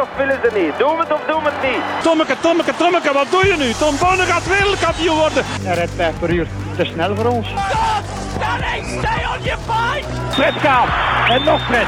[0.00, 0.78] of willen ze niet?
[0.78, 1.82] Doen we het of doen we het niet?
[2.02, 3.72] Tommeke, Tommeke, Tommeke, wat doe je nu?
[3.72, 5.44] Tom Bonne gaat wereldkampioen worden.
[5.62, 6.46] Hij rijdt 5 per uur.
[6.76, 7.46] Te snel voor ons.
[7.48, 8.04] Stop!
[8.36, 10.06] Stanley, stay on your fight!
[10.30, 10.88] Fred Kaap.
[11.28, 11.86] En nog Fred.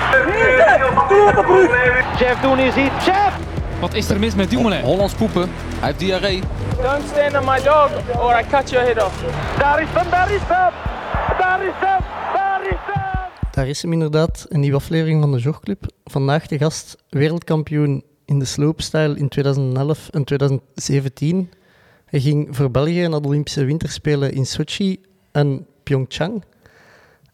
[2.18, 2.90] Jeff Doen is hier.
[3.04, 3.32] Jeff!
[3.80, 4.82] Wat is er mis met Dumoulin?
[4.82, 5.50] Hollands poepen.
[5.78, 6.42] Hij heeft diarree.
[6.82, 9.14] Don't stand on my dog or I cut your head off.
[9.58, 10.72] Daar is hem, daar is hem!
[11.38, 12.11] Daar is hem, daar is hem!
[13.62, 15.86] Daar is hem inderdaad, een nieuwe aflevering van de Jogclub.
[16.04, 21.50] Vandaag de gast, wereldkampioen in de slopestyle in 2011 en 2017.
[22.06, 25.00] Hij ging voor België naar de Olympische Winterspelen in Sochi
[25.32, 26.44] en Pyeongchang.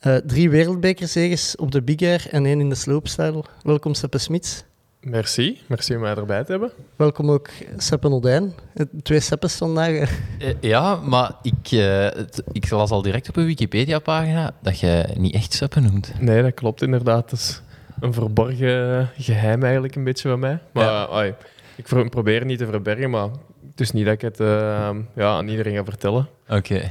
[0.00, 3.45] Eh, drie wereldbekerzeges op de Big Air en één in de slopestyle.
[3.62, 4.64] Welkom Seppe Smits.
[5.00, 6.70] Merci, merci om mij erbij te hebben.
[6.96, 8.52] Welkom ook Seppe Nodijn.
[8.74, 9.92] Eh, Twee Seppes vandaag.
[10.38, 15.04] Eh, Ja, maar ik, eh, het- ik las al direct op uw Wikipedia-pagina dat je
[15.16, 16.12] niet echt Seppen noemt.
[16.20, 17.30] Nee, dat klopt inderdaad.
[17.30, 17.62] Dat is
[18.00, 20.58] een verborgen geheim eigenlijk een beetje van mij.
[20.72, 21.06] Maar Ja.
[21.06, 21.34] ai,
[21.76, 23.28] ik probeer het niet te verbergen, maar
[23.70, 26.28] het is niet dat ik het eh, ja, aan iedereen ga vertellen.
[26.48, 26.90] Oké.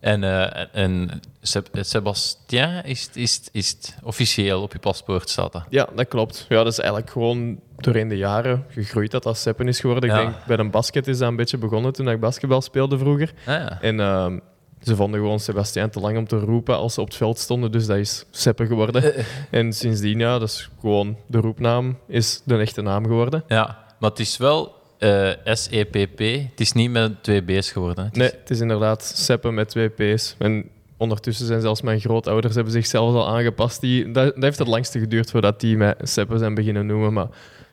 [0.00, 5.64] En, eh, en Seb- Sebastien, is, het- is, is officieel op je paspoort staat dat?
[5.68, 6.46] Ja, dat klopt.
[6.48, 10.10] Ja, dat is eigenlijk gewoon doorheen de jaren gegroeid dat dat Seppen is geworden.
[10.10, 10.18] Ja.
[10.20, 13.32] Ik denk, bij een basket is dat een beetje begonnen toen ik basketbal speelde vroeger.
[13.40, 13.78] Ah, ja.
[13.80, 14.38] En ehm,
[14.82, 17.72] ze vonden gewoon Sebastien te lang om te roepen als ze op het veld stonden,
[17.72, 19.14] dus dat is Seppen geworden.
[19.50, 23.44] En sindsdien, ja, dat is gewoon de roepnaam, is de echte naam geworden.
[23.48, 26.18] ja, maar het is wel eh, S-E-P-P.
[26.50, 28.08] Het is niet met twee B's geworden.
[28.12, 30.34] Nee, het is inderdaad Seppen met twee P's.
[30.38, 30.64] En
[30.96, 33.80] ondertussen zijn zelfs mijn grootouders hebben zich zelfs al aangepast.
[33.80, 37.12] Die, dat, dat heeft het langste geduurd voordat die mij Seppen zijn beginnen noemen.
[37.12, 37.28] Maar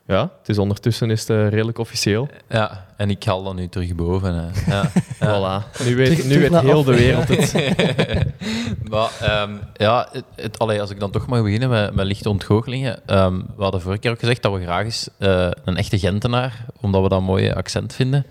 [0.06, 2.28] ja, het is ondertussen is het eh, redelijk officieel.
[2.48, 4.34] Ja, en ik haal dat nu terug boven.
[4.34, 4.70] hè.
[4.72, 4.90] Ja.
[5.20, 5.62] Ja.
[5.64, 5.84] Voilà.
[5.84, 6.84] Nu weet, Terug- nu terug weet heel af.
[6.84, 7.52] de wereld het.
[8.90, 12.28] maar ehm, ja, het, het, allee, als ik dan toch mag beginnen met, met lichte
[12.28, 13.06] ontgoochelingen.
[13.06, 16.64] ehm, we hadden vorige keer ook gezegd dat we graag eens eh, een echte Gentenaar,
[16.80, 18.26] omdat we dat een mooie accent vinden.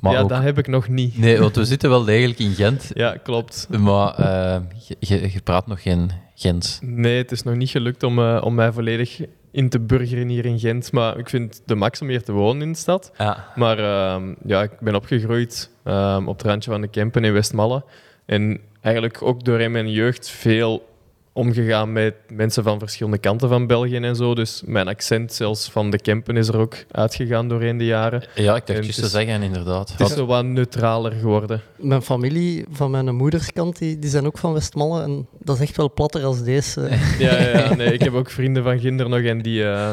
[0.00, 1.18] Maar ja, ook, dat heb ik nog niet.
[1.18, 3.66] Nee, want we zitten wel degelijk in Gent, Ja, klopt.
[3.78, 6.78] maar eh, je, je- je praat nog geen Gens.
[6.82, 9.20] Nee, het is nog niet gelukt om, eh, om mij volledig
[9.52, 10.92] in te burgeren hier in Gent.
[10.92, 13.12] Maar ik vind het de max om hier te wonen in de stad.
[13.18, 13.52] Ja.
[13.54, 17.84] Maar ehm, ja, ik ben opgegroeid ehm, op het randje van de Kempen in Westmalle.
[18.24, 20.90] En eigenlijk ook door in mijn jeugd veel
[21.34, 24.34] omgegaan met mensen van verschillende kanten van België en zo.
[24.34, 28.22] Dus mijn accent zelfs van de Kempen is er ook uitgegaan doorheen de jaren.
[28.34, 29.90] Ja, ik dacht juist het te zeggen, inderdaad.
[29.90, 31.60] Het is zo wat neutraler geworden.
[31.76, 35.02] Mijn familie van mijn moederskant, die, die zijn ook van Westmalle.
[35.02, 36.80] En dat is echt wel platter als deze.
[37.18, 39.64] Ja, ja, ja, nee, ik heb ook vrienden van Ginder nog en die...
[39.64, 39.90] eh,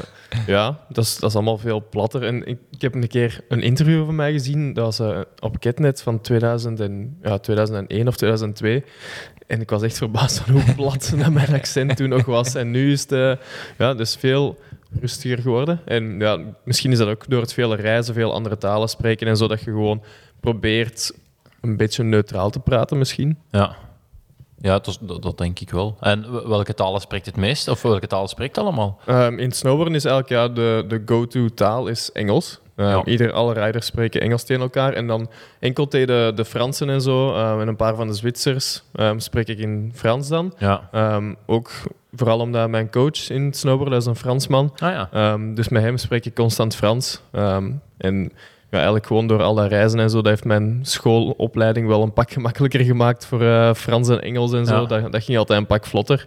[0.48, 2.24] ja, dat is, dat is allemaal veel platter.
[2.24, 5.60] En ik, ik heb een keer een interview van mij gezien, dat was eh, op
[5.60, 8.84] Ketnet van 2000 en, ja, 2001 of 2002.
[9.50, 12.56] En ik was echt verbaasd van hoe plat dat mijn accent toen nog was.
[12.56, 13.32] En nu is het eh,
[13.78, 14.60] ja, dus veel
[15.00, 15.82] rustiger geworden.
[15.86, 19.38] En ja, misschien is dat ook door het vele reizen, veel andere talen spreken en
[19.38, 20.04] zo, dat je gewoon
[20.40, 21.12] probeert
[21.62, 23.38] een beetje neutraal te praten misschien.
[23.52, 23.76] Ja,
[24.58, 25.98] ja dat, dat, denk ik wel.
[26.00, 27.68] En welke talen spreekt het meest?
[27.68, 29.00] Of welke talen spreekt het allemaal?
[29.06, 32.60] Ehm, in snowboarden is eigenlijk ja, de, de go-to taal is Engels.
[32.80, 33.02] Ehm, Ja.
[33.06, 34.94] Ieder, alle rijders spreken Engels tegen elkaar.
[34.94, 35.30] En dan
[35.60, 39.20] enkel tegen de, de Fransen en zo, ehm, en een paar van de Zwitsers, ehm,
[39.20, 40.54] spreek ik in Frans dan.
[40.58, 40.90] Ja.
[40.92, 41.72] Ehm, ook
[42.14, 44.74] vooral omdat mijn coach in dat is een Fransman.
[44.78, 45.10] Ah ja.
[45.12, 47.22] Ehm, dus met hem spreek ik constant Frans.
[47.98, 48.32] En
[48.70, 52.14] ja, eigenlijk gewoon door al dat reizen en zo, dat heeft mijn schoolopleiding wel een
[52.14, 54.82] pak gemakkelijker gemaakt voor eh, Frans en Engels en zo.
[54.82, 54.86] Ja.
[54.86, 56.26] Dat, dat ging altijd een pak vlotter.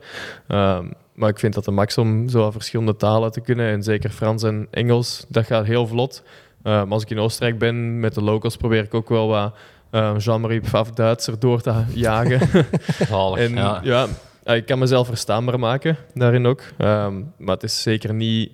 [1.15, 4.43] Maar ik vind dat de max om zo verschillende talen te kunnen, en zeker Frans
[4.43, 6.23] en Engels, dat gaat heel vlot.
[6.63, 9.55] Ehm, als ik in Oostenrijk ben met de locals, probeer ik ook wel wat
[9.91, 12.67] ehm, Jean-Marie Pfaff Duitser door te jagen.
[13.09, 13.39] Zalig.
[13.39, 13.81] En ja.
[13.83, 14.07] ja.
[14.45, 16.63] eh, ik kan mezelf verstaanbaar maken daarin ook.
[16.79, 18.51] Ehm, maar het is zeker niet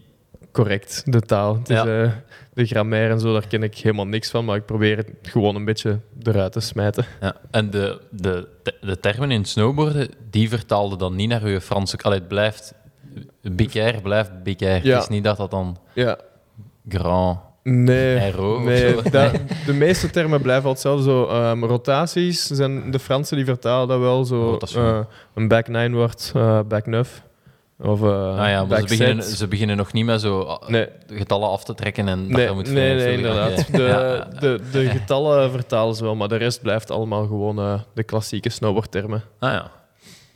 [0.53, 1.55] correct, de taal.
[1.59, 2.23] Het is, Ja.
[2.59, 4.45] De grammaire en zo, daar ken ik helemaal niks van.
[4.45, 7.05] Maar ik probeer het gewoon een beetje eruit te smijten.
[7.21, 7.37] Ja.
[7.51, 8.49] En de, de,
[8.81, 11.97] de termen in het snowboarden, die vertaalde dan niet naar uw Franse...
[12.03, 12.75] Allee, het blijft...
[13.43, 14.87] Big air blijft big air.
[14.87, 14.95] Ja.
[14.95, 16.19] Het is niet dat dat dan Ja,
[16.89, 18.19] grand nee.
[18.21, 19.33] aero Nee, dat-
[19.66, 21.11] de meeste termen blijven altijd hetzelfde.
[21.11, 24.25] Zo, ehm, rotaties zijn de Fransen die vertalen dat wel.
[24.25, 25.01] Zo, eh,
[25.34, 27.07] een back 9 wordt eh, back 9.
[27.80, 30.89] Of Ah ja, ze beginnen, ze beginnen nog niet met zo ah, Nee.
[31.07, 33.72] getallen af te trekken en dat Nee, je moet nee, nee, inderdaad.
[33.72, 37.80] De, Ja, de, de getallen vertalen ze wel, maar de rest blijft allemaal gewoon eh,
[37.95, 39.22] de klassieke snowboardtermen.
[39.39, 39.71] Ah ja.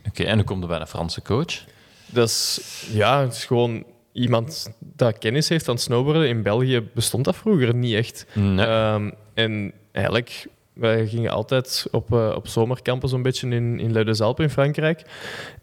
[0.09, 1.65] Oké, en hoe komt er bij een Franse coach?
[2.06, 2.61] Dat is,
[2.93, 6.29] ja, het is gewoon iemand dat kennis heeft van snowboarden.
[6.29, 8.27] In België bestond dat vroeger niet echt.
[8.33, 8.67] Nee.
[8.67, 14.41] Ehm, en eigenlijk, wij gingen altijd op, eh, op zomerkampen zo'n beetje in, in Luidesalp
[14.41, 15.03] in Frankrijk.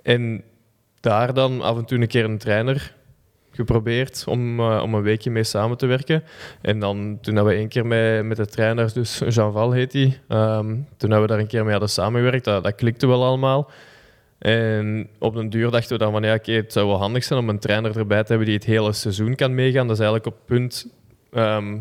[0.04, 0.44] En
[1.00, 2.94] daar dan af en toe een keer een trainer
[3.52, 6.24] geprobeerd om, eh, om een weekje mee samen te werken.
[6.62, 9.94] En dan toen dat we één keer met, met de trainer, dus Jean Val heet
[9.94, 10.66] hij, ehm,
[10.98, 12.46] toen hebben we daar een keer mee hadden samengewerkt.
[12.46, 13.72] Dat, dat klikte wel allemaal.
[14.40, 17.40] En op den duur dachten we dan van ja, oké, het zou wel handig zijn
[17.40, 19.88] om een trainer erbij te hebben die het hele seizoen kan meegaan.
[19.88, 20.88] Dat is eigenlijk op het punt
[21.32, 21.78] ehm,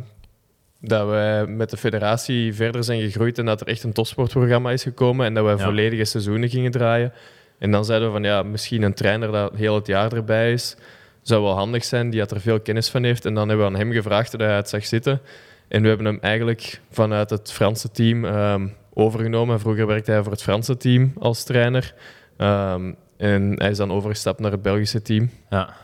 [0.80, 4.82] dat wij met de federatie verder zijn gegroeid en dat er echt een topsportprogramma is
[4.82, 5.64] gekomen en dat wij Ja.
[5.64, 7.12] volledige seizoenen gingen draaien.
[7.58, 10.76] En dan zeiden we van ja, misschien een trainer dat heel het jaar erbij is,
[11.22, 13.24] zou wel handig zijn, die dat er veel kennis van heeft.
[13.24, 15.20] En dan hebben we aan hem gevraagd hoe hij het zag zitten.
[15.68, 19.60] En we hebben hem eigenlijk vanuit het Franse team ehm, overgenomen.
[19.60, 21.94] Vroeger werkte hij voor het Franse team als trainer.
[22.36, 25.30] Ehm, en hij is dan overgestapt naar het Belgische team.
[25.50, 25.74] Ja.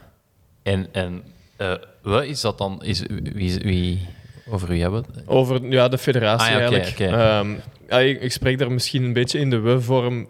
[0.62, 1.22] En, en
[1.56, 2.82] eh, wat is dat dan?
[2.84, 4.08] Is, wie, wie,
[4.48, 5.28] over wie hebben we het?
[5.28, 6.90] Over ja, de federatie Ah, ja, eigenlijk.
[6.90, 7.04] oké.
[7.04, 7.54] Ehm,
[7.88, 10.28] ja, ik, ik spreek daar misschien een beetje in de we-vorm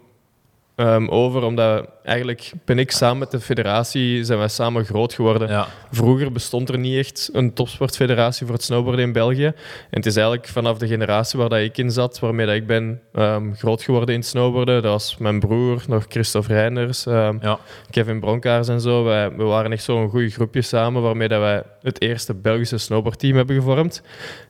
[0.75, 5.49] ehm, over, omdat eigenlijk ben ik samen met de federatie, zijn wij samen groot geworden.
[5.49, 5.67] Ja.
[5.91, 9.45] Vroeger bestond er niet echt een topsportfederatie voor het snowboarden in België.
[9.45, 9.53] En
[9.89, 13.01] het is eigenlijk vanaf de generatie waar dat ik in zat, waarmee dat ik ben
[13.13, 14.81] ehm, groot geworden in het snowboarden.
[14.81, 17.59] Dat was mijn broer, nog Christophe Reiners, ehm, Ja.
[17.89, 19.03] Kevin Bronkaars en zo.
[19.03, 23.35] Wij, we waren echt zo'n goed groepje samen, waarmee dat wij het eerste Belgische snowboardteam
[23.35, 24.01] hebben gevormd.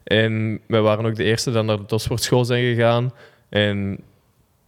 [0.04, 3.14] En wij waren ook de eerste die naar de topsportschool zijn gegaan.
[3.50, 4.00] En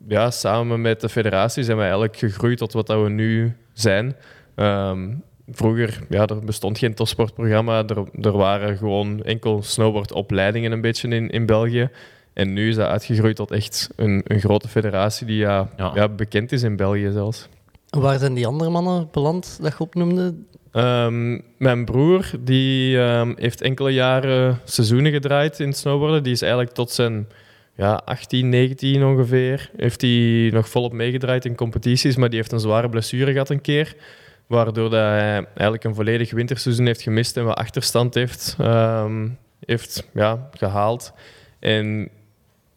[0.07, 4.15] ja, samen met de federatie zijn wij eigenlijk gegroeid tot wat dat we nu zijn.
[4.55, 5.13] Ehm,
[5.51, 7.83] vroeger, ja, er bestond geen topsportprogramma.
[7.85, 11.89] Er, er waren gewoon enkel snowboardopleidingen een beetje in, in België.
[12.33, 15.91] En nu is dat uitgegroeid tot echt een, een grote federatie die ja, Ja.
[15.95, 16.09] ja.
[16.09, 17.47] bekend is in België zelfs.
[17.89, 20.35] Waar zijn die andere mannen beland dat je opnoemde?
[20.71, 26.23] Ehm, mijn broer die, ehm, heeft enkele jaren seizoenen gedraaid in het snowboarden.
[26.23, 27.27] Die is eigenlijk tot zijn
[27.77, 29.69] ja, 18, 19 ongeveer.
[29.75, 33.61] Heeft hij nog volop meegedraaid in competities, maar die heeft een zware blessure gehad een
[33.61, 33.95] keer.
[34.47, 39.27] Waardoor dat hij eigenlijk een volledig winterseizoen heeft gemist en wat achterstand heeft, ehm,
[39.65, 41.13] heeft ja, gehaald.
[41.59, 42.09] En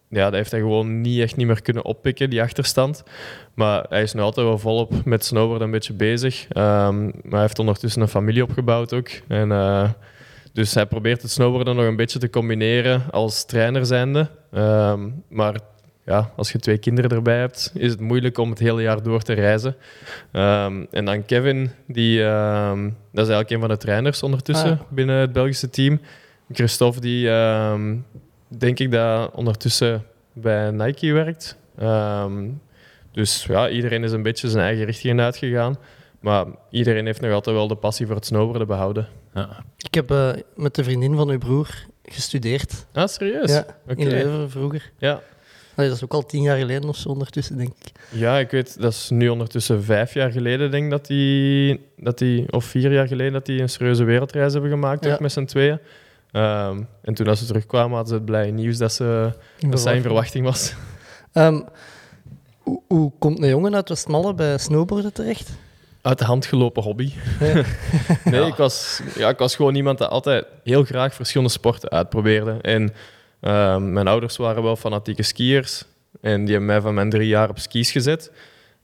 [0.09, 3.03] ja, dat heeft hij gewoon niet echt niet meer kunnen oppikken, die achterstand.
[3.55, 6.47] Maar hij is nu altijd wel volop met snowboarden een beetje bezig.
[6.49, 9.09] Ehm, maar hij heeft ondertussen een familie opgebouwd ook.
[9.29, 9.91] En, eh,
[10.53, 14.29] dus hij probeert het snowboarden nog een beetje te combineren als trainer zijnde.
[14.53, 15.55] Ehm, maar
[16.05, 19.23] ja, als je twee kinderen erbij hebt, is het moeilijk om het hele jaar door
[19.23, 19.77] te reizen.
[20.33, 22.83] Ehm, en dan Kevin, die, ehm,
[23.13, 24.81] dat is eigenlijk een van de trainers ondertussen Ah.
[24.89, 26.01] binnen het Belgische team.
[26.53, 27.29] Christophe, die
[28.49, 31.57] denk ik dat ondertussen bij Nike werkt.
[33.13, 35.77] Dus ja, iedereen is een beetje zijn eigen richting uitgegaan.
[36.21, 39.09] Maar iedereen heeft nog altijd wel de passie voor het snowboarden behouden.
[39.35, 39.65] Ja.
[39.77, 41.69] Ik heb eh, met de vriendin van uw broer
[42.05, 42.87] gestudeerd.
[42.93, 43.51] Ah, serieus?
[43.51, 44.91] Ja, in Leuven vroeger.
[44.99, 45.21] Ja.
[45.75, 47.93] Allee, dat is ook al tien jaar geleden of zo ondertussen, denk ik.
[48.11, 52.19] ja, ik weet, dat is nu ondertussen vijf jaar geleden, denk ik, dat die, dat
[52.19, 55.13] die, of vier jaar geleden, dat die een serieuze wereldreis hebben gemaakt, Ja.
[55.13, 55.79] ook met z'n tweeën.
[56.33, 59.33] Ehm, en toen als ze terugkwamen, hadden ze het blij nieuws dat, ze,
[59.69, 60.75] dat zij in verwachting was.
[61.33, 61.61] Ehm,
[62.59, 65.51] hoe, hoe komt een jongen uit Westmalle bij snowboarden terecht?
[66.03, 67.13] Uit de hand gelopen hobby.
[67.41, 67.63] Ja.
[68.25, 72.59] nee, ik, was, ja, ik was gewoon iemand dat altijd heel graag verschillende sporten uitprobeerde.
[72.61, 72.95] En
[73.41, 75.85] ehm, mijn ouders waren wel fanatieke skiers.
[76.21, 78.33] En die hebben mij van mijn drie jaar op skis gezet.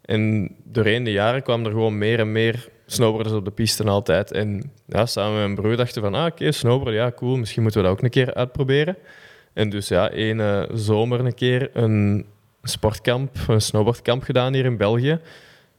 [0.04, 4.32] En doorheen de jaren kwamen er gewoon meer en meer snowboarders op de piste altijd.
[4.32, 7.36] En ja, samen met mijn broer dachten van, ah, oké, snowboarden, ja, cool.
[7.36, 8.96] Misschien moeten we dat ook een keer uitproberen.
[9.52, 12.26] En dus ja, één zomer een keer een
[12.62, 15.20] sportkamp, een snowboardkamp gedaan hier in België.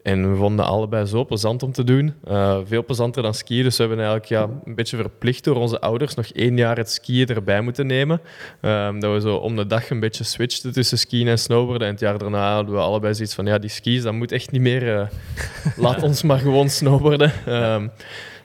[0.07, 2.13] En we vonden allebei zo plezant om te doen.
[2.23, 3.63] Eh, veel plezanter dan skiën.
[3.63, 6.91] Dus we hebben eigenlijk ja, een beetje verplicht door onze ouders nog één jaar het
[6.91, 8.21] skiën erbij moeten nemen.
[8.61, 11.87] Ehm, dat we zo om de dag een beetje switchten tussen skiën en snowboarden.
[11.87, 14.51] En het jaar daarna hadden we allebei zoiets van, ja, die skis, dat moet echt
[14.51, 14.95] niet meer.
[14.99, 15.07] eh,
[15.85, 17.31] laat ons maar gewoon snowboarden.
[17.45, 17.87] Ehm,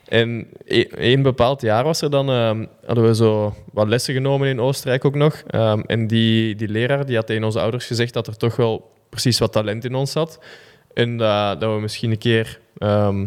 [0.09, 4.49] en e- één bepaald jaar was er dan, ehm, hadden we zo wat lessen genomen
[4.49, 5.43] in Oostenrijk ook nog.
[5.87, 9.39] En die, die leraar die had tegen onze ouders gezegd dat er toch wel precies
[9.39, 10.39] wat talent in ons zat.
[10.95, 13.27] En dat, we misschien een keer ehm,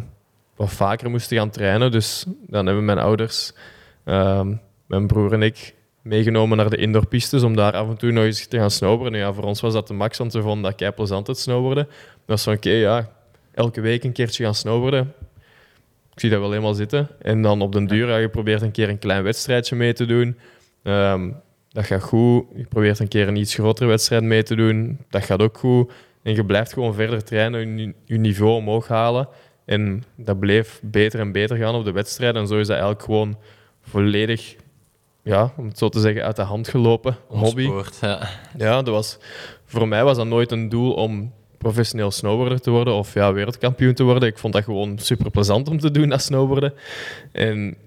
[0.56, 1.92] wat vaker moesten gaan trainen.
[1.92, 3.54] Dus dan hebben mijn ouders,
[4.04, 4.54] ehm,
[4.86, 8.48] mijn broer en ik, meegenomen naar de indoorpistes om daar af en toe nog eens
[8.48, 9.20] te gaan snowboarden.
[9.20, 11.40] En ja, voor ons was dat de max, want we vonden dat kei plezant het
[11.40, 11.86] snowboarden.
[11.86, 13.10] Dat was van, oké, ja,
[13.52, 15.14] elke week een keertje gaan snowboarden.
[16.14, 17.08] Ik zie dat wel helemaal zitten.
[17.22, 20.06] En dan op den duur, ja, je probeert een keer een klein wedstrijdje mee te
[20.06, 20.38] doen.
[20.84, 21.32] Ehm,
[21.70, 22.46] dat gaat goed.
[22.56, 25.00] Je probeert een keer een iets grotere wedstrijd mee te doen.
[25.10, 25.92] Dat gaat ook goed.
[26.26, 29.28] En je blijft gewoon verder trainen, je, je niveau omhoog halen.
[29.66, 32.36] En dat bleef beter en beter gaan op de wedstrijd.
[32.36, 33.38] En zo is dat eigenlijk gewoon
[33.82, 34.56] volledig,
[35.24, 37.18] ja, om het zo te zeggen, uit de hand gelopen.
[37.28, 37.66] Hobby.
[37.66, 38.30] Ontspoord, ja.
[38.58, 39.18] Ja, dat was,
[39.66, 43.94] voor mij was dat nooit een doel om professioneel snowboarder te worden of ja, wereldkampioen
[43.94, 44.30] te worden.
[44.30, 46.74] Ik vond dat gewoon super plezant om te doen, dat snowboarden.
[47.32, 47.78] En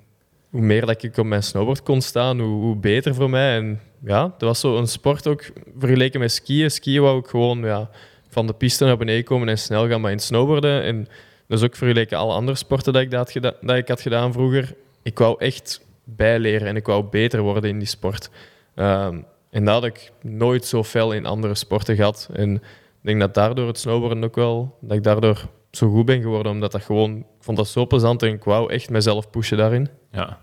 [0.50, 3.56] hoe meer dat ik op mijn snowboard kon staan, hoe, hoe beter voor mij.
[3.56, 6.70] En ja, dat was zo een sport ook vergeleken met skiën.
[6.70, 7.90] Skiën wou ik gewoon ja,
[8.28, 10.82] van de piste naar beneden komen en snel gaan, maar in snowboarden.
[10.82, 11.08] En
[11.46, 14.32] dat is ook vergeleken alle andere sporten dat ik, dat, had dat ik had gedaan
[14.32, 14.74] vroeger.
[15.02, 18.30] Ik wou echt bijleren en ik wou beter worden in die sport.
[18.74, 19.18] Ehm,
[19.50, 22.28] en dat had ik nooit zo fel in andere sporten gehad.
[22.32, 22.62] En ik
[23.00, 26.72] denk dat daardoor het snowboarden ook wel, dat ik daardoor zo goed ben geworden, omdat
[26.72, 29.88] dat gewoon, ik vond dat zo plezant en ik wou echt mezelf pushen daarin.
[30.12, 30.38] Ja.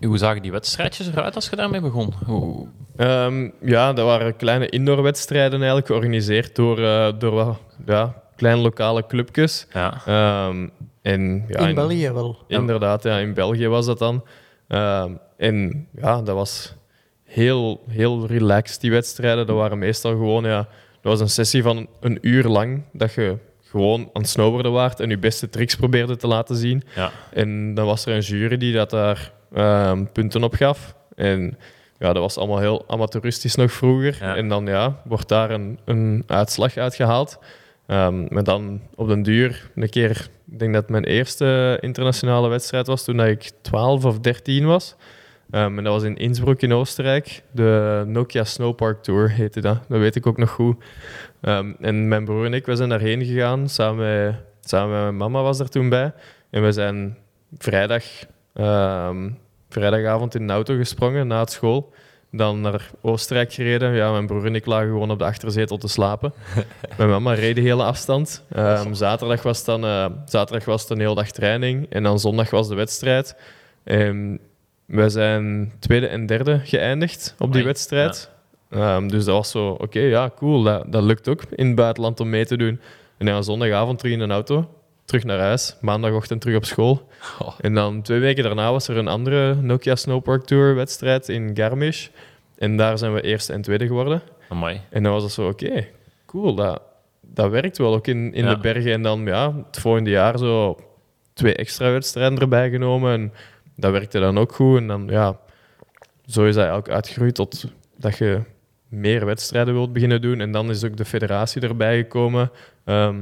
[0.00, 2.12] Hoe zagen die wedstrijdjes eruit als je daarmee begon?
[2.26, 8.60] Hoe, Ehm, ja, dat waren kleine indoorwedstrijden eigenlijk, georganiseerd door, eh, door wat ja, kleine
[8.60, 9.66] lokale clubjes.
[9.72, 10.00] ja.
[10.06, 10.68] Ehm,
[11.02, 12.38] en, ja, In België wel.
[12.48, 14.24] Inderdaad, ja, in België was dat dan.
[14.68, 16.74] Ehm, en ja, dat was
[17.24, 19.46] heel, heel relaxed, die wedstrijden.
[19.46, 20.56] Dat waren meestal gewoon, ja,
[21.00, 23.36] dat was een sessie van een uur lang dat je
[23.70, 26.82] gewoon aan het snowboarden waart en je beste tricks probeerde te laten zien.
[26.96, 27.10] Ja.
[27.32, 30.94] En dan was er een jury die dat daar ehm, punten op gaf.
[31.14, 31.58] En
[31.98, 34.16] ja, dat was allemaal heel amateuristisch nog vroeger.
[34.20, 34.36] Ja.
[34.36, 37.38] En dan ja, wordt daar een, een uitslag uitgehaald.
[37.86, 42.86] Ehm, maar dan op den duur, een keer, ik denk dat mijn eerste internationale wedstrijd
[42.86, 44.96] was toen ik 12 of 13 was.
[45.50, 47.42] Ehm, en dat was in Innsbruck in Oostenrijk.
[47.50, 49.78] De Nokia Snowpark Tour heette dat.
[49.88, 50.84] Dat weet ik ook nog goed.
[51.80, 53.68] En mijn broer en ik, we zijn daarheen gegaan.
[53.68, 56.12] Samen met, samen met mijn mama was er toen bij.
[56.50, 57.16] En we zijn
[57.58, 58.04] vrijdag,
[59.74, 61.92] vrijdagavond in de auto gesprongen na het school.
[62.30, 63.94] Dan naar Oostenrijk gereden.
[63.94, 66.32] Ja, mijn broer en ik lagen gewoon op de achterzetel te slapen.
[66.98, 68.44] mijn mama reed de hele afstand.
[68.52, 71.86] Ehm, zaterdag, was dan, eh, zaterdag was het een hele dag training.
[71.90, 73.36] En dan zondag was de wedstrijd.
[73.84, 74.40] En
[74.84, 78.30] wij zijn tweede en derde geëindigd op die wedstrijd.
[78.70, 80.62] Ehm, dus dat was zo, oké, ja, cool.
[80.62, 82.80] Dat, dat lukt ook in het buitenland om mee te doen.
[83.18, 84.68] En dan zondagavond terug in een auto,
[85.04, 85.76] terug naar huis.
[85.80, 87.08] Maandagochtend terug op school.
[87.38, 87.54] Oh.
[87.60, 92.10] En dan twee weken daarna was er een andere Nokia Snowpark Tour wedstrijd in Garmisch.
[92.58, 94.22] En daar zijn we eerste en tweede geworden.
[94.48, 94.80] Amai.
[94.90, 95.86] En dan was het zo, oké,
[96.26, 96.82] cool, dat,
[97.20, 98.54] dat werkt wel ook in, in Ja.
[98.54, 98.92] de bergen.
[98.92, 100.78] En dan ja, het volgende jaar zo
[101.32, 103.12] twee extra wedstrijden erbij genomen.
[103.12, 103.32] En
[103.76, 104.78] dat werkte dan ook goed.
[104.78, 105.38] En dan, ja,
[106.26, 107.64] zo is dat eigenlijk uitgegroeid tot
[107.96, 108.40] dat je
[108.88, 110.40] meer wedstrijden wilt beginnen doen.
[110.40, 112.50] En dan is ook de federatie erbij gekomen.
[112.84, 113.16] Ehm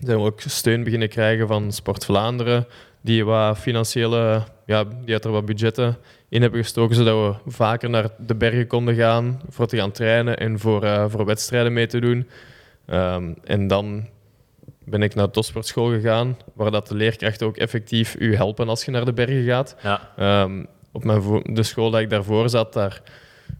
[0.00, 2.66] zijn we ook steun beginnen krijgen van Sport Vlaanderen,
[3.00, 5.96] die wat financiële, ja, die had er wat budgetten
[6.28, 10.38] in hebben gestoken, zodat we vaker naar de bergen konden gaan voor te gaan trainen
[10.38, 12.28] en voor, eh, voor wedstrijden mee te doen.
[12.86, 14.08] Ehm, en dan
[14.84, 18.84] ben ik naar de topsportschool gegaan, waar dat de leerkrachten ook effectief u helpen als
[18.84, 19.76] je naar de bergen gaat.
[19.82, 20.12] Ja.
[20.16, 23.02] Ehm, op mijn de school dat ik daarvoor zat, daar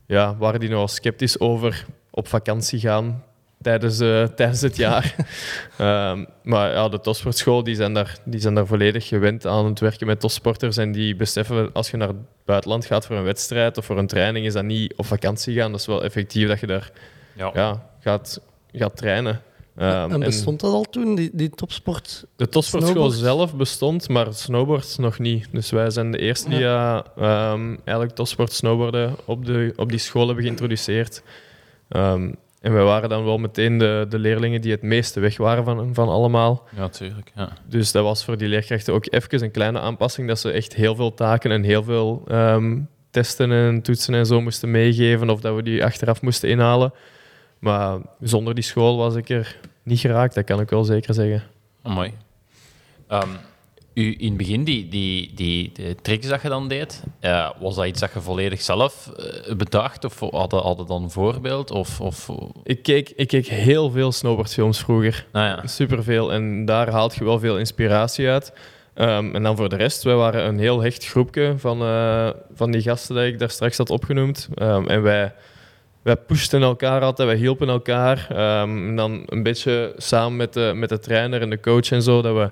[0.06, 3.24] ja, waren die nogal sceptisch over op vakantie gaan
[3.64, 5.14] tijdens, eh, tijdens het jaar.
[5.78, 9.80] Ehm, maar ja, de topsportschool die zijn, daar, die zijn daar volledig gewend aan het
[9.80, 10.76] werken met topsporters.
[10.76, 14.06] En die beseffen, als je naar het buitenland gaat voor een wedstrijd of voor een
[14.06, 15.70] training, is dat niet op vakantie gaan.
[15.70, 16.90] Dat is wel effectief dat je daar
[17.32, 17.50] Ja.
[17.54, 18.40] ja, gaat,
[18.72, 19.40] gaat trainen.
[19.76, 22.24] Ehm, en bestond dat al toen, die, die topsport?
[22.36, 23.38] de topsportschool Snowboard?
[23.38, 25.48] zelf bestond, maar snowboard nog niet.
[25.52, 29.98] Dus wij zijn de eerste die eh, ehm, eigenlijk topsport snowboarden op, de, op die
[29.98, 31.22] school hebben geïntroduceerd.
[31.88, 32.32] Ehm,
[32.64, 35.94] en wij waren dan wel meteen de, de leerlingen die het meeste weg waren van,
[35.94, 36.68] van allemaal.
[36.76, 37.32] Ja, tuurlijk.
[37.34, 37.52] Ja.
[37.68, 40.94] Dus dat was voor die leerkrachten ook even een kleine aanpassing, dat ze echt heel
[40.94, 42.80] veel taken en heel veel ehm,
[43.10, 46.92] testen en toetsen en zo moesten meegeven, of dat we die achteraf moesten inhalen.
[47.58, 51.42] Maar zonder die school was ik er niet geraakt, dat kan ik wel zeker zeggen.
[51.82, 52.12] Amai.
[53.08, 53.28] Ehm,
[53.94, 57.74] u, in het begin, die, die, die, die tricks dat je dan deed, eh, was
[57.74, 60.04] dat iets dat je volledig zelf eh, bedacht?
[60.04, 61.70] Of hadden hadden dan een voorbeeld?
[61.70, 62.30] Of, of,
[62.62, 65.26] Ik keek, ik keek heel veel snowboardfilms vroeger.
[65.32, 65.66] nou ja.
[65.66, 66.32] Superveel.
[66.32, 68.52] En daar haalt je wel veel inspiratie uit.
[68.94, 72.70] Ehm, en dan voor de rest, wij waren een heel hecht groepje van, eh, van
[72.70, 74.48] die gasten die ik daar straks had opgenoemd.
[74.54, 75.32] Ehm, en wij,
[76.02, 78.26] wij pushten elkaar altijd, wij hielpen elkaar.
[78.30, 82.02] Ehm, en dan een beetje samen met de, met de trainer en de coach en
[82.02, 82.50] zo, dat we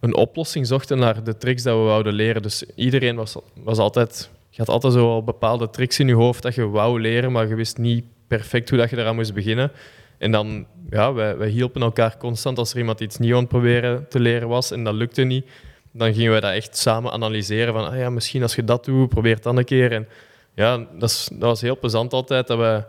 [0.00, 2.42] een oplossing zochten naar de tricks dat we wouden leren.
[2.42, 4.30] Dus iedereen was, was altijd...
[4.52, 7.48] Je had altijd zo wel bepaalde tricks in je hoofd dat je wou leren, maar
[7.48, 9.72] je wist niet perfect hoe dat je eraan moest beginnen.
[10.18, 13.48] En dan, ja, wij, wij hielpen elkaar constant als er iemand iets nieuw aan het
[13.48, 15.46] proberen te leren was en dat lukte niet.
[15.92, 19.08] Dan gingen wij dat echt samen analyseren van, ah ja, misschien als je dat doet,
[19.08, 19.92] probeer het dan een keer.
[19.92, 20.08] En
[20.54, 22.84] ja, dat, is, dat was heel plezant altijd, dat we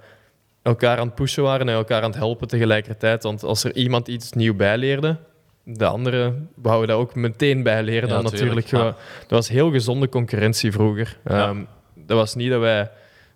[0.62, 3.24] elkaar aan het pushen waren en elkaar aan het helpen tegelijkertijd.
[3.24, 5.18] Want als er iemand iets nieuw bijleerde,
[5.64, 8.96] de andere wouden dat ook meteen bijleren Ja, dan tuurlijk, natuurlijk.
[8.98, 9.04] ja.
[9.20, 11.18] Dat was heel gezonde concurrentie vroeger.
[11.24, 11.58] Ehm,
[11.96, 12.92] dat was niet dat wij...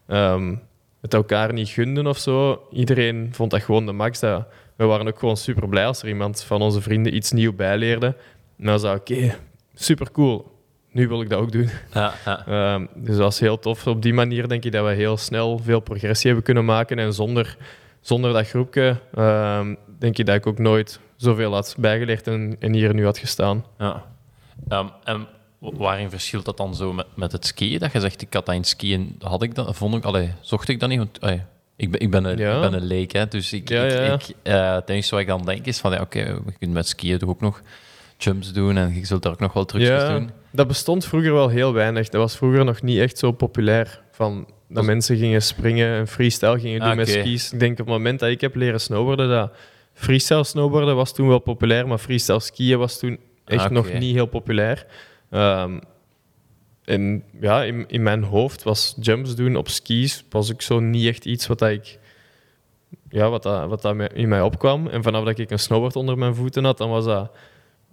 [0.07, 0.55] ehm,
[1.01, 2.67] het elkaar niet gunden of zo.
[2.71, 4.19] Iedereen vond dat gewoon de max.
[4.19, 7.53] Dat, we waren ook gewoon super blij als er iemand van onze vrienden iets nieuw
[7.53, 8.05] bijleerde.
[8.57, 9.35] En dan zei oké,
[9.73, 10.53] super cool.
[10.91, 11.69] Nu wil ik dat ook doen.
[11.93, 12.45] Ja, ja.
[12.47, 13.87] Ehm, dus dat was heel tof.
[13.87, 16.99] Op die manier denk ik dat we heel snel veel progressie hebben kunnen maken.
[16.99, 17.57] En zonder,
[18.01, 18.97] zonder dat groepje
[19.99, 23.65] denk ik dat ik ook nooit zoveel had bijgeleerd en, en hier nu had gestaan.
[23.79, 24.03] ja.
[24.67, 25.27] Ehm, en
[25.59, 27.79] waarin verschilt dat dan zo met, met het skiën?
[27.79, 30.67] Dat je zegt, ik had dat in skiën, had ik dat, vond ik, allee, zocht
[30.69, 30.97] ik dat niet?
[30.97, 31.41] Want, allee,
[31.75, 32.55] ik, ben, ik, ben een, Ja.
[32.55, 35.19] ik ben een leek, hè, dus ik, Ja, ik, ja, ik, eh, het enige wat
[35.19, 37.61] ik dan denk is van, ja, oké, je kunt met skiën toch ook nog
[38.17, 40.29] jumps doen en je zult daar ook nog wel trucjes doen.
[40.51, 42.09] dat bestond vroeger wel heel weinig.
[42.09, 44.01] Dat was vroeger nog niet echt zo populair.
[44.11, 47.51] Van dat mensen gingen springen en freestyle gingen doen Ah, met skis.
[47.53, 49.51] Ik denk op het moment dat ik heb leren snowboarden, dat
[49.97, 54.13] freestyle snowboarden was toen wel populair, maar freestyle skiën was toen echt Ah, nog niet
[54.15, 54.85] heel populair.
[55.29, 55.79] Ehm,
[56.83, 61.07] en ja, in, in mijn hoofd was jumps doen op skis was ook zo niet
[61.07, 61.99] echt iets wat dat ik
[63.09, 64.87] ja, wat, dat, wat dat in mij opkwam.
[64.87, 67.31] En vanaf dat ik een snowboard onder mijn voeten had, dan was dat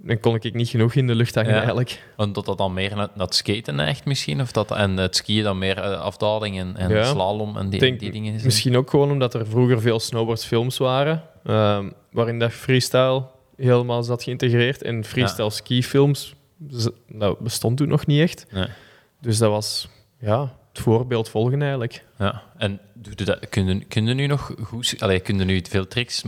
[0.05, 1.57] dan kon ik niet genoeg in de lucht hangen Ja.
[1.57, 2.03] eigenlijk.
[2.17, 4.41] En dat dat dan meer naar, het skaten neigt misschien?
[4.41, 7.05] Of dat, en het skiën dan meer eh, afdaling en, en Ja.
[7.05, 8.43] slalom en die, denk die dingen is?
[8.43, 13.23] Misschien ook gewoon omdat er vroeger veel snowboardfilms waren, ehm, waarin dat freestyle
[13.57, 14.83] helemaal zat geïntegreerd.
[14.83, 16.35] En freestyle skifilms,
[16.69, 18.47] z- dat bestond toen nog niet echt.
[18.51, 18.67] Nee.
[19.21, 19.89] Dus dat was
[20.21, 20.41] ja,
[20.73, 22.05] het voorbeeld volgen eigenlijk.
[22.19, 24.87] Ja, en doe je dat, kun, je, kun je nu nog goed...
[24.87, 26.23] sk- Allee, kun je nu veel tricks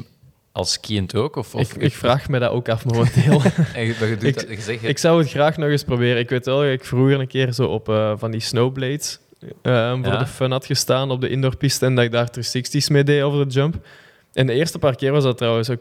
[0.53, 1.37] als skiënd ook?
[1.37, 3.41] Of, of, ik, ik vraag me dat ook af momenteel.
[3.75, 5.85] En je, maar je doet ik- dat, je zegt, ik zou het graag nog eens
[5.85, 6.19] proberen.
[6.19, 9.19] Ik weet wel dat ik vroeger een keer zo op eh, van die snowblades
[9.63, 10.19] ehm, voor Ja.
[10.19, 13.49] de fun had gestaan op de indoorpiste en dat ik daar 360's mee deed over
[13.49, 13.87] de jump.
[14.35, 15.81] En de eerste paar keer was dat trouwens ook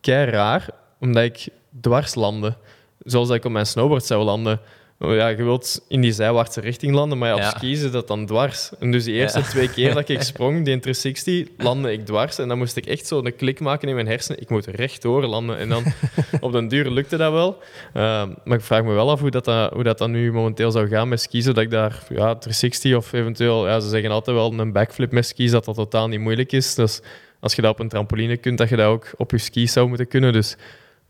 [0.00, 0.68] kei raar,
[1.00, 1.48] omdat ik
[1.80, 2.56] dwars landde.
[3.04, 4.60] Zoals dat ik op mijn snowboard zou landen.
[4.98, 7.68] Ja, je wilt in die zijwaartse richting landen, maar ja, op Ja.
[7.68, 8.70] is dat dan dwars.
[8.80, 9.44] En dus die eerste Ja.
[9.44, 12.38] twee keer dat ik sprong, die 360, landde ik dwars.
[12.38, 14.40] En dan moest ik echt zo een klik maken in mijn hersenen.
[14.40, 15.58] Ik moet rechtdoor landen.
[15.58, 15.84] En dan
[16.40, 17.58] op den duur lukte dat wel.
[17.94, 20.70] Ehm, maar ik vraag me wel af hoe dat, dat, hoe dat dan nu momenteel
[20.70, 21.44] zou gaan met skis.
[21.44, 23.66] Dat ik daar ja, 360 of eventueel...
[23.68, 26.74] Ja, ze zeggen altijd wel een backflip met skis, dat dat totaal niet moeilijk is.
[26.74, 27.00] Dus
[27.42, 29.88] als je dat op een trampoline kunt, dat je dat ook op je skis zou
[29.88, 30.32] moeten kunnen.
[30.32, 30.52] Dus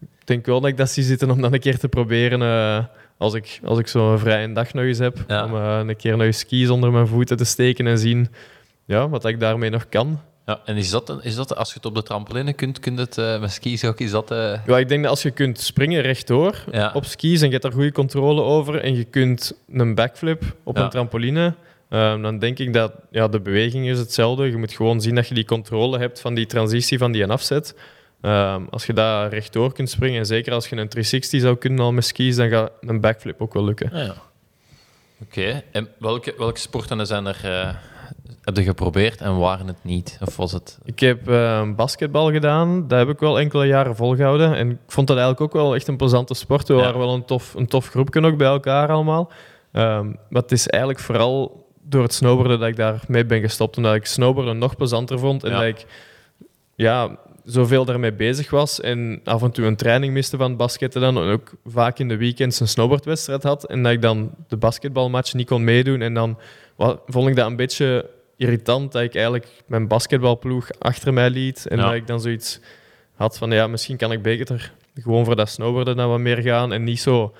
[0.01, 2.43] ik denk wel dat ik dat zie zitten om dat een keer te proberen...
[2.43, 2.85] eh,
[3.19, 5.45] als ik, als ik zo'n vrije dag nog eens heb, Ja.
[5.45, 8.29] om eh, een keer nog eens skis onder mijn voeten te steken en zien
[8.85, 10.21] ja, wat ik daarmee nog kan.
[10.47, 13.01] ja, en is dat, is dat, als je het op de trampoline kunt, kun je
[13.01, 14.29] het eh, met skis ook, is dat...
[14.67, 16.91] Ja, ik denk dat als je kunt springen rechtdoor Ja.
[16.95, 20.77] op skis en je hebt daar goede controle over en je kunt een backflip op
[20.77, 20.83] Ja.
[20.85, 21.55] een trampoline,
[21.93, 24.51] ehm, dan denk ik dat ja, de beweging is hetzelfde.
[24.51, 27.31] Je moet gewoon zien dat je die controle hebt van die transitie van die en
[27.31, 27.75] afzet.
[28.21, 31.85] Ehm, als je daar rechtdoor kunt springen, en zeker als je een 360 zou kunnen
[31.85, 33.91] al met skis, dan gaat een backflip ook wel lukken.
[33.93, 34.15] Ah, ja.
[35.23, 37.75] Oké, en welke, welke sporten zijn er, eh
[38.43, 40.19] heb je geprobeerd en waren het niet?
[40.21, 40.79] Of was het...
[40.85, 42.89] Ik heb eh, basketbal gedaan.
[42.89, 44.55] Dat heb ik wel enkele jaren volgehouden.
[44.57, 46.69] En ik vond dat eigenlijk ook wel echt een plezante sport.
[46.69, 46.81] We Ja.
[46.81, 49.31] waren wel een tof, een tof groepje ook bij elkaar allemaal.
[49.73, 51.62] Ehm, maar het is eigenlijk vooral
[51.93, 53.77] door het snowboarden dat ik daarmee ben gestopt.
[53.77, 55.45] Omdat ik snowboarden nog plezanter vond.
[55.45, 55.57] En Ja.
[55.59, 55.87] dat ik
[56.75, 58.81] ja, zoveel daarmee bezig was.
[58.81, 61.17] En af en toe een training miste van het basketten dan.
[61.17, 63.65] En ook vaak in de weekends een snowboardwedstrijd had.
[63.67, 66.01] En dat ik dan de basketbalmatch niet kon meedoen.
[66.03, 66.39] En dan
[66.77, 71.67] wa- vond ik dat een beetje irritant dat ik eigenlijk mijn basketbalploeg achter mij liet.
[71.67, 71.85] En Ja.
[71.85, 72.61] dat ik dan zoiets
[73.15, 76.73] had van, ja, misschien kan ik beter gewoon voor dat snowboarden dan wat meer gaan.
[76.73, 77.35] En niet zo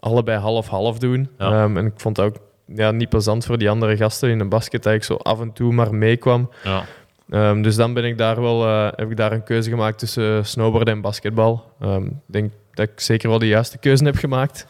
[0.00, 1.28] allebei half-half doen.
[1.38, 1.62] Ja.
[1.62, 2.36] Ehm, en ik vond dat ook
[2.74, 5.52] ja, niet plezant voor die andere gasten in de basket dat ik zo af en
[5.52, 6.50] toe maar meekwam.
[6.64, 6.84] Ja.
[7.30, 10.46] Ehm, dus dan ben ik daar wel, eh, heb ik daar een keuze gemaakt tussen
[10.46, 11.72] snowboarden en basketbal.
[11.80, 14.66] Ehm, Ik denk dat ik zeker wel de juiste keuze heb gemaakt.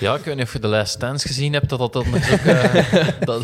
[0.00, 2.14] ja, ik weet niet of je de Last Dance gezien hebt, dat dat, dat, ook,
[2.46, 3.42] eh, dat,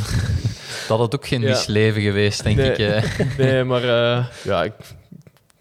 [0.88, 1.48] dat het ook geen Ja.
[1.48, 2.70] misleven geweest, denk Nee.
[2.70, 2.78] ik.
[2.78, 3.02] eh.
[3.38, 4.72] Nee, maar eh, ja, ik,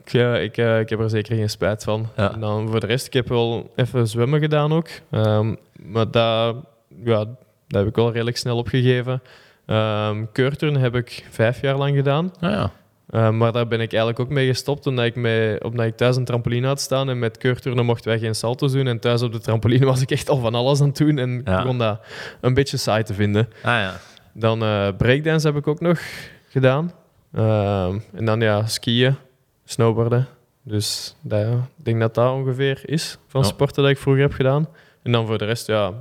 [0.06, 2.10] ik, ik, ik heb er zeker geen spijt van.
[2.18, 2.34] Ja.
[2.34, 4.88] En dan voor de rest, ik heb wel even zwemmen gedaan ook.
[5.12, 6.56] Ehm, maar dat,
[7.04, 7.26] ja,
[7.68, 9.22] dat heb ik wel redelijk snel opgegeven.
[9.66, 12.34] Ehm keurturnen heb ik vijf jaar lang gedaan.
[12.40, 12.72] Ah, ja.
[13.10, 16.16] Uh, maar daar ben ik eigenlijk ook mee gestopt, omdat ik, mee, omdat ik thuis
[16.16, 17.10] een trampoline had staan.
[17.10, 18.88] En met keurturnen mochten wij geen salto's doen.
[18.88, 21.18] En thuis op de trampoline was ik echt al van alles aan het doen.
[21.18, 21.58] En ik Ja.
[21.62, 22.00] begon dat
[22.42, 23.48] een beetje saai te vinden.
[23.64, 23.94] Ah, ja.
[24.34, 26.00] Dan eh breakdance heb ik ook nog
[26.50, 26.92] gedaan.
[27.34, 29.16] Ehm, en dan ja, skiën,
[29.66, 30.28] snowboarden.
[30.64, 31.42] Dus dat,
[31.78, 33.48] ik denk dat dat ongeveer is van Ja.
[33.48, 34.68] sporten dat ik vroeger heb gedaan.
[35.04, 35.94] En dan voor de rest, ja,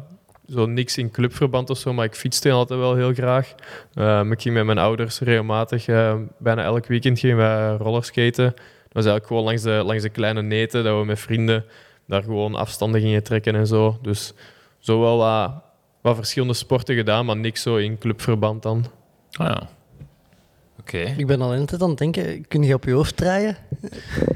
[0.48, 3.54] zo niks in clubverband of zo, maar ik fietste altijd wel heel graag.
[3.94, 8.44] Ehm, ik ging met mijn ouders regelmatig, eh, bijna elk weekend gingen wij rollerskaten.
[8.44, 11.64] Dat was eigenlijk gewoon langs de, langs de kleine neten, dat we met vrienden
[12.06, 13.98] daar gewoon afstanden gingen trekken en zo.
[14.02, 14.32] Dus
[14.78, 15.52] zo wel wat,
[16.00, 18.84] wat verschillende sporten gedaan, maar niks zo in clubverband dan.
[19.32, 19.68] Ah, ja.
[20.80, 21.14] Oké.
[21.16, 23.56] Ik ben al een tijd aan het denken, kun je op je hoofd draaien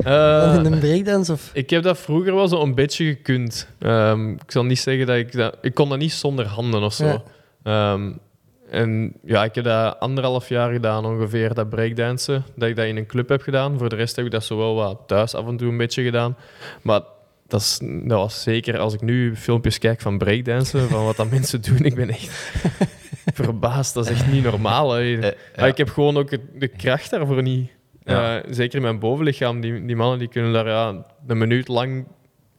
[0.04, 1.32] Eh, in een breakdance?
[1.32, 1.50] Of...
[1.52, 3.68] ik heb dat vroeger wel zo een beetje gekund.
[3.78, 5.56] Ehm, ik zal niet zeggen dat ik dat...
[5.62, 7.06] Ik kon dat niet zonder handen of zo.
[7.06, 7.22] Ja.
[7.62, 8.12] Ehm,
[8.70, 12.44] en ja, ik heb dat anderhalf jaar gedaan ongeveer, dat breakdansen.
[12.56, 13.78] Dat ik dat in een club heb gedaan.
[13.78, 16.36] Voor de rest heb ik dat zowel wat thuis af en toe een beetje gedaan.
[16.82, 17.00] Maar
[17.48, 21.30] dat, is, dat was zeker, als ik nu filmpjes kijk van breakdansen, van wat dat
[21.36, 22.52] mensen doen, ik ben echt
[23.34, 23.94] verbaasd.
[23.94, 24.92] Dat is echt niet normaal.
[24.92, 25.14] Hè.
[25.14, 25.66] Eh, Maar ja.
[25.66, 27.70] ik heb gewoon ook de kracht daarvoor niet.
[28.04, 28.38] Ja.
[28.40, 29.60] Eh, zeker in mijn bovenlichaam.
[29.60, 32.06] Die, die mannen die kunnen daar ja, een minuut lang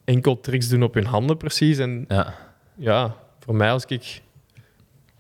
[0.06, 1.78] enkel tricks doen op hun handen precies.
[1.78, 2.34] En Ja.
[2.76, 4.22] ja, voor mij als ik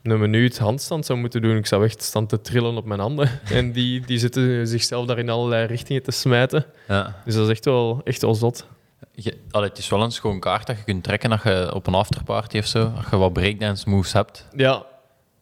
[0.03, 3.29] een minuut handstand zou moeten doen, ik zou echt staan te trillen op mijn handen.
[3.51, 6.65] En die, die zitten zichzelf daar in allerlei richtingen te smijten.
[6.87, 7.21] ja.
[7.25, 8.67] Dus dat is echt wel, echt wel zot.
[9.21, 11.87] Je, allee, het is wel een schoon kaart dat je kunt trekken als je op
[11.87, 14.45] een afterparty of zo, als je wat breakdance moves hebt.
[14.55, 14.83] Ja,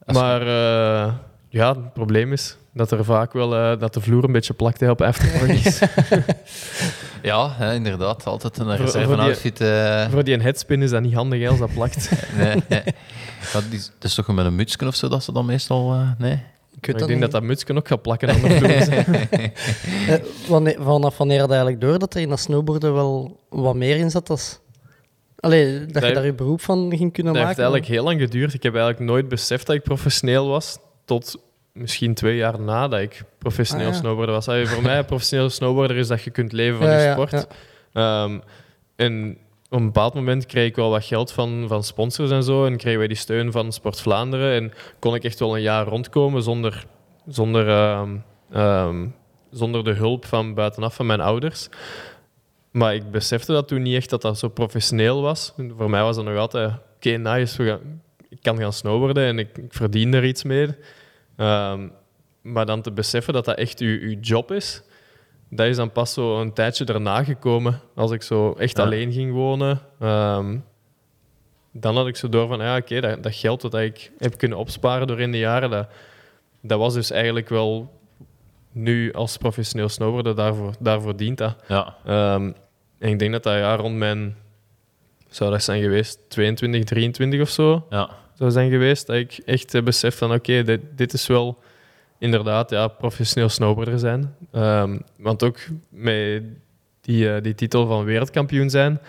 [0.06, 1.14] Als maar eh,
[1.50, 4.80] ja, het probleem is dat er vaak wel eh, dat de vloer een beetje plakt
[4.80, 5.80] hè, op afterparties.
[7.22, 8.26] Ja, hè, inderdaad.
[8.26, 9.62] Altijd een voor reserve-outfit.
[9.62, 12.10] eh, Voor die een headspin is dat niet handig hè, als dat plakt.
[12.38, 12.84] nee, nee.
[13.54, 15.96] Dat is, dat is toch met een mutsje of zo dat ze dan meestal...
[16.18, 16.44] nee?
[16.78, 17.40] Ik weet ik dat denk dat niet.
[17.40, 18.50] dat mutsje ook gaat plakken aan de.
[20.08, 20.16] Eh,
[20.48, 24.10] wanneer, vanaf wanneer had eigenlijk door dat er in dat snowboarden wel wat meer in
[24.12, 24.30] zat?
[24.30, 24.60] Als...
[25.40, 27.48] Allee, dat, je daar je beroep van ging kunnen Dat maken?
[27.48, 28.54] heeft eigenlijk heel lang geduurd.
[28.54, 30.78] Ik heb eigenlijk nooit beseft dat ik professioneel was.
[31.06, 31.36] Tot
[31.74, 34.00] misschien twee jaar nadat ik professioneel Ah, ja.
[34.00, 34.48] snowboarder was.
[34.48, 37.32] Allee, voor mij, professioneel snowboarder is dat je kunt leven van Ja, je sport.
[37.32, 38.24] ja.
[38.24, 38.40] Ehm,
[38.96, 39.38] en
[39.70, 42.66] op een bepaald moment kreeg ik wel wat geld van, van sponsors en zo.
[42.66, 44.54] En kregen wij die steun van Sport Vlaanderen.
[44.54, 46.86] En kon ik echt wel een jaar rondkomen zonder,
[47.28, 48.18] zonder, ehm,
[48.52, 49.08] ehm,
[49.52, 51.70] zonder de hulp van buitenaf van mijn ouders.
[52.72, 55.54] Maar ik besefte dat toen niet echt dat dat zo professioneel was.
[55.78, 59.40] Voor mij was dat nog altijd, oké, nice, we gaan, ik kan gaan snowboarden en
[59.40, 60.68] ik, ik verdien er iets mee.
[61.36, 61.88] Ehm,
[62.42, 64.82] maar dan te beseffen dat dat echt uw, uw job is,
[65.50, 67.80] dat is dan pas zo een tijdje daarna gekomen.
[67.96, 68.84] Als ik zo echt Ja.
[68.84, 70.58] alleen ging wonen, ehm,
[71.72, 74.58] dan had ik zo door van, ja, oké, dat, dat geld dat ik heb kunnen
[74.58, 75.88] opsparen door in de jaren, dat,
[76.62, 77.96] dat was dus eigenlijk wel
[78.72, 81.56] nu als professioneel snowboarder, daarvoor, daarvoor dient dat.
[81.68, 81.96] Ja.
[82.06, 82.52] Ehm,
[83.00, 84.36] en ik denk dat dat ja, rond mijn,
[85.30, 88.10] zou dat zijn geweest, 22, 23 of zo, Ja.
[88.34, 91.58] zou zijn geweest, dat ik echt heb beseft van oké, dit, dit is wel
[92.20, 94.36] inderdaad ja, professioneel snowboarder zijn.
[94.52, 95.58] Ehm, want ook
[95.90, 96.44] met
[97.02, 99.00] die, eh, die titel van wereldkampioen zijn,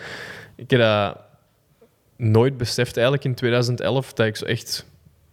[0.57, 1.19] ik heb dat
[2.17, 4.87] nooit beseft eigenlijk in 2011 dat ik zo echt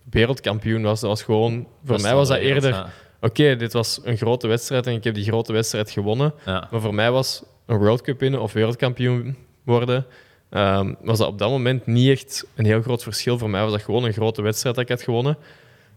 [0.10, 1.00] wereldkampioen was.
[1.00, 2.90] Dat was gewoon, voor mij was dat eerder, Ja.
[3.22, 6.34] oké, dit was een grote wedstrijd en ik heb die grote wedstrijd gewonnen.
[6.46, 6.68] Ja.
[6.72, 10.06] Maar voor mij was een World Cup winnen of wereldkampioen worden,
[10.50, 13.38] ehm, was dat op dat moment niet echt een heel groot verschil.
[13.38, 15.38] Voor mij was dat gewoon een grote wedstrijd dat ik had gewonnen.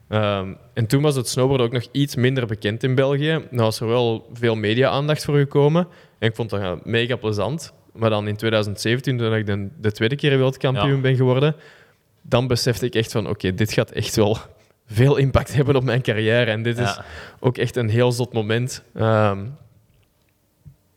[0.08, 3.30] Ehm, en toen was het snowboarden ook nog iets minder bekend in België.
[3.50, 5.88] Nou was er wel veel media-aandacht voor gekomen.
[6.18, 7.72] En ik vond dat mega plezant.
[7.92, 11.00] Maar dan in 2017, toen ik de, de tweede keer wereldkampioen Ja.
[11.00, 11.54] ben geworden,
[12.22, 14.36] dan besefte ik echt van, oké, dit gaat echt wel
[14.86, 16.50] veel impact hebben op mijn carrière.
[16.50, 17.00] En dit is
[17.40, 18.82] ook echt een heel zot moment.
[18.94, 19.44] Ehm,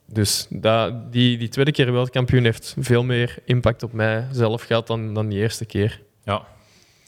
[0.06, 4.88] dus dat, die, die tweede keer wereldkampioen heeft veel meer impact op mij zelf gehad
[4.88, 6.02] dan, dan die eerste keer.
[6.24, 6.42] Ja.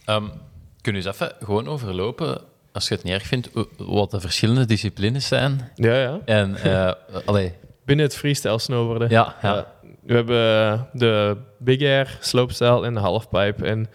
[0.06, 0.24] Ehm,
[0.84, 2.42] kun je eens even gewoon overlopen,
[2.72, 5.72] als je het niet erg vindt, wat de verschillende disciplines zijn?
[5.76, 6.20] Ja, ja.
[6.26, 6.92] En, eh
[7.26, 7.54] allee,
[7.86, 9.10] Binnen het freestyle snowboarden.
[9.10, 9.56] ja, ja.
[9.56, 9.68] Ja,
[10.06, 13.66] we hebben de Big Air, slopestyle en de halfpipe.
[13.66, 13.90] En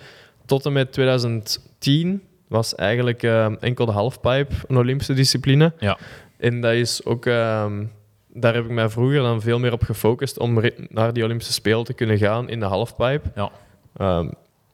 [0.46, 5.72] tot en met 2010 was eigenlijk eh, enkel de halfpipe een Olympische discipline.
[5.78, 5.98] Ja.
[6.36, 7.84] En dat is ook, ehm,
[8.28, 11.84] daar heb ik mij vroeger dan veel meer op gefocust om naar die Olympische Spelen
[11.84, 13.30] te kunnen gaan in de halfpipe.
[13.34, 13.50] Ja.
[13.96, 14.28] Ehm,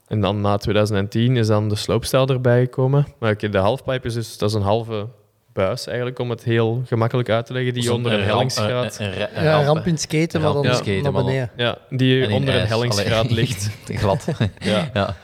[0.06, 3.06] en dan na 2010 is dan de slopestyle erbij gekomen.
[3.18, 5.06] Maar oké, de halfpipe is dus dat is een halve
[5.52, 8.98] buis eigenlijk, om het heel gemakkelijk uit te leggen, die onder een ramp- hellingsgraad...
[8.98, 11.50] een- een een Ja, ramp, in skaten, maar dan skaten, naar beneden.
[11.56, 12.68] Ja, die onder een ijs.
[12.68, 13.34] hellingsgraad Allee.
[13.34, 13.70] ligt.
[14.00, 14.26] Glad.
[14.58, 14.90] Ja.
[14.94, 15.16] ja.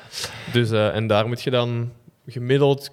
[0.53, 1.93] Dus, eh, en daar moet je dan
[2.27, 2.90] gemiddeld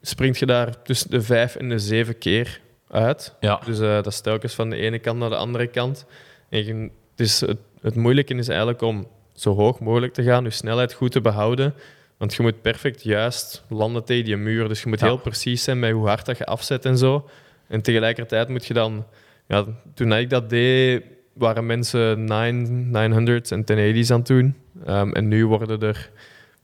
[0.00, 2.60] springt je daar tussen de vijf en de zeven keer
[2.90, 3.34] uit.
[3.40, 3.60] Ja.
[3.64, 6.04] Dus eh, dat is telkens van de ene kant naar de andere kant.
[6.48, 10.50] En je, dus het, het moeilijke is eigenlijk om zo hoog mogelijk te gaan, je
[10.50, 11.74] snelheid goed te behouden.
[12.16, 14.68] Want je moet perfect juist landen tegen die muur.
[14.68, 15.06] Dus je moet Ja.
[15.06, 17.28] heel precies zijn met hoe hard dat je afzet en zo.
[17.68, 19.06] En tegelijkertijd moet je dan...
[19.48, 24.54] Ja, toen ik dat deed, waren mensen 9, 900's en 1080's aan het doen.
[24.84, 26.10] Ehm, en nu worden er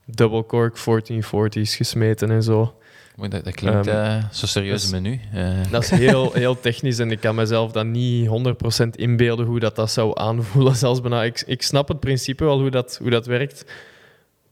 [0.05, 2.75] double cork 1440's gesmeten en zo.
[3.31, 5.21] Dat, dat klinkt Ehm, eh, zo serieus dus- menu.
[5.33, 9.61] Eh, Dat is heel, heel technisch en ik kan mezelf dan niet 100% inbeelden hoe
[9.61, 10.77] dat, dat zou aanvoelen.
[10.85, 11.25] Zelfs bijna.
[11.25, 13.65] Ik, ik snap het principe wel hoe dat, hoe dat werkt.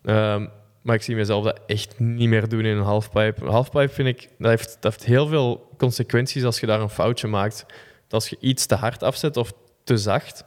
[0.05, 0.47] Ehm,
[0.83, 3.43] maar ik zie mezelf dat echt niet meer doen in een halfpipe.
[3.43, 6.89] Een halfpipe vind ik, dat heeft, dat heeft heel veel consequenties als je daar een
[6.91, 7.65] foutje maakt.
[8.03, 9.53] Dat als je iets te hard afzet of
[9.85, 10.45] te zacht,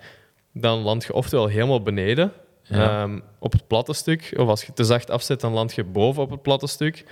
[0.53, 2.31] dan land je oftewel helemaal beneden
[2.63, 3.01] Ja.
[3.01, 4.33] ehm, op het platte stuk.
[4.37, 7.03] Of als je te zacht afzet, dan land je boven op het platte stuk.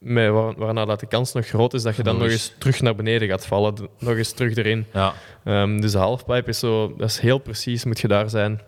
[0.00, 2.54] Met waar, waarna dat de kans nog groot is dat je dan Nog nog eens.
[2.58, 3.74] terug naar beneden gaat vallen.
[3.98, 4.86] Nog eens terug erin.
[4.92, 5.14] Ja.
[5.44, 8.60] Ehm, dus de halfpipe is zo, dat is heel precies, moet je daar zijn.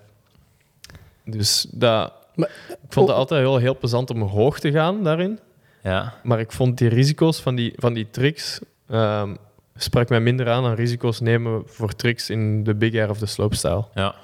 [1.25, 3.21] Dus dat, Maar- ik vond het oh.
[3.23, 5.39] altijd heel, heel plezant om hoog te gaan daarin.
[5.83, 6.15] Ja.
[6.23, 9.35] Maar ik vond die risico's van die, van die tricks ehm,
[9.77, 13.27] sprak mij minder aan dan risico's nemen voor tricks in de big air of de
[13.27, 13.85] slopestyle.
[13.95, 14.15] Ja.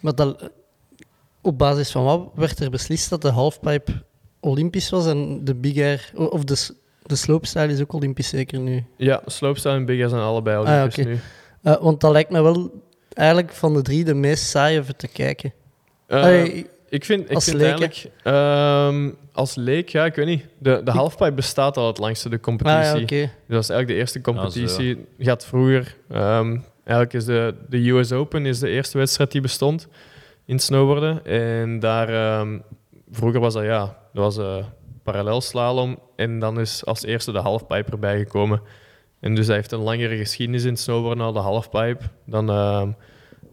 [0.00, 0.50] Maar dat,
[1.40, 4.02] op basis van wat werd er beslist dat de halfpipe
[4.44, 6.68] Olympisch was en de big air, of de,
[7.02, 8.84] de slopestyle is ook Olympisch zeker nu?
[8.96, 11.02] Ja, slopestyle en big air zijn allebei al Ah, oké.
[11.02, 11.18] nu.
[11.62, 15.08] Eh, want dat lijkt me wel eigenlijk van de drie de meest saaie even te
[15.08, 15.52] kijken.
[16.06, 18.10] Eh, Allee, ik vind, ik als vind leek, eigenlijk...
[18.22, 20.44] ehm, als leek, ja, ik weet niet.
[20.58, 22.96] De, de halfpipe bestaat al het langste, de ah, competitie.
[22.96, 23.16] ja, oké.
[23.16, 24.88] Dus dat is eigenlijk de eerste competitie.
[25.16, 25.96] Ja, Gaat vroeger.
[26.10, 29.88] ehm, eigenlijk is de, de US Open is de eerste wedstrijd die bestond
[30.46, 31.24] in snowboarden.
[31.26, 32.58] En daar, ehm,
[33.10, 34.64] vroeger was dat ja, dat was eh
[35.04, 35.98] parallelslalom.
[36.16, 38.60] En dan is als eerste de halfpipe erbij gekomen.
[39.20, 42.90] En dus hij heeft een langere geschiedenis in het snowboarden al, de halfpipe, dan, ehm,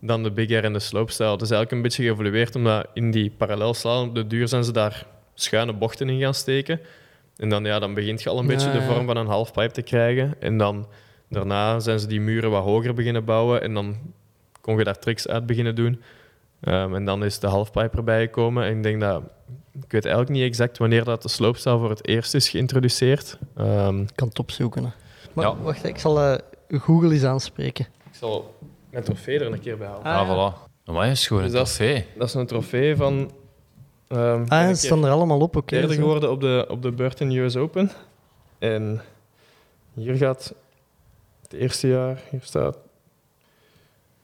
[0.02, 1.32] dan de big air en de slopestyle.
[1.32, 4.72] Het is eigenlijk een beetje geëvolueerd, omdat in die parallelslalom op de duur zijn ze
[4.72, 6.80] daar schuine bochten in gaan steken.
[7.38, 9.82] En dan, ja, dan begint je al een beetje de vorm van een halfpipe te
[9.82, 10.36] krijgen.
[10.40, 10.88] En dan
[11.30, 13.62] daarna zijn ze die muren wat hoger beginnen bouwen.
[13.62, 13.98] En dan
[14.62, 16.02] kon je daar tricks uit beginnen doen.
[16.62, 18.64] Ehm, en dan is de halfpipe erbij gekomen.
[18.66, 19.24] En ik denk dat...
[19.74, 23.38] Ik weet eigenlijk niet exact wanneer dat de slopestyle voor het eerst is geïntroduceerd.
[23.56, 24.84] Ehm, Ik kan het opzoeken.
[24.84, 24.90] hè.
[25.34, 25.56] Maar Ja.
[25.58, 26.38] wacht, ik zal eh,
[26.80, 27.86] Google eens aanspreken.
[27.86, 28.56] ik zal
[28.90, 30.04] mijn trofee er een keer bij halen.
[30.04, 30.70] Ah, Ah, voilà.
[30.94, 32.06] Maar is gewoon een Dus dat is- trofee.
[32.18, 33.32] Dat is een trofee van...
[34.08, 35.82] ehm Ah, ze staan er allemaal op, oké.
[35.82, 35.88] zo.
[35.88, 37.92] geworden op de, op de Burton US Open.
[38.60, 39.02] En
[39.94, 40.54] hier gaat
[41.42, 42.78] het eerste jaar, hier staat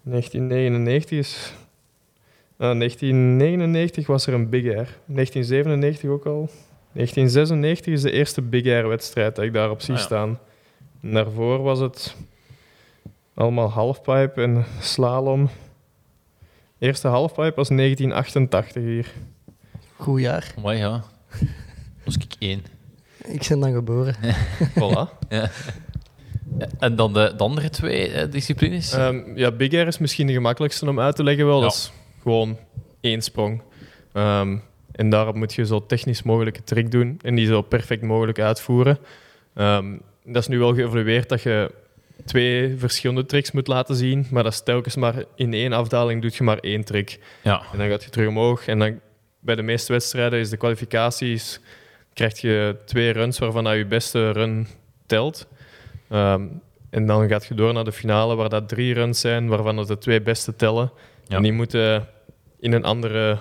[0.01, 1.53] 1999 is.
[2.57, 4.97] Ah, 1999 was er een Big Air.
[5.05, 6.49] 1997 ook al.
[6.91, 10.05] 1996 is de eerste Big Air wedstrijd dat ik daarop zie Ah, ja.
[10.05, 10.39] staan.
[11.01, 12.15] En daarvoor was het
[13.33, 15.49] allemaal halfpipe en slalom.
[16.79, 19.11] Eerste halfpipe was 1988 hier.
[19.95, 20.53] Goed jaar.
[20.63, 21.03] Maar ja.
[22.05, 22.63] Was ik één.
[23.25, 24.15] Ik ben dan geboren.
[24.75, 25.27] Voilà.
[25.29, 25.49] Ja.
[26.79, 28.91] En dan de, de andere twee eh, disciplines?
[28.91, 31.45] Ehm, ja, Big Air is misschien de gemakkelijkste om uit te leggen.
[31.45, 31.61] Wel.
[31.63, 31.71] Ja.
[32.21, 32.57] Gewoon
[33.01, 33.61] één sprong.
[34.13, 34.57] Ehm,
[34.91, 38.97] en daarop moet je zo technisch mogelijke trick doen en die zo perfect mogelijk uitvoeren.
[39.53, 41.71] Ehm, dat is nu wel geëvalueerd dat je
[42.25, 46.35] twee verschillende tricks moet laten zien, maar dat is telkens maar in één afdaling doet
[46.35, 47.19] je maar één trick.
[47.41, 47.61] ja.
[47.71, 48.67] En dan gaat je terug omhoog.
[48.67, 48.99] En dan
[49.39, 51.59] bij de meeste wedstrijden is de kwalificaties,
[52.13, 54.67] krijg je twee runs waarvan dat je beste run
[55.05, 55.47] telt.
[56.09, 56.45] Ehm,
[56.89, 59.87] en dan gaat je door naar de finale, waar dat drie runs zijn, waarvan dat
[59.87, 60.91] de twee beste tellen.
[61.29, 62.07] En die moeten
[62.59, 63.37] in een andere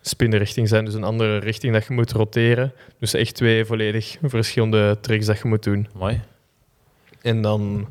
[0.00, 2.72] spinrichting zijn, dus een andere richting dat je moet roteren.
[2.98, 5.88] Dus echt twee volledig verschillende tricks dat je moet doen.
[5.94, 6.20] Mooi.
[7.22, 7.88] En dan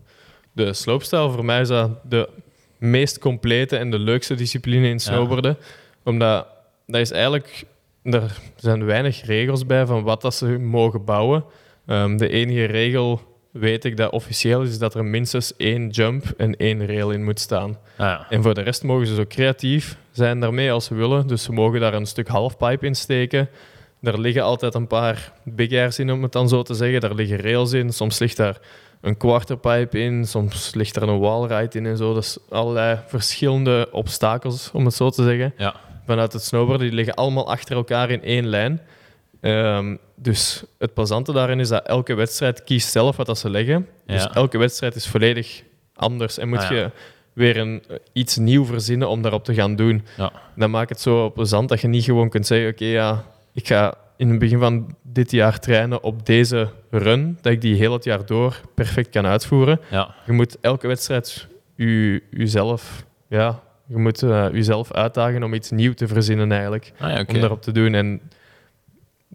[0.52, 1.32] de slopestyle.
[1.32, 2.30] Voor mij is dat de
[2.78, 5.58] meest complete en de leukste discipline in snowboarden.
[6.04, 6.48] Omdat
[6.86, 7.64] dat is eigenlijk...
[8.04, 11.46] Er zijn weinig regels bij van wat dat ze mogen bouwen.
[11.86, 13.22] Ehm, de enige regel,
[13.60, 17.40] weet ik, dat officieel is, dat er minstens één jump en één rail in moet
[17.40, 17.70] staan.
[17.70, 18.26] Ah, ja.
[18.30, 21.28] En voor de rest mogen ze zo creatief zijn daarmee als ze willen.
[21.28, 23.50] Dus ze mogen daar een stuk halfpipe in steken.
[24.02, 27.02] Er liggen altijd een paar big airs in, om het dan zo te zeggen.
[27.02, 27.94] Daar liggen rails in.
[27.94, 28.58] Soms ligt daar
[29.02, 30.28] een quarterpipe in.
[30.28, 32.14] Soms ligt er een wallride in en zo.
[32.14, 35.54] Dus allerlei verschillende obstakels, om het zo te zeggen.
[35.58, 35.76] Ja.
[36.06, 36.88] Vanuit het snowboarden.
[36.88, 38.82] Die liggen allemaal achter elkaar in één lijn.
[39.46, 43.88] Ehm, dus het plezante daarin is dat elke wedstrijd kiest zelf wat dat ze leggen.
[44.06, 45.64] Dus elke wedstrijd is volledig
[45.96, 46.38] anders.
[46.38, 46.76] En moet Ah, ja.
[46.76, 46.92] je
[47.34, 50.04] weer een, iets nieuw verzinnen om daarop te gaan doen.
[50.18, 50.32] Ja.
[50.56, 53.94] Dan maakt het zo plezant dat je niet gewoon kunt zeggen: Oké, ja, ik ga
[54.18, 58.04] in het begin van dit jaar trainen op deze run, dat ik die heel het
[58.04, 59.80] jaar door perfect kan uitvoeren.
[60.26, 65.94] Je moet elke wedstrijd je, jezelf, ja, je moet, eh, jezelf uitdagen om iets nieuw
[65.94, 67.94] te verzinnen eigenlijk Ah, ja, om daarop te doen.
[67.94, 68.22] En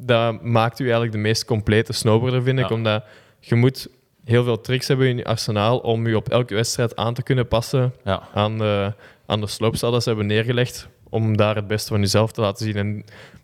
[0.00, 2.68] dat maakt u eigenlijk de meest complete snowboarder, vind ik.
[2.68, 2.74] Ja.
[2.74, 3.04] Omdat
[3.40, 3.88] je moet
[4.24, 7.48] heel veel tricks hebben in je arsenaal om je op elke wedstrijd aan te kunnen
[7.48, 8.22] passen Ja.
[8.34, 8.92] aan de,
[9.26, 12.64] aan de slopestyle dat ze hebben neergelegd, om daar het beste van jezelf te laten
[12.66, 12.76] zien.
[12.76, 12.96] En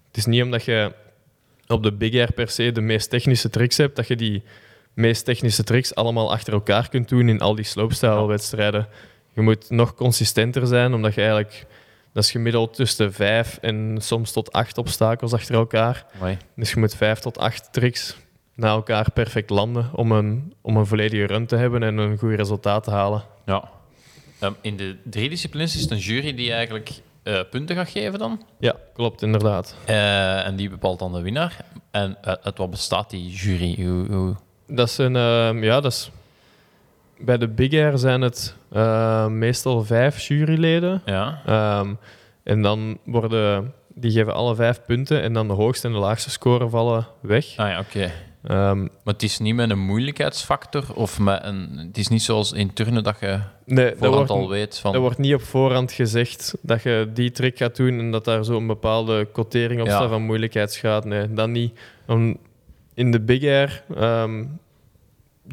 [0.06, 0.92] het is niet omdat je
[1.66, 4.42] op de Big Air per se de meest technische tricks hebt, dat je die
[4.94, 8.88] meest technische tricks allemaal achter elkaar kunt doen in al die slopestyle-wedstrijden.
[9.32, 11.66] Je moet nog consistenter zijn, omdat je eigenlijk
[12.16, 16.06] Dat is gemiddeld tussen vijf en soms tot acht obstakels achter elkaar.
[16.20, 16.38] Mooi.
[16.54, 18.16] Dus je moet vijf tot acht tricks
[18.54, 22.34] na elkaar perfect landen om een, om een volledige run te hebben en een goed
[22.34, 23.22] resultaat te halen.
[23.46, 23.70] Ja.
[24.38, 26.90] Ehm, in de drie disciplines is het een jury die eigenlijk
[27.22, 28.42] eh, punten gaat geven dan.
[28.58, 29.74] Ja, klopt, inderdaad.
[29.84, 31.56] Eh, en die bepaalt dan de winnaar.
[31.90, 33.84] En eh, uit wat bestaat die jury?
[33.84, 34.34] Hoe, hoe...
[34.66, 36.10] Dat is een, ehm, ja, dat is,
[37.18, 41.02] bij de Big Air zijn het eh, meestal vijf juryleden.
[41.04, 41.40] Ja.
[41.46, 41.94] Ehm,
[42.42, 46.30] en dan worden, die geven alle vijf punten en dan de hoogste en de laagste
[46.30, 47.56] score vallen weg.
[47.56, 48.10] Ah ja, oké.
[48.44, 51.70] Ehm, Maar het is niet met een moeilijkheidsfactor of met een...
[51.86, 54.94] Het is niet zoals in turnen dat je nee, dat voorhand wordt, al weet van...
[54.94, 58.44] Er wordt niet op voorhand gezegd dat je die trick gaat doen en dat daar
[58.44, 59.94] zo'n bepaalde quotering op Ja.
[59.96, 61.04] staat van moeilijkheidsgraad.
[61.04, 61.78] Nee, dat niet.
[62.06, 62.36] Om-
[62.94, 64.44] in de Big Air ehm,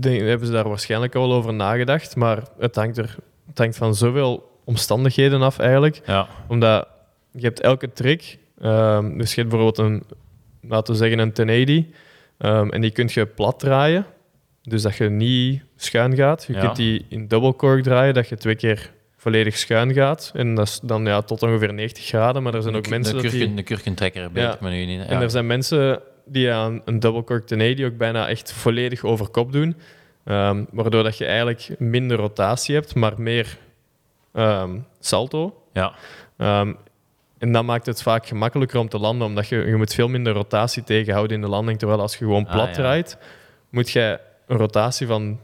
[0.01, 3.15] denk- hebben ze daar waarschijnlijk al over nagedacht, maar het hangt, er,
[3.47, 6.01] het hangt van zoveel omstandigheden af eigenlijk.
[6.05, 6.27] Ja.
[6.47, 6.87] Omdat
[7.31, 10.03] je hebt elke trick, ehm, dus je hebt bijvoorbeeld een,
[10.61, 11.85] laten we zeggen een 1080,
[12.37, 14.05] ehm, en die kun je plat draaien.
[14.61, 16.43] Dus dat je niet schuin gaat.
[16.47, 16.59] Je Ja.
[16.59, 20.31] kunt die in double cork draaien, dat je twee keer volledig schuin gaat.
[20.35, 22.43] En dat is dan ja, tot ongeveer 90 graden.
[22.43, 23.53] Maar er zijn ook de, mensen de, die...
[23.53, 24.53] de kurkentrekker Ja.
[24.53, 25.05] ik me nu niet.
[25.07, 29.27] En er zijn mensen die aan een double cork 1080 ook bijna echt volledig over
[29.27, 29.75] kop doen.
[30.25, 33.57] Ehm, waardoor dat je eigenlijk minder rotatie hebt, maar meer
[34.33, 35.63] ehm, salto.
[35.73, 35.93] Ja.
[36.37, 36.73] Ehm,
[37.37, 40.33] en dat maakt het vaak gemakkelijker om te landen, omdat je, je moet veel minder
[40.33, 41.79] rotatie tegenhouden in de landing.
[41.79, 42.73] Terwijl als je gewoon Ah, plat ja.
[42.73, 43.17] draait,
[43.69, 45.39] moet je een rotatie van,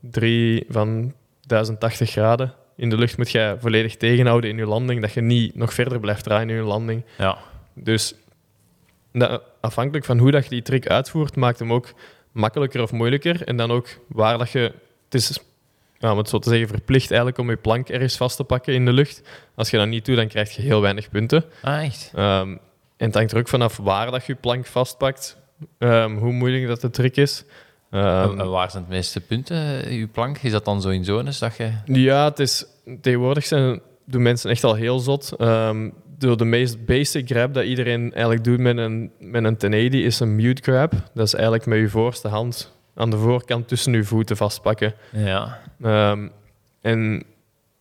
[0.00, 1.14] drie, van
[1.46, 5.54] 1080 graden in de lucht moet je volledig tegenhouden in je landing, dat je niet
[5.54, 7.04] nog verder blijft draaien in je landing.
[7.18, 7.38] Ja.
[7.74, 8.14] Dus
[9.12, 11.92] dat, afhankelijk van hoe dat je die trick uitvoert, maakt hem ook
[12.32, 13.44] makkelijker of moeilijker.
[13.44, 14.72] En dan ook waar dat je...
[15.04, 15.38] Het is,
[15.98, 18.74] ja, om het zo te zeggen, verplicht eigenlijk om je plank ergens vast te pakken
[18.74, 19.22] in de lucht.
[19.54, 21.44] Als je dat niet doet, dan krijg je heel weinig punten.
[21.62, 22.12] Ah, echt?
[22.14, 22.56] Ehm,
[22.96, 25.38] en het hangt er ook vanaf waar dat je je plank vastpakt,
[25.78, 27.44] ehm, hoe moeilijk dat de trick is.
[27.90, 30.38] Ehm, en, waar zijn het meeste punten, uw plank?
[30.38, 31.72] Is dat dan zo in zones dat je...
[31.84, 32.66] Ja, het is,
[33.00, 35.32] tegenwoordig zijn, doen mensen echt al heel zot.
[36.18, 40.20] De, de meest basic grab dat iedereen eigenlijk doet met een, met een 1080 is
[40.20, 40.92] een mute grab.
[41.14, 44.94] Dat is eigenlijk met je voorste hand aan de voorkant tussen je voeten vastpakken.
[45.12, 45.60] Ja.
[45.82, 46.28] Ehm,
[46.80, 47.22] en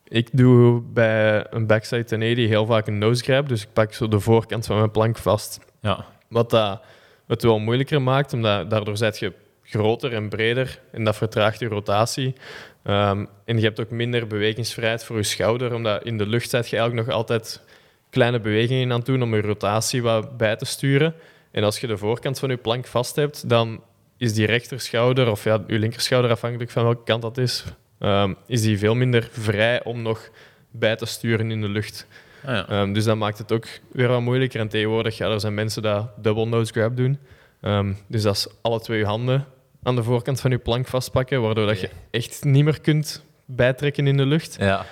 [0.07, 3.49] ik doe bij een backside 1080 heel vaak een nose grab.
[3.49, 5.59] Dus ik pak zo de voorkant van mijn plank vast.
[5.81, 6.05] Ja.
[6.27, 6.81] Wat dat
[7.27, 11.67] het wel moeilijker maakt, omdat daardoor zet je groter en breder en dat vertraagt je
[11.67, 12.35] rotatie.
[12.83, 16.69] Ehm, en je hebt ook minder bewegingsvrijheid voor je schouder, omdat in de lucht zet
[16.69, 17.61] je eigenlijk nog altijd
[18.09, 21.13] kleine bewegingen aan het doen om je rotatie wat bij te sturen.
[21.51, 23.81] En als je de voorkant van je plank vast hebt, dan
[24.17, 27.63] is die rechterschouder, of ja, je linkerschouder, afhankelijk van welke kant dat is,
[27.99, 30.29] ehm, is die veel minder vrij om nog
[30.71, 32.07] bij te sturen in de lucht.
[32.45, 32.67] Ah, ja.
[32.67, 34.59] Ehm, dus dat maakt het ook weer wat moeilijker.
[34.59, 37.19] En tegenwoordig, ja, er zijn mensen die double nose grab doen.
[37.61, 39.45] Ehm, dus dat is alle twee je handen
[39.83, 44.07] aan de voorkant van je plank vastpakken, waardoor dat je echt niet meer kunt bijtrekken
[44.07, 44.57] in de lucht.
[44.59, 44.85] ja.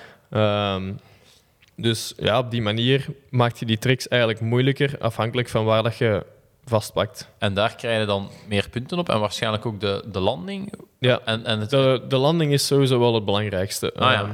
[1.76, 5.98] Dus ja, op die manier maakt je die tricks eigenlijk moeilijker, afhankelijk van waar dat
[5.98, 6.26] je
[6.66, 7.30] vastpakt.
[7.38, 10.74] En daar krijg je dan meer punten op en waarschijnlijk ook de, de landing.
[11.00, 11.70] Ja, En, en het...
[11.70, 13.94] de, de landing is sowieso wel het belangrijkste.
[13.94, 14.22] Ah, ja.
[14.22, 14.32] Ehm,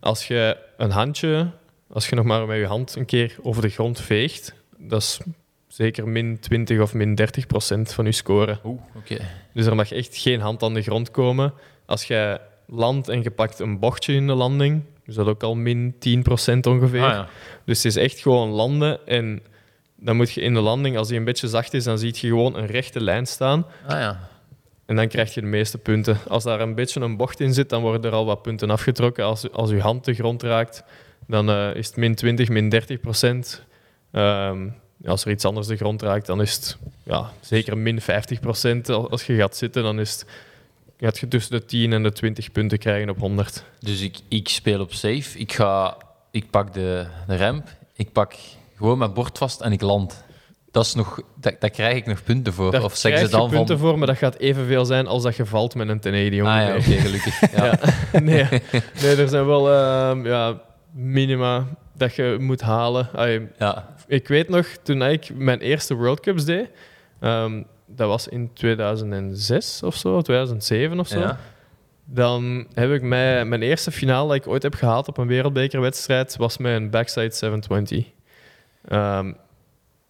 [0.00, 1.50] als je een handje,
[1.92, 5.20] als je nog maar met je hand een keer over de grond veegt, dat is
[5.68, 8.58] zeker min 20 of min 30 procent van je score.
[8.64, 9.16] Oeh, oké.
[9.52, 11.54] Dus er mag echt geen hand aan de grond komen.
[11.86, 15.54] Als je landt en je pakt een bochtje in de landing, is dat ook al
[15.54, 17.04] min 10 procent ongeveer.
[17.04, 17.28] Ah, ja.
[17.64, 19.42] Dus het is echt gewoon landen en
[19.96, 22.28] dan moet je in de landing, als die een beetje zacht is, dan zie je
[22.28, 23.66] gewoon een rechte lijn staan.
[23.86, 24.28] Ah, ja.
[24.86, 26.18] En dan krijg je de meeste punten.
[26.28, 29.24] Als daar een beetje een bocht in zit, dan worden er al wat punten afgetrokken.
[29.24, 30.82] Als, als je hand de grond raakt,
[31.26, 33.62] dan eh, is het min 20, min 30 procent.
[34.12, 34.68] Ehm,
[35.04, 38.88] als er iets anders de grond raakt, dan is het ja, zeker min 50 procent.
[38.88, 40.26] Als je gaat zitten, dan is het,
[40.98, 43.64] gaat je tussen de 10 en de 20 punten krijgen op 100.
[43.80, 45.38] Dus ik, ik speel op safe.
[45.38, 45.96] Ik, ga,
[46.30, 47.68] ik pak de, de ramp.
[47.96, 48.34] Ik pak
[48.76, 50.24] gewoon mijn bord vast en ik land.
[50.70, 52.70] Dat is nog, dat, daar krijg ik nog punten voor.
[52.70, 53.88] Daar of zeggen krijg ze je dan punten van...
[53.88, 57.00] voor, maar dat gaat evenveel zijn als dat je valt met een 1080 Ah ja,
[57.00, 57.40] gelukkig.
[57.56, 57.78] Ja.
[58.20, 58.46] nee,
[59.02, 60.60] nee, er zijn wel ehm, ja,
[60.92, 61.66] minima
[61.96, 63.08] dat je moet halen.
[63.14, 63.94] Allee, ja.
[64.06, 66.68] ik weet nog, toen ik mijn eerste World Cups deed,
[67.20, 71.18] ehm, dat was in 2006 of zo, 2007 of zo.
[71.18, 71.38] Ja.
[72.04, 76.36] Dan heb ik mij, mijn eerste finale dat ik ooit heb gehaald op een wereldbekerwedstrijd,
[76.36, 78.06] was met een backside 720.
[78.84, 79.32] Ehm,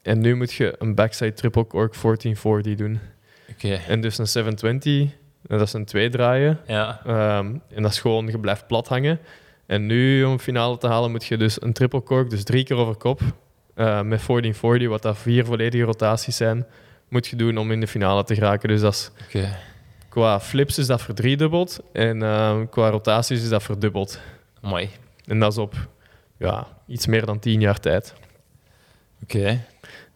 [0.02, 3.00] en nu moet je een backside triple cork 1440 doen.
[3.50, 3.80] Oké.
[3.88, 5.02] En dus een 720,
[5.46, 6.60] en dat is een twee draaien.
[6.66, 7.00] Ja.
[7.06, 9.20] Ehm, en dat is gewoon, je blijft plat hangen.
[9.66, 12.64] En nu, om een finale te halen, moet je dus een triple cork, dus drie
[12.64, 13.20] keer over kop,
[13.74, 16.66] eh, met 1440, wat dat vier volledige rotaties zijn,
[17.08, 18.68] moet je doen om in de finale te geraken.
[18.68, 19.56] Dus dat is, Oké.
[20.08, 24.18] qua flips is dat verdriedubbeld en eh, qua rotaties is dat verdubbeld.
[24.60, 24.88] Mooi.
[25.26, 25.74] En dat is op
[26.38, 28.14] ja, iets meer dan tien jaar tijd.
[29.22, 29.64] Oké.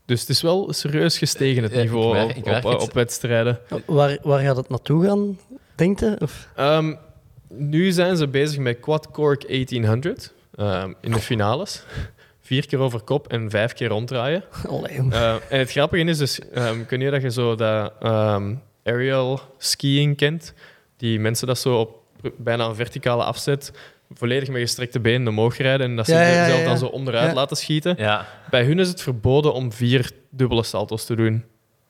[0.05, 2.93] Dus het is wel serieus gestegen, het Ja, ik niveau merk- op, ik merk op,
[2.93, 3.59] wedstrijden.
[3.87, 5.39] Waar, waar gaat het naartoe gaan,
[5.75, 6.17] denkt je?
[6.19, 6.49] Of?
[6.57, 6.95] Ehm,
[7.49, 11.83] nu zijn ze bezig met Quad Cork 1800 ehm, in de finales.
[12.53, 14.45] Vier keer over kop en vijf keer ronddraaien.
[14.69, 15.13] Allee, jong.
[15.13, 19.41] Eh, en het grappige is dus, ehm, kun je dat je zo dat ehm, aerial
[19.59, 20.55] skiing kent?
[20.97, 21.99] Die mensen dat zo op
[22.39, 23.73] bijna een verticale afzet,
[24.15, 26.67] volledig met gestrekte benen omhoog rijden en dat ze Ja, ja, zichzelf ja.
[26.67, 27.35] dan zo onderuit Ja.
[27.35, 27.95] laten schieten.
[27.99, 28.27] Ja.
[28.51, 31.45] Bij hun is het verboden om vier dubbele salto's te doen.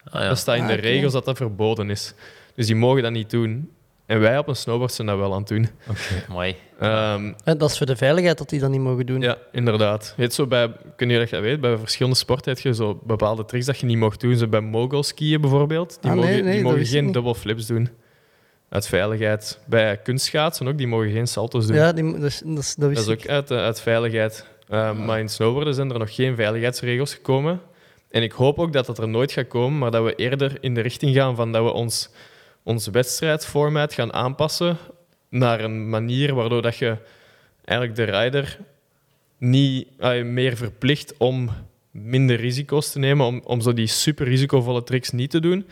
[0.05, 0.29] Ah, ja.
[0.29, 2.15] Dat staat in de Ah, regels dat dat verboden is.
[2.55, 3.71] Dus die mogen dat niet doen.
[4.07, 5.69] En wij op een snowboard zijn dat wel aan het doen.
[5.89, 6.57] Oké, mooi.
[6.79, 9.21] Ehm, En dat is voor de veiligheid dat die dat niet mogen doen.
[9.21, 10.13] ja, inderdaad.
[10.17, 13.01] Je hebt zo bij, kun je dat je weet, bij verschillende sporten heb je zo
[13.05, 14.37] bepaalde tricks dat je niet mag doen.
[14.37, 15.99] Zo bij mogul skiën bijvoorbeeld.
[16.01, 17.15] Die Ah, nee, mogen, nee, die dat mogen wist ik geen niet.
[17.15, 17.89] double flips doen.
[18.69, 19.59] Uit veiligheid.
[19.67, 21.77] Bij kunstschaatsen ook, die mogen geen salto's doen.
[21.77, 23.31] Ja, die, dat, is- dat, is- dat wist Dat is ik.
[23.31, 24.47] ook uit, eh, uit veiligheid.
[24.69, 27.61] Ehm, Maar in snowboarden zijn er nog geen veiligheidsregels gekomen.
[28.11, 30.75] En ik hoop ook dat dat er nooit gaat komen, maar dat we eerder in
[30.75, 32.11] de richting gaan van dat we ons,
[32.63, 34.77] ons wedstrijdformat gaan aanpassen
[35.29, 36.97] naar een manier waardoor dat je
[37.65, 38.59] eigenlijk de rider
[39.39, 39.89] niet
[40.25, 41.51] meer verplicht om
[41.93, 45.67] minder risico's te nemen, om, om zo die super risicovolle tricks niet te doen,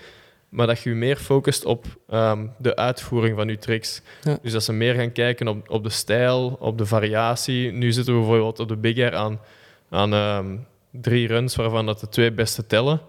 [0.49, 4.03] maar dat je je meer focust op ehm, de uitvoering van je tricks.
[4.22, 4.38] Ja.
[4.43, 7.72] Dus dat ze meer gaan kijken op, op de stijl, op de variatie.
[7.72, 9.41] Nu zitten we bijvoorbeeld op de Big Air aan,
[9.88, 10.57] aan ehm,
[10.91, 13.01] drie runs, waarvan dat de twee beste tellen.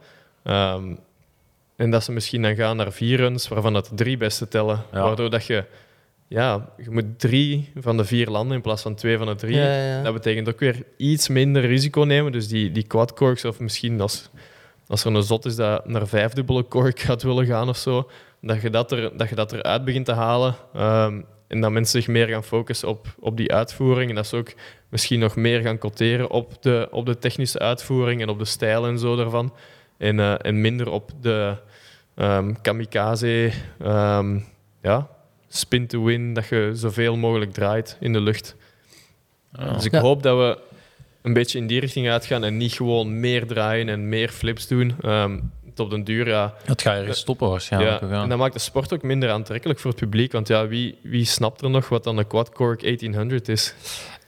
[0.43, 0.95] Ehm,
[1.81, 4.83] en dat ze misschien dan gaan naar vier runs, waarvan dat de drie beste tellen.
[4.91, 5.01] Ja.
[5.01, 5.65] Waardoor dat je,
[6.27, 9.55] ja, je moet drie van de vier landen in plaats van twee van de drie.
[9.55, 10.03] Ja.
[10.03, 12.31] Dat betekent ook weer iets minder risico nemen.
[12.31, 14.29] Dus die, die quad corks, of misschien als,
[14.87, 18.09] als er een zot is dat naar vijfdubbele cork gaat willen gaan of zo,
[18.41, 20.55] dat je dat, er, dat je dat eruit begint te halen.
[20.73, 24.09] Ehm, en dat mensen zich meer gaan focussen op, op die uitvoering.
[24.09, 24.53] En dat ze ook
[24.89, 28.87] misschien nog meer gaan quoteren op de, op de technische uitvoering en op de stijl
[28.87, 29.53] en zo daarvan.
[29.97, 31.55] En, eh, en minder op de
[32.15, 33.51] ehm, kamikaze,
[33.83, 34.39] ehm,
[34.81, 35.07] ja,
[35.47, 38.55] spin to win, dat je zoveel mogelijk draait in de lucht.
[39.73, 39.99] Dus ik Ja.
[40.01, 40.59] hoop dat we
[41.21, 44.95] een beetje in die richting uitgaan en niet gewoon meer draaien en meer flips doen.
[45.01, 45.39] Ehm,
[45.73, 46.53] tot den duur, ja.
[46.65, 48.01] Het gaat ergens stoppen waarschijnlijk.
[48.09, 48.21] ja.
[48.23, 50.31] En dat maakt de sport ook minder aantrekkelijk voor het publiek.
[50.31, 53.73] Want ja, wie, wie snapt er nog wat dan een quad cork 1800 is?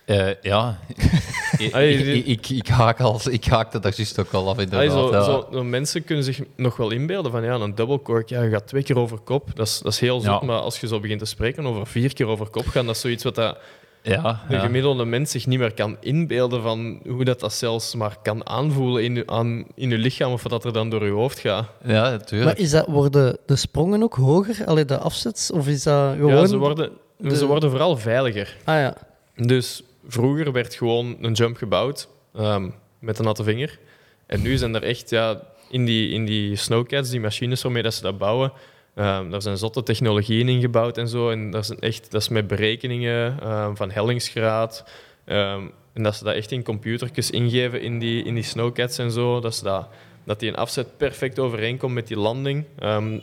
[0.06, 0.80] Eh, ja,
[1.58, 4.54] ik, Allee, ik, die- ik, ik, haak al, ik haakte daar juist ook al af
[4.54, 4.92] Allee, inderdaad.
[4.92, 5.24] zo, ja.
[5.24, 8.50] zo, zo mensen kunnen zich nog wel inbeelden van ja, een double cork, ja, je
[8.50, 9.50] gaat twee keer over kop.
[9.56, 10.46] Dat is, dat is heel zot, Ja.
[10.48, 13.02] maar als je zo begint te spreken over vier keer over kop gaan, dat is
[13.02, 13.58] zoiets wat dat
[14.02, 14.60] ja, de ja.
[14.62, 19.04] gemiddelde mens zich niet meer kan inbeelden van hoe dat, dat zelfs maar kan aanvoelen
[19.04, 21.66] in je, aan, in je lichaam of wat dat er dan door je hoofd gaat.
[21.86, 22.52] ja, natuurlijk.
[22.52, 24.66] Maar is dat, worden de sprongen ook hoger?
[24.66, 25.52] Allee, de afzets?
[25.52, 26.36] Of is dat gewoon...
[26.36, 28.58] Ja, ze worden, de- ze worden vooral veiliger.
[28.64, 28.96] Ah ja.
[29.36, 33.80] Dus vroeger werd gewoon een jump gebouwd ehm, met een natte vinger.
[34.26, 37.94] En nu zijn er echt, ja, in die, in die snowcats, die machines waarmee dat
[37.94, 38.52] ze dat bouwen,
[38.96, 41.30] ehm, daar zijn zotte technologieën in gebouwd en zo.
[41.30, 44.84] En dat is, echt, dat is met berekeningen ehm, van hellingsgraad.
[45.26, 49.40] en dat ze dat echt in computertjes ingeven in die, in die snowcats en zo.
[49.40, 49.88] Dat, ze dat,
[50.24, 52.66] dat die een afzet perfect overeenkomt met die landing.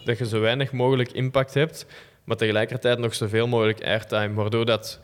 [0.05, 1.87] dat je zo weinig mogelijk impact hebt,
[2.25, 4.35] maar tegelijkertijd nog zoveel mogelijk airtime.
[4.35, 5.01] Waardoor dat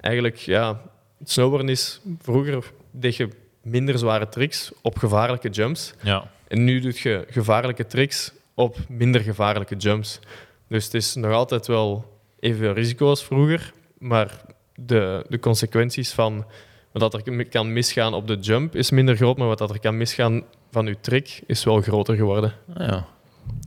[0.00, 0.80] eigenlijk, ja,
[1.24, 2.00] snowboarden is...
[2.20, 3.28] Vroeger deed je
[3.62, 5.94] minder zware tricks op gevaarlijke jumps.
[6.02, 6.30] ja.
[6.48, 10.20] En nu doe je gevaarlijke tricks op minder gevaarlijke jumps.
[10.68, 14.40] Dus het is nog altijd wel evenveel risico als vroeger, maar
[14.74, 16.46] de, de consequenties van
[16.92, 19.80] wat dat er kan misgaan op de jump is minder groot, maar wat dat er
[19.80, 22.52] kan misgaan van je trick is wel groter geworden.
[22.74, 23.06] Ah, ja.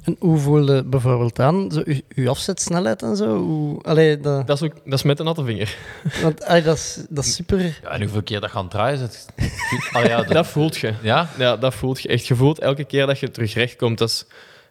[0.03, 1.71] En hoe voelde bijvoorbeeld aan?
[1.71, 3.37] Zo, uw, uw afzetsnelheid en zo?
[3.37, 5.77] Hoe, allee, dat, Dat is, ook, dat is met een natte vinger.
[6.23, 7.59] want, allee, dat, is, dat is super...
[7.59, 8.95] ja, en hoeveel keer dat gaan draaien?
[8.95, 9.27] Is het...
[9.91, 10.93] Ah, ja, dat- Dat voelt je.
[11.01, 11.29] ja?
[11.37, 12.27] Ja, dat voelt je echt.
[12.27, 13.97] Je voelt elke keer dat je terug recht komt.
[13.97, 14.25] Dat is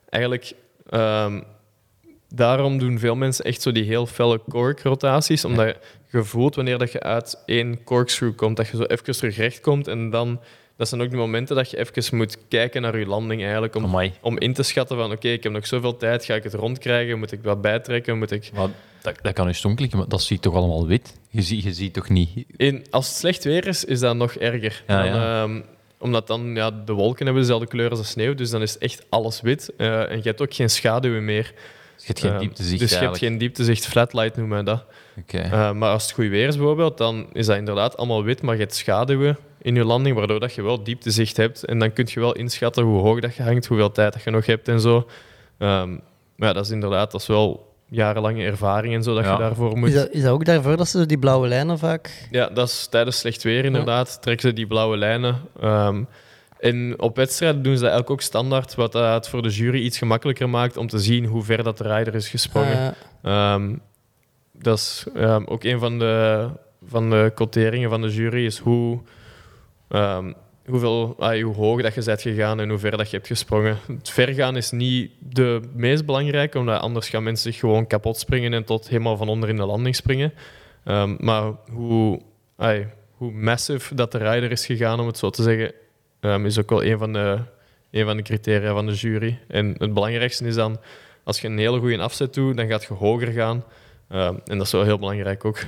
[0.09, 0.53] eigenlijk...
[0.89, 1.41] ehm,
[2.29, 5.45] daarom doen veel mensen echt zo die heel felle cork-rotaties.
[5.45, 5.77] Omdat
[6.11, 9.61] je voelt wanneer dat je uit één corkscrew komt, dat je zo even terug recht
[9.61, 9.89] komt.
[9.89, 10.41] En dan...
[10.81, 13.75] Dat zijn ook de momenten dat je even moet kijken naar je landing eigenlijk.
[13.75, 14.13] Om, Amai.
[14.21, 16.25] om in te schatten van, oké, ik heb nog zoveel tijd.
[16.25, 17.19] Ga ik het rondkrijgen?
[17.19, 18.19] Moet ik wat bijtrekken?
[18.19, 18.51] Moet ik...
[18.55, 18.69] Maar
[19.03, 21.19] dat, dat kan je stom klikken, maar dat ziet toch allemaal wit?
[21.29, 22.45] Je ziet, je ziet toch niet...
[22.57, 24.83] In, als het slecht weer is, is dat nog erger.
[24.87, 25.43] Ja, Dan, ja.
[25.43, 25.61] ehm,
[25.99, 29.05] omdat dan ja, de wolken hebben dezelfde kleur als de sneeuw, dus dan is echt
[29.09, 29.73] alles wit.
[29.77, 31.53] Eh, en je hebt ook geen schaduwen meer.
[31.97, 33.33] je hebt geen Ehm, dieptezicht Dus je hebt eigenlijk.
[33.33, 34.85] geen dieptezicht, flatlight noemen we dat.
[35.27, 38.55] Eh, maar als het goed weer is bijvoorbeeld, dan is dat inderdaad allemaal wit, maar
[38.55, 41.65] je hebt schaduwen in je landing, waardoor dat je wel dieptezicht hebt.
[41.65, 44.31] En dan kun je wel inschatten hoe hoog dat je hangt, hoeveel tijd dat je
[44.31, 45.07] nog hebt en zo.
[45.59, 45.91] Ehm,
[46.37, 49.33] maar ja, dat is inderdaad dat is wel jarenlange ervaring en zo dat Ja.
[49.33, 49.89] je daarvoor moet.
[49.89, 52.29] Is dat, is dat ook daarvoor dat ze die blauwe lijnen vaak...
[52.31, 54.23] Ja, dat is tijdens slecht weer inderdaad.
[54.23, 55.37] Trekken ze die blauwe lijnen.
[55.61, 56.03] Ehm,
[56.59, 59.81] en op wedstrijden doen ze dat eigenlijk ook standaard, wat dat het voor de jury
[59.81, 62.95] iets gemakkelijker maakt om te zien hoe ver dat de rider is gesprongen.
[63.23, 63.77] Eh, Ehm,
[64.53, 66.49] dat is ehm, ook een van de,
[66.87, 69.01] van de quoteringen van de jury, is hoe,
[69.91, 70.33] ehm,
[70.67, 73.79] hoeveel, ah, hoe hoog dat je bent gegaan en hoe ver dat je hebt gesprongen.
[73.99, 78.53] Het vergaan is niet de meest belangrijke, omdat anders gaan mensen zich gewoon kapot springen
[78.53, 80.33] en tot helemaal van onder in de landing springen.
[80.85, 82.21] Ehm, maar hoe,
[82.57, 82.87] ai,
[83.17, 85.73] hoe massive dat de rider is gegaan, om het zo te zeggen,
[86.21, 87.39] ehm, is ook wel een van, de,
[87.93, 89.39] van de criteria van de jury.
[89.49, 90.81] En het belangrijkste is dan,
[91.25, 93.65] als je een hele goede afzet doet, dan gaat je hoger gaan.
[94.09, 95.59] En dat is wel heel belangrijk ook.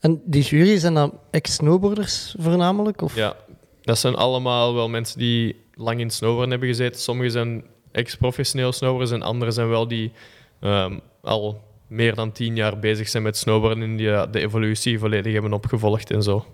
[0.00, 3.02] En die jury zijn dan ex-snowboarders voornamelijk?
[3.02, 3.14] Of?
[3.14, 3.36] Ja,
[3.82, 7.00] dat zijn allemaal wel mensen die lang in snowboarden hebben gezeten.
[7.00, 10.12] Sommigen zijn ex-professioneel snowboarders en anderen zijn wel die
[10.60, 15.32] ehm, al meer dan tien jaar bezig zijn met snowboarden en die de evolutie volledig
[15.32, 16.46] hebben opgevolgd en zo.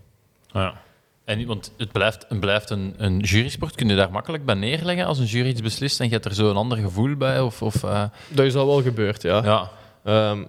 [0.47, 0.85] Ja.
[1.25, 3.75] En, want het blijft, het blijft een, een jurysport.
[3.75, 6.35] Kun je daar makkelijk bij neerleggen als een jury iets beslist en je hebt er
[6.35, 7.41] zo een ander gevoel bij?
[7.41, 9.45] Of, of, eh, Dat is al wel gebeurd, ja.
[9.45, 9.71] ja.
[10.05, 10.45] Ehm,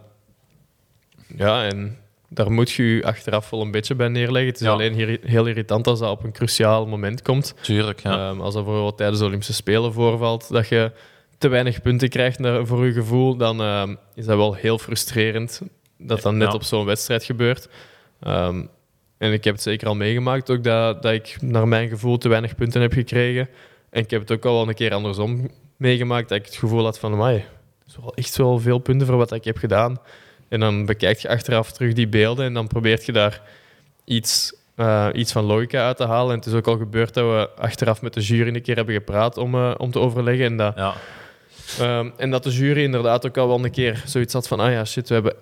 [1.37, 1.97] ja, en
[2.29, 4.51] daar moet je je achteraf wel een beetje bij neerleggen.
[4.51, 4.73] Het is Ja.
[4.73, 7.53] alleen hier heel irritant als dat op een cruciaal moment komt.
[7.61, 7.99] tuurlijk.
[7.99, 8.29] Ja.
[8.29, 10.91] Ehm, als dat bijvoorbeeld tijdens de Olympische Spelen voorvalt, dat je
[11.37, 15.61] te weinig punten krijgt naar, voor je gevoel, dan ehm, is dat wel heel frustrerend
[15.97, 16.53] dat dat net Ja.
[16.53, 17.69] op zo'n wedstrijd gebeurt.
[18.19, 18.65] Ehm,
[19.17, 22.29] en ik heb het zeker al meegemaakt, ook dat, dat ik naar mijn gevoel te
[22.29, 23.49] weinig punten heb gekregen.
[23.89, 26.83] En ik heb het ook al wel een keer andersom meegemaakt, dat ik het gevoel
[26.83, 29.97] had van, amai, dat is wel echt wel veel punten voor wat ik heb gedaan.
[30.49, 33.41] En dan bekijk je achteraf terug die beelden en dan probeert je daar
[34.03, 36.31] iets, eh, iets van logica uit te halen.
[36.31, 38.93] En het is ook al gebeurd dat we achteraf met de jury een keer hebben
[38.93, 40.45] gepraat om, eh, om te overleggen.
[40.45, 40.93] En dat, ja.
[41.79, 44.71] ehm, en dat de jury inderdaad ook al wel een keer zoiets had van, ah
[44.71, 45.35] ja, shit, we hebben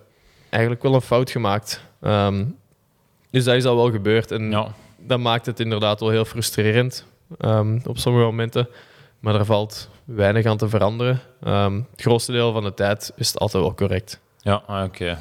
[0.50, 1.82] eigenlijk wel een fout gemaakt.
[2.02, 2.46] Ehm,
[3.32, 4.32] dus dat is al wel gebeurd.
[4.32, 4.74] En ja.
[4.98, 7.06] dat maakt het inderdaad wel heel frustrerend
[7.38, 8.68] ehm, op sommige momenten.
[9.20, 11.22] Maar daar valt weinig aan te veranderen.
[11.44, 14.20] Het grootste deel van de tijd is het altijd wel correct.
[14.46, 15.18] Ja, ah, oké.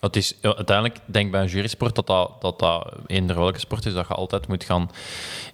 [0.00, 3.86] Het is uiteindelijk, denk ik bij een jurysport dat dat, dat dat eender welke sport
[3.86, 4.90] is, dat je altijd moet gaan.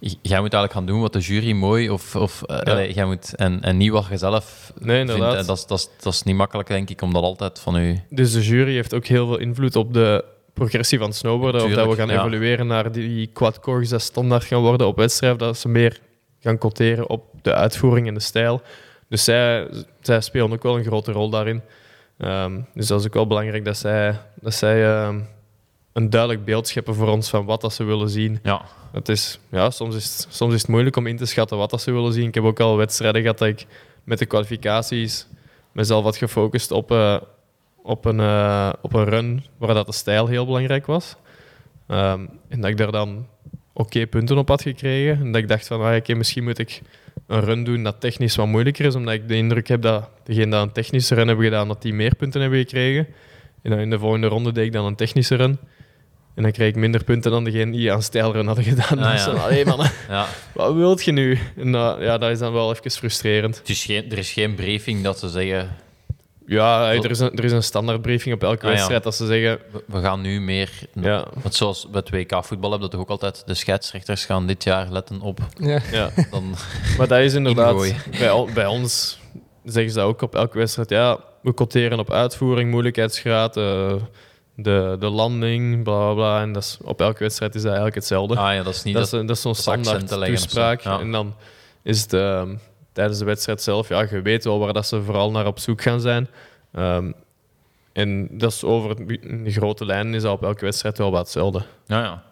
[0.00, 2.16] Jij moet eigenlijk gaan doen wat de jury mooi of.
[2.16, 2.92] of eh, Ja.
[2.92, 5.12] jij moet, en, en niet wat je zelf Nee, vindt.
[5.12, 5.40] inderdaad.
[5.40, 7.76] En dat, is, dat, is, dat is niet makkelijk, denk ik, om dat altijd van
[7.76, 8.00] u.
[8.08, 11.64] Dus de jury heeft ook heel veel invloed op de progressie van snowboarden.
[11.64, 12.18] Of dat we gaan ja.
[12.18, 15.38] evolueren naar die quadcores die standaard gaan worden op wedstrijd.
[15.38, 16.00] Dat ze meer
[16.40, 18.62] gaan quoteren op de uitvoering en de stijl.
[19.08, 19.66] Dus zij,
[20.00, 21.62] zij spelen ook wel een grote rol daarin.
[22.20, 25.20] Ehm, dus dat is ook wel belangrijk dat zij, dat zij ehm,
[25.92, 28.38] een duidelijk beeld scheppen voor ons van wat dat ze willen zien.
[28.42, 28.62] Ja,
[28.92, 31.70] Het is, ja, soms, is het, soms is het moeilijk om in te schatten wat
[31.70, 32.28] dat ze willen zien.
[32.28, 33.66] Ik heb ook al wedstrijden gehad dat ik
[34.04, 35.26] met de kwalificaties
[35.72, 37.16] mezelf had gefocust op, eh,
[37.82, 41.16] op, een, eh, op een run waar dat de stijl heel belangrijk was.
[41.86, 43.26] Ehm, en dat ik daar dan
[43.81, 45.20] oké punten op had gekregen.
[45.20, 46.81] En dat ik dacht van, ah, misschien moet ik
[47.26, 50.51] een run doen dat technisch wat moeilijker is, omdat ik de indruk heb dat degene
[50.51, 53.07] dat een technische run hebben gedaan, dat die meer punten hebben gekregen.
[53.62, 55.59] En dan in de volgende ronde deed ik dan een technische run.
[56.35, 58.99] En dan kreeg ik minder punten dan degene die aan stijlrun hadden gedaan.
[58.99, 59.31] Ah, Dus ja.
[59.31, 60.26] dan, allee, man, ja.
[60.55, 61.39] wat wilt je nu?
[61.57, 63.59] En ja, dat is dan wel even frustrerend.
[63.59, 65.76] Het is geen, er is geen briefing dat ze zeggen.
[66.47, 68.70] Ja, hey, er is een, er is een standaardbriefing op elke Ah, ja.
[68.70, 69.59] wedstrijd dat ze zeggen...
[69.72, 70.70] We, we gaan nu meer.
[70.95, 73.43] Ja, Want zoals bij het WK voetbal hebben dat toch ook altijd.
[73.47, 75.41] De scheidsrechters gaan dit jaar letten op.
[75.59, 75.80] Ja.
[75.93, 76.11] ja.
[76.30, 76.55] Dan,
[76.99, 77.95] Maar dat is inderdaad...
[78.18, 79.18] Bij, on- bij ons
[79.64, 80.91] zeggen ze dat ook op elke wedstrijd.
[80.91, 83.93] Ja, we quoteren op uitvoering, moeilijkheidsgraad, eh,
[84.57, 86.41] de, de landing, bla bla bla.
[86.43, 88.36] En dat is, op elke wedstrijd is dat eigenlijk hetzelfde.
[88.36, 88.95] ah ja, dat is niet.
[88.95, 90.80] dat, is, dat, een- dat is zo'n standaard toespraak.
[90.80, 90.99] Ja.
[91.01, 91.34] En dan
[91.82, 92.55] is het ehm,
[92.93, 95.82] tijdens de wedstrijd zelf, ja, je weet wel waar dat ze vooral naar op zoek
[95.82, 96.28] gaan zijn.
[96.72, 97.12] Ehm,
[97.93, 101.62] en dat is over de grote lijnen is dat op elke wedstrijd wel wat hetzelfde.
[101.86, 102.22] ja, ja.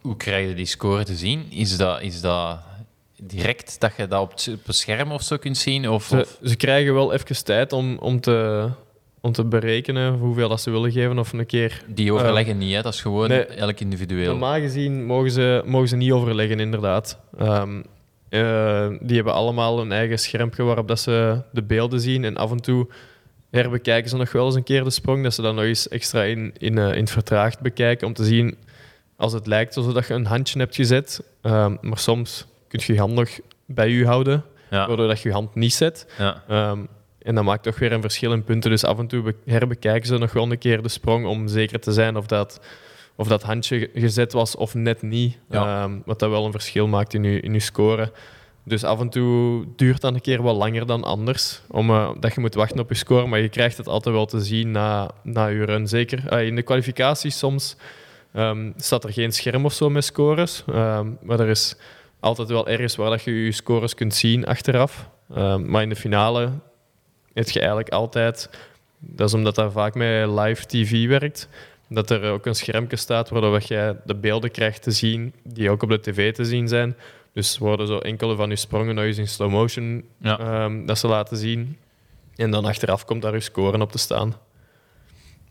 [0.00, 1.46] Hoe krijg je die score te zien?
[1.50, 2.58] Is dat, is dat
[3.22, 5.88] direct dat je dat op het, scherm of zo kunt zien?
[5.88, 8.68] Of, Ze, of- ze krijgen wel even tijd om, om, te,
[9.20, 12.82] om te berekenen hoeveel dat ze willen geven of een keer die overleggen niet, hè?
[12.82, 13.44] dat is gewoon nee.
[13.44, 14.30] elk individueel.
[14.30, 17.18] Normaal gezien mogen ze, mogen ze niet overleggen, inderdaad.
[17.38, 17.82] Ehm,
[18.40, 22.24] eh, die hebben allemaal een eigen schermpje waarop dat ze de beelden zien.
[22.24, 22.86] En af en toe
[23.50, 25.22] herbekijken ze nog wel eens een keer de sprong.
[25.22, 28.06] Dat ze dan nog eens extra in, in, eh, in het vertraagd bekijken.
[28.06, 28.56] Om te zien
[29.16, 31.22] als het lijkt alsof je een handje hebt gezet.
[31.42, 33.28] Ehm, maar soms kun je je hand nog
[33.66, 36.06] bij je houden, ja, waardoor dat je je hand niet zet.
[36.18, 36.42] ja.
[36.48, 36.78] Ehm,
[37.22, 38.70] En dat maakt toch weer een verschil in punten.
[38.70, 41.80] Dus af en toe be- herbekijken ze nog wel een keer de sprong om zeker
[41.80, 42.60] te zijn of dat,
[43.16, 45.38] of dat handje ge- gezet was of net niet.
[45.50, 45.82] Ja.
[45.82, 48.12] Ehm, wat dat wel een verschil maakt in je, in je score.
[48.64, 51.60] Dus af en toe duurt dat een keer wat langer dan anders.
[51.68, 53.26] Omdat je moet wachten op je score.
[53.26, 55.88] Maar je krijgt het altijd wel te zien na, na je run.
[55.88, 57.76] Zeker eh, in de kwalificaties soms
[58.32, 60.64] ehm, staat er geen scherm of zo met scores.
[60.72, 61.76] Ehm, maar er is
[62.20, 65.08] altijd wel ergens waar dat je je scores kunt zien achteraf.
[65.64, 66.50] Maar in de finale
[67.32, 68.50] heb je eigenlijk altijd...
[68.98, 71.48] Dat is omdat dat vaak met live tv werkt.
[71.94, 75.82] Dat er ook een schermpje staat waardoor je de beelden krijgt te zien die ook
[75.82, 76.96] op de tv te zien zijn.
[77.32, 80.38] Dus worden zo enkele van je sprongen nog eens in slow motion Ja.
[80.38, 81.76] ehm, dat ze laten zien.
[82.36, 84.34] En dan achteraf komt daar je scoren op te staan.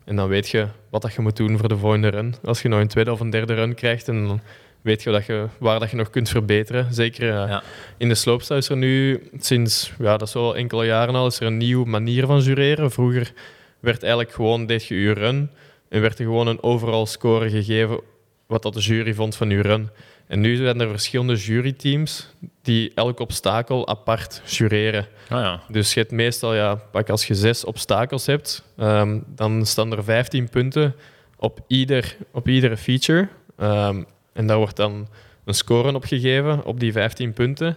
[0.04, 2.34] En dan weet je wat dat je moet doen voor de volgende run.
[2.44, 4.40] Als je nog een tweede of een derde run krijgt, en dan
[4.80, 6.94] weet je, dat je waar dat je nog kunt verbeteren.
[6.94, 7.62] Zeker eh, Ja.
[7.96, 11.40] in de slopestyle is er nu sinds ja, dat is al enkele jaren al is
[11.40, 12.90] er een nieuwe manier van jureren.
[12.90, 13.32] Vroeger
[13.80, 15.50] werd eigenlijk gewoon deed je je run
[15.92, 18.00] en werd er gewoon een overall score gegeven
[18.46, 19.90] wat dat de jury vond van je run.
[20.26, 22.28] En nu zijn er verschillende juryteams
[22.62, 25.06] die elk obstakel apart jureren.
[25.28, 25.62] Ah, ja.
[25.68, 30.04] Dus je hebt meestal, ja, pak als je zes obstakels hebt, ehm, dan staan er
[30.04, 30.94] 15 punten
[31.36, 33.28] op, ieder, op iedere feature.
[33.56, 35.08] Ehm, en daar wordt dan
[35.44, 37.76] een score op gegeven op die 15 punten.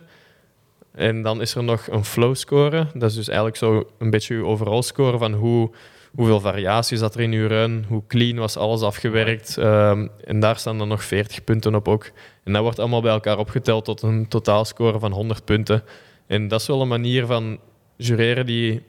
[0.91, 2.87] En dan is er nog een flow score.
[2.93, 5.71] Dat is dus eigenlijk zo een beetje je overall score van hoe,
[6.15, 9.57] hoeveel variaties zat er in je run, hoe clean was alles afgewerkt.
[9.57, 12.11] Ehm, en daar staan dan nog 40 punten op ook.
[12.43, 15.83] En dat wordt allemaal bij elkaar opgeteld tot een totaalscore van 100 punten.
[16.27, 17.59] En dat is wel een manier van
[17.95, 18.81] jureren die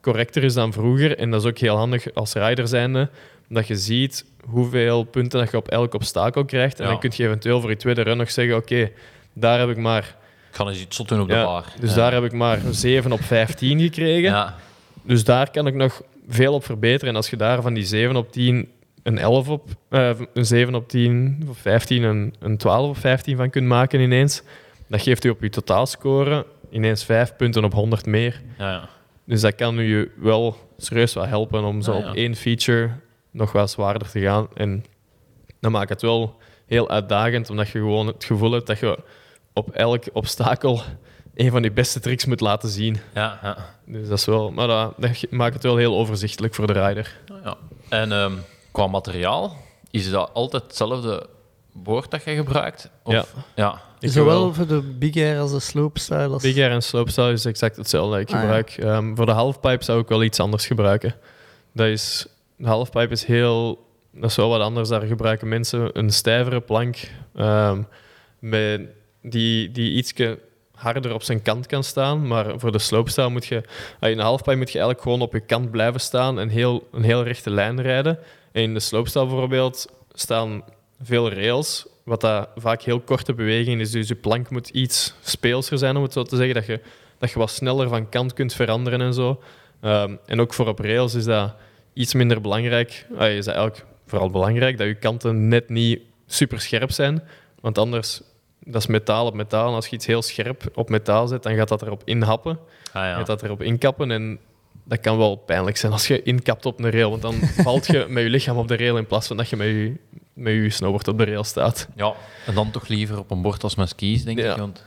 [0.00, 1.18] correcter is dan vroeger.
[1.18, 3.08] En dat is ook heel handig als rider zijnde,
[3.48, 6.78] dat je ziet hoeveel punten dat je op elk obstakel krijgt.
[6.78, 6.90] En Ja.
[6.90, 8.90] dan kun je eventueel voor je tweede run nog zeggen, oké,
[9.32, 10.16] daar heb ik maar...
[10.50, 11.64] Ik ga eens iets zot doen op de Ja, bar.
[11.80, 11.96] dus Ja.
[11.96, 14.22] daar heb ik maar 7 op 15 gekregen.
[14.30, 14.54] Ja.
[15.02, 17.08] Dus daar kan ik nog veel op verbeteren.
[17.08, 18.68] En als je daar van die 7 op 10
[19.02, 23.36] een 11 op, eh, een 7 op 10 of 15, een, een 12 op 15
[23.36, 24.42] van kunt maken ineens,
[24.86, 28.42] dat geeft u op je totaalscore ineens 5 punten op 100 meer.
[28.58, 28.88] Ja, ja.
[29.24, 32.08] Dus dat kan u wel serieus wel helpen om zo ja.
[32.08, 32.90] op één feature
[33.30, 34.48] nog wat zwaarder te gaan.
[34.54, 34.84] En
[35.60, 38.98] dan maakt het wel heel uitdagend, omdat je gewoon het gevoel hebt dat je
[39.52, 40.80] op elk obstakel
[41.36, 42.96] een van die beste tricks moet laten zien.
[43.14, 43.56] ja, ja.
[43.86, 47.20] Dus dat is wel, maar dat, dat maakt het wel heel overzichtelijk voor de rider.
[47.44, 47.56] ja.
[47.88, 48.32] En ehm,
[48.72, 49.56] qua materiaal,
[49.90, 51.26] is dat altijd hetzelfde
[51.72, 52.90] boord dat je gebruikt?
[53.02, 53.24] Of, Ja.
[53.54, 53.80] ja.
[53.98, 54.54] Ik Zowel wel.
[54.54, 56.28] voor de big air als de slopestyle.
[56.28, 56.42] Als...
[56.42, 58.40] Big air en slopestyle is exact hetzelfde ik Ah, ja.
[58.40, 58.70] gebruik.
[58.70, 61.14] Ehm, voor de halfpipe zou ik wel iets anders gebruiken.
[61.72, 62.26] Dat is,
[62.56, 63.84] de halfpipe is heel...
[64.12, 64.88] Dat is wel wat anders.
[64.88, 66.96] Daar gebruiken mensen een stijvere plank
[67.34, 67.82] ehm,
[68.38, 68.80] met
[69.22, 70.38] die, die ietsje
[70.76, 72.26] harder op zijn kant kan staan.
[72.26, 73.62] Maar voor de slopestyle moet je...
[74.00, 76.88] ah, In de halfpipe moet je eigenlijk gewoon op je kant blijven staan en heel,
[76.92, 78.18] een heel rechte lijn rijden.
[78.52, 80.62] En in de slopestyle bijvoorbeeld staan
[81.02, 83.90] veel rails, wat dat vaak heel korte bewegingen is.
[83.90, 86.80] Dus je plank moet iets speelser zijn, om het zo te zeggen, dat je,
[87.18, 89.42] dat je wat sneller van kant kunt veranderen en zo.
[89.80, 91.54] Ehm, en ook voor op rails is dat
[91.92, 93.06] iets minder belangrijk.
[93.16, 97.22] Ah, is dat eigenlijk vooral belangrijk dat je kanten net niet super scherp zijn,
[97.60, 98.22] want anders
[98.66, 99.68] dat is metaal op metaal.
[99.68, 102.58] En als je iets heel scherp op metaal zet, dan gaat dat erop inhappen.
[102.92, 103.14] Ah, ja.
[103.16, 104.38] Gaat dat erop inkappen en
[104.84, 107.10] dat kan wel pijnlijk zijn als je inkapt op een rail.
[107.10, 109.56] Want dan valt je met je lichaam op de rail in plaats van dat je
[109.56, 109.92] met je,
[110.32, 111.88] met je snowboard op de rail staat.
[111.96, 112.12] ja.
[112.46, 114.52] En dan toch liever op een bord als met skis, denk Ja.
[114.52, 114.58] ik.
[114.58, 114.84] Want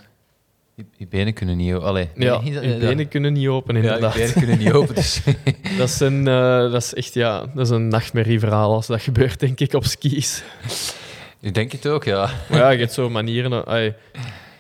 [0.76, 1.74] je, je benen kunnen niet...
[1.74, 4.14] o- Allee, Ja, je benen kunnen niet open, ja, je inderdaad.
[4.14, 4.96] benen kunnen niet open.
[4.96, 5.22] Dus.
[5.78, 9.40] dat, is een, eh, dat is echt ja, dat is een nachtmerrieverhaal als dat gebeurt,
[9.40, 10.44] denk ik, op skis.
[11.42, 12.30] Ik denk het ook, ja.
[12.50, 13.66] Maar ja, je hebt zo manieren.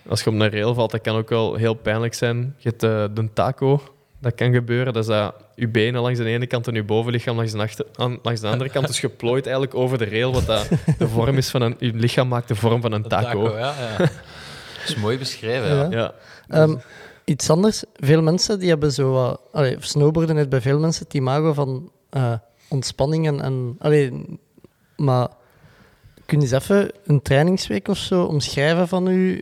[0.09, 2.55] als je op een rail valt, dat kan ook wel heel pijnlijk zijn.
[2.57, 3.81] Je hebt eh, de taco,
[4.19, 4.93] dat kan gebeuren.
[4.93, 7.85] Dat is dat je benen langs de ene kant en je bovenlichaam langs de, achter,
[7.95, 8.87] aan- langs de andere kant.
[8.87, 11.75] Dus geplooid eigenlijk over de rail, wat dat de vorm is van een...
[11.79, 13.57] Je lichaam maakt de vorm van een taco.
[13.57, 13.97] ja, ja.
[13.97, 14.09] Dat
[14.87, 15.87] is mooi beschreven, ja.
[15.89, 15.89] Ja.
[15.89, 16.13] Ja.
[16.47, 16.75] Ehm,
[17.23, 17.83] iets anders.
[17.95, 19.41] Veel mensen die hebben zo wat...
[19.51, 22.33] allee, snowboarden heeft bij veel mensen het imago van eh,
[22.69, 23.41] ontspanning en...
[23.41, 24.25] en allee,
[24.95, 25.27] maar
[26.29, 29.41] kun je eens even een trainingsweek of zo omschrijven van u?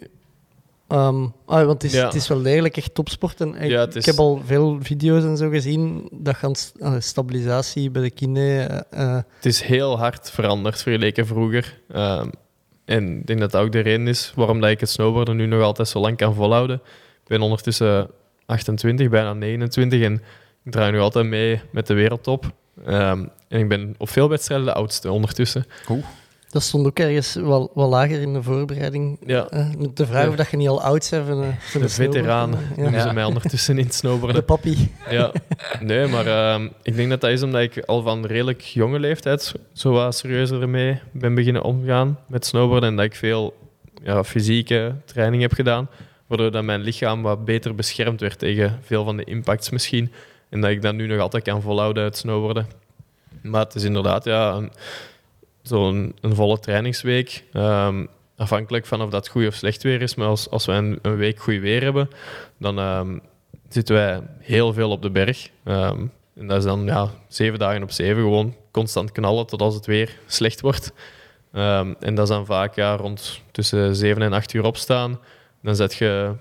[0.88, 2.06] Ehm, ah, want het is, Ja.
[2.06, 3.42] het is wel degelijk echt topsport.
[3.42, 6.10] En ik, Ja, het is- ik heb al veel video's en zo gezien.
[6.12, 8.60] Dat gaan st- allee, stabilisatie bij de kine.
[8.90, 11.80] eh, eh, Het is heel hard veranderd vergeleken vroeger.
[11.92, 12.30] Ehm,
[12.86, 15.46] en ik denk dat dat ook de reden is waarom dat ik het snowboarden nu
[15.46, 16.76] nog altijd zo lang kan volhouden.
[17.22, 18.10] Ik ben ondertussen
[18.46, 20.14] 28, bijna 29 en
[20.64, 22.52] ik draai nu altijd mee met de wereldtop.
[22.86, 25.66] Ehm, en ik ben op veel wedstrijden de oudste ondertussen.
[25.90, 26.06] Oeh.
[26.50, 29.18] Dat stond ook ergens wel, wel lager in de voorbereiding.
[29.26, 29.48] Ja.
[29.50, 30.30] Eh, de vraag Ja.
[30.30, 32.58] of dat je niet al oud bent van, eh, van De veteraan Ja.
[32.82, 33.14] noemen ze Ja.
[33.14, 34.46] mij ondertussen in het De snowboarden.
[34.46, 34.92] papi.
[35.10, 35.32] Ja,
[35.82, 39.54] nee, maar ehm, ik denk dat dat is omdat ik al van redelijk jonge leeftijd
[39.74, 42.90] zo wat serieuzer ermee ben beginnen omgaan met snowboarden.
[42.90, 43.58] En dat ik veel
[44.04, 45.90] ja, fysieke training heb gedaan,
[46.28, 50.12] waardoor dat mijn lichaam wat beter beschermd werd tegen veel van de impacts misschien.
[50.50, 52.68] En dat ik dat nu nog altijd kan volhouden uit snowboarden.
[53.42, 54.72] Maar het is inderdaad ja, een,
[55.68, 57.44] zo'n een volle trainingsweek.
[57.52, 58.06] Ehm,
[58.36, 60.16] afhankelijk van of dat goed of slecht weer is.
[60.16, 62.10] Maar als, als we een, week goed weer hebben,
[62.60, 63.18] dan ehm,
[63.70, 65.50] zitten wij heel veel op de berg.
[65.64, 66.06] Ehm,
[66.36, 69.86] en dat is dan ja, zeven dagen op zeven gewoon constant knallen tot als het
[69.86, 70.94] weer slecht wordt.
[71.52, 75.20] En dat is dan vaak ja, rond tussen zeven en acht uur opstaan.
[75.62, 76.34] Dan zet je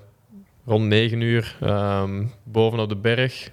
[0.66, 1.56] rond negen uur
[2.44, 3.50] boven op de berg.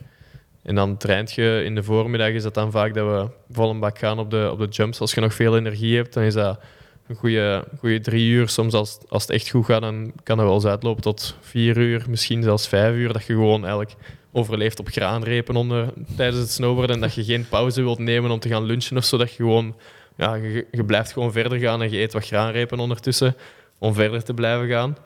[0.64, 2.30] En dan traint je in de voormiddag.
[2.30, 4.99] Is dat dan vaak dat we vol een bak gaan op de, op de jumps.
[4.99, 6.59] Als je nog veel energie hebt, dan is dat
[7.07, 8.49] een goede, goede drie uur.
[8.49, 11.78] Soms als, als het echt goed gaat, dan kan dat wel eens uitlopen tot vier
[11.78, 13.14] uur, misschien zelfs vijf uur.
[13.14, 13.95] Dat je gewoon eigenlijk
[14.32, 16.95] overleeft op graanrepen onder, tijdens het snowboarden.
[16.95, 19.18] En dat je geen pauze wilt nemen om te gaan lunchen of zo.
[19.18, 19.76] Dat je gewoon,
[20.18, 23.36] ja, je, je blijft gewoon verder gaan en je eet wat graanrepen ondertussen
[23.78, 24.97] om verder te blijven gaan.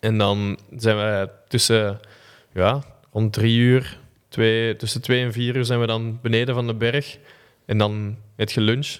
[0.00, 2.00] En dan zijn wij tussen,
[2.52, 3.98] ja, rond drie uur,
[4.28, 7.18] twee, tussen twee en vier uur zijn we dan beneden van de berg.
[7.66, 8.96] En dan het je lunch.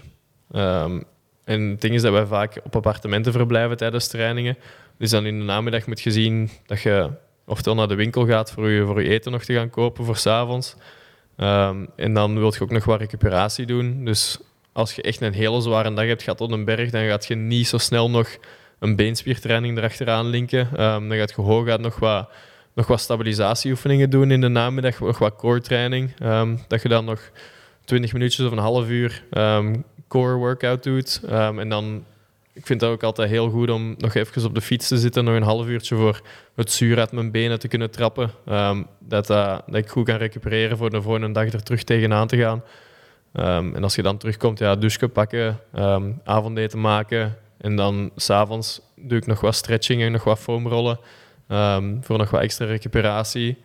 [0.50, 1.00] Ehm,
[1.44, 4.56] en het ding is dat wij vaak op appartementen verblijven tijdens trainingen.
[4.98, 7.10] Dus dan in de namiddag moet je zien dat je
[7.46, 10.16] oftewel naar de winkel gaat voor je, voor je eten nog te gaan kopen voor
[10.16, 10.76] 's avonds.
[11.36, 14.04] Ehm, en dan wil je ook nog wat recuperatie doen.
[14.04, 14.38] Dus
[14.72, 17.34] als je echt een hele zware dag hebt gehad op een berg, dan gaat je
[17.34, 18.36] niet zo snel nog
[18.78, 20.68] een beenspiertraining erachteraan linken.
[20.76, 22.28] Ehm, dan gaat je hooguit nog wat,
[22.78, 26.10] nog wat stabilisatieoefeningen doen in de namiddag, nog wat core training.
[26.18, 27.30] Ehm, dat je dan nog
[27.84, 29.76] 20 minuutjes of een half uur ehm,
[30.08, 31.20] core workout doet.
[31.28, 32.04] Ehm, en dan,
[32.52, 35.24] ik vind het ook altijd heel goed om nog even op de fiets te zitten,
[35.24, 36.20] nog een half uurtje voor
[36.54, 38.30] het zuur uit mijn benen te kunnen trappen.
[38.44, 42.36] Dat, dat, dat ik goed kan recupereren voor de volgende dag er terug tegenaan te
[42.36, 42.62] gaan.
[43.74, 45.60] En als je dan terugkomt, ja, douche pakken,
[46.24, 47.36] avondeten maken.
[47.56, 50.98] En dan s'avonds doe ik nog wat stretching en nog wat foamrollen.
[51.48, 53.56] Ehm, voor nog wat extra recuperatie.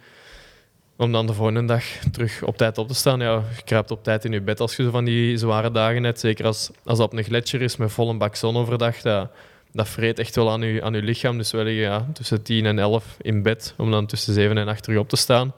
[0.95, 3.19] Om dan de volgende dag terug op tijd op te staan.
[3.19, 6.19] Ja, je kruipt op tijd in je bed als je van die zware dagen hebt.
[6.19, 9.01] Zeker als, als dat op een gletsjer is met volle bak zon overdag.
[9.01, 9.29] Dat,
[9.71, 11.37] dat vreet echt wel aan je, aan je lichaam.
[11.37, 13.73] Dus we liggen ja, tussen 10 en 11 in bed.
[13.77, 15.53] Om dan tussen 7 en 8 terug op te staan.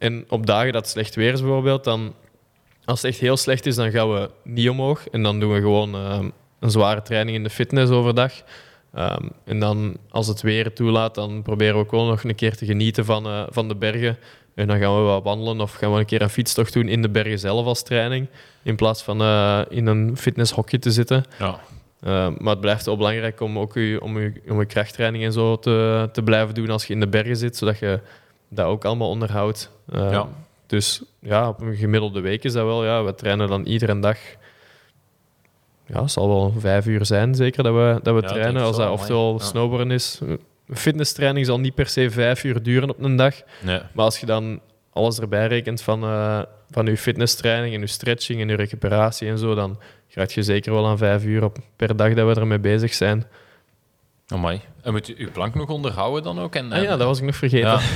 [0.00, 2.14] En op dagen dat het slecht weer is bijvoorbeeld, dan,
[2.84, 5.08] als het echt heel slecht is, dan gaan we niet omhoog.
[5.08, 6.30] En dan doen we gewoon ehm,
[6.60, 8.32] een zware training in de fitness overdag.
[8.94, 12.56] Ehm, en dan, als het weer toelaat, dan proberen we ook wel nog een keer
[12.56, 14.18] te genieten van, eh, van de bergen.
[14.54, 17.02] En dan gaan we wat wandelen of gaan we een keer een fietstocht doen in
[17.02, 18.26] de bergen zelf als training.
[18.62, 21.24] In plaats van eh, in een fitnesshokje te zitten.
[21.38, 21.60] Ja.
[22.04, 25.32] Uh, maar het blijft wel belangrijk om ook je, om je, om je krachttraining en
[25.32, 28.00] zo te, te blijven doen als je in de bergen zit, zodat je
[28.48, 29.70] dat ook allemaal onderhoudt.
[29.92, 30.28] Ja.
[30.66, 32.84] Dus ja, op een gemiddelde week is dat wel.
[32.84, 34.18] Ja, we trainen dan iedere dag.
[35.92, 38.62] Ja, het zal wel vijf uur zijn, zeker dat we, dat we Ja, trainen.
[38.62, 39.44] Als dat oftewel Ja.
[39.44, 40.20] snowboarden is.
[40.74, 43.34] Fitnesstraining zal niet per se vijf uur duren op een dag.
[43.62, 43.80] Nee.
[43.92, 44.60] Maar als je dan
[44.92, 49.38] alles erbij rekent van, eh, van je fitnesstraining en je stretching en je recuperatie en
[49.38, 49.78] zo, dan
[50.08, 53.24] raak je zeker wel aan vijf uur op, per dag dat we ermee bezig zijn.
[54.30, 54.60] Amai.
[54.82, 56.54] En moet je uw plank nog onderhouden dan ook?
[56.54, 57.68] En, Ah ja, dat was ik nog vergeten.
[57.68, 57.80] Ja.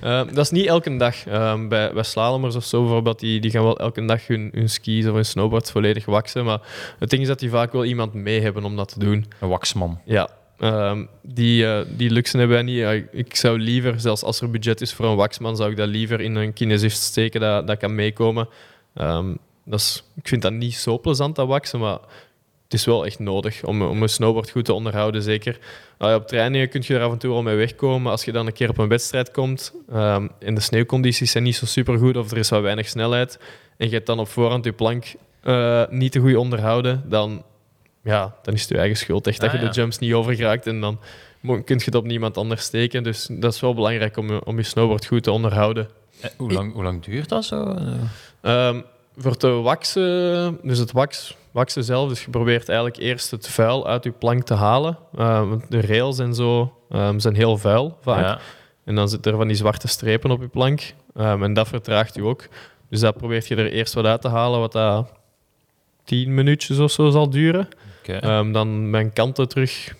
[0.00, 1.26] Eh, dat is niet elke dag.
[1.26, 4.68] Ehm, bij, bij slalomers of zo bijvoorbeeld, die, die gaan wel elke dag hun, hun
[4.68, 6.44] skis of hun snowboard volledig waksen.
[6.44, 6.60] Maar
[6.98, 9.26] het ding is dat die vaak wel iemand mee hebben om dat te doen.
[9.40, 10.00] Een waxman.
[10.04, 10.28] Ja,
[10.58, 13.04] ehm, die, eh, die luxe hebben wij niet.
[13.12, 16.20] Ik- zou liever, zelfs als er budget is voor een waxman, zou ik dat liever
[16.20, 18.48] in een kinesist steken dat, dat kan meekomen.
[18.94, 19.34] Ehm,
[19.64, 21.98] dat is, ik vind dat niet zo plezant, dat waksen, maar
[22.70, 25.58] het is wel echt nodig om, om een snowboard goed te onderhouden, zeker.
[25.98, 28.46] Op trainingen kun je er af en toe wel mee wegkomen, maar als je dan
[28.46, 32.30] een keer op een wedstrijd komt ehm, en de sneeuwcondities zijn niet zo supergoed of
[32.30, 33.38] er is wat weinig snelheid
[33.76, 35.04] en je hebt dan op voorhand je plank
[35.40, 37.42] eh, niet te goed onderhouden, dan,
[38.02, 39.68] ja, dan is het je eigen schuld echt dat Ah, je ja.
[39.68, 40.98] de jumps niet overgeraakt en dan
[41.42, 43.02] kun je het op niemand anders steken.
[43.02, 45.88] Dus dat is wel belangrijk om, je- om je snowboard goed te onderhouden.
[46.20, 47.64] Eh, hoe, lang, hoe lang duurt dat zo?
[47.64, 47.86] Eh,
[48.40, 48.80] Ehm,
[49.16, 53.86] voor te waxen, dus het wax, waxen zelf, dus je probeert eigenlijk eerst het vuil
[53.86, 54.98] uit je plank te halen.
[55.16, 58.24] Ehm, want de rails en zo ehm, zijn heel vuil vaak.
[58.24, 58.38] Ja.
[58.84, 60.80] En dan zitten er van die zwarte strepen op je plank.
[61.14, 62.48] Ehm, en dat vertraagt u ook.
[62.88, 65.12] Dus dat probeert je er eerst wat uit te halen, wat dat
[66.04, 67.68] tien minuutjes of zo zal duren.
[68.00, 68.12] Oké.
[68.12, 69.94] Ehm, dan mijn kanten terug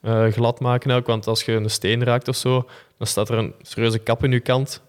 [0.00, 1.06] eh, glad maken ook.
[1.06, 4.30] Want als je een steen raakt of zo, dan staat er een serieuze kap in
[4.30, 4.82] je kant.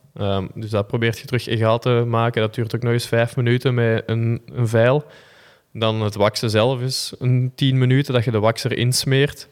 [0.53, 2.41] Dus dat probeert je terug egaal te maken.
[2.41, 5.05] Dat duurt ook nog eens vijf minuten met een, een veil.
[5.73, 9.47] Dan het waksen zelf is een 10 minuten dat je de wax erin smeert.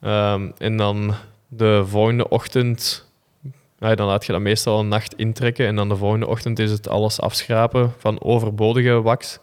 [0.00, 1.14] Ehm, en dan
[1.48, 3.08] de volgende ochtend,
[3.78, 5.66] ja, dan laat je dat meestal een nacht intrekken.
[5.66, 9.38] En dan de volgende ochtend is het alles afschrapen van overbodige wax.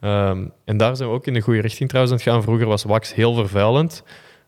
[0.00, 2.42] Ehm, en daar zijn we ook in de goede richting trouwens aan het gaan.
[2.42, 4.02] Vroeger was wax heel vervuilend.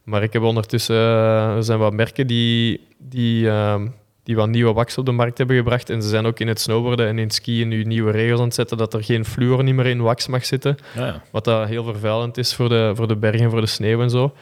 [0.05, 3.87] Maar ik heb ondertussen, eh, er zijn wat merken die, die, ehm,
[4.23, 5.91] die wat nieuwe wax op de markt hebben gebracht.
[5.91, 8.45] En ze zijn ook in het snowboarden en in het skiën nu nieuwe regels aan
[8.45, 10.77] het zetten dat er geen fluor niet meer in wax mag zitten.
[10.95, 11.23] Ja, ja.
[11.31, 14.35] Wat dat heel vervuilend is voor de, voor de bergen, voor de sneeuw en zo.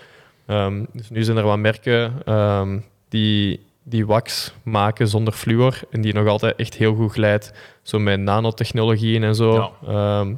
[0.46, 6.00] Ehm, dus nu zijn er wat merken ehm, die, die wax maken zonder fluor en
[6.00, 7.52] die nog altijd echt heel goed glijdt.
[7.82, 9.72] Zo met nanotechnologieën en zo.
[9.86, 10.30] Ehm,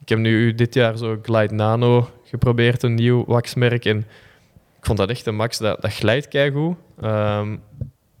[0.00, 3.84] ik heb nu dit jaar zo Glide Nano geprobeerd, een nieuw waxmerk.
[3.84, 3.98] En
[4.78, 5.58] ik vond dat echt een max.
[5.58, 6.76] Dat, dat glijdt keigoed.
[7.00, 7.56] Ehm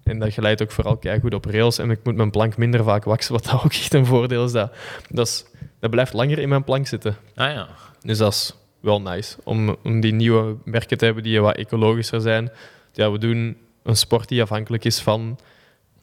[0.06, 1.78] en dat glijdt ook vooral keigoed op rails.
[1.78, 4.52] En ik moet mijn plank minder vaak waxen, wat dat ook echt een voordeel is.
[4.52, 4.72] Dat,
[5.10, 5.44] dat, is,
[5.80, 7.16] dat blijft langer in mijn plank zitten.
[7.34, 7.68] Ah ja.
[8.00, 9.36] Dus dat is wel nice.
[9.44, 12.50] Om, om die nieuwe merken te hebben die wat ecologischer zijn.
[12.92, 15.38] Ja, we doen een sport die afhankelijk is van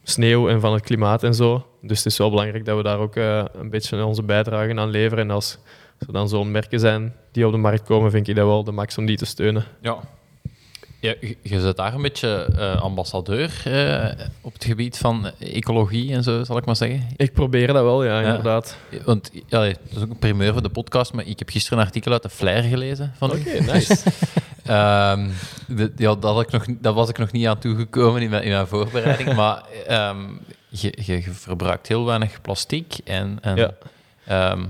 [0.02, 1.66] sneeuw en van het klimaat en zo.
[1.80, 4.90] Dus het is wel belangrijk dat we daar ook eh, een beetje onze bijdrage aan
[4.90, 5.24] leveren.
[5.24, 5.58] En als
[5.98, 8.72] er dan zo'n merken zijn die op de markt komen, vind ik dat wel de
[8.72, 9.64] max om die te steunen.
[9.80, 9.98] Ja.
[11.04, 16.22] Ja, je, zit daar een beetje eh, ambassadeur eh, op het gebied van ecologie en
[16.22, 17.06] zo, zal ik maar zeggen.
[17.16, 18.26] Ik probeer dat wel, ja, Ja.
[18.26, 18.76] inderdaad.
[19.04, 21.84] Want ja, dat is ook een primeur voor de podcast, maar ik heb gisteren een
[21.84, 23.30] artikel uit de Flyer gelezen van.
[23.30, 23.96] Oké, nice.
[25.68, 28.42] De- ja, dat, had ik nog, dat was ik nog niet aan toegekomen in mijn,
[28.42, 30.18] in mijn voorbereiding, maar ehm,
[30.68, 33.70] je, je, je verbruikt heel weinig plastic en, en Ja.
[34.26, 34.64] ehm,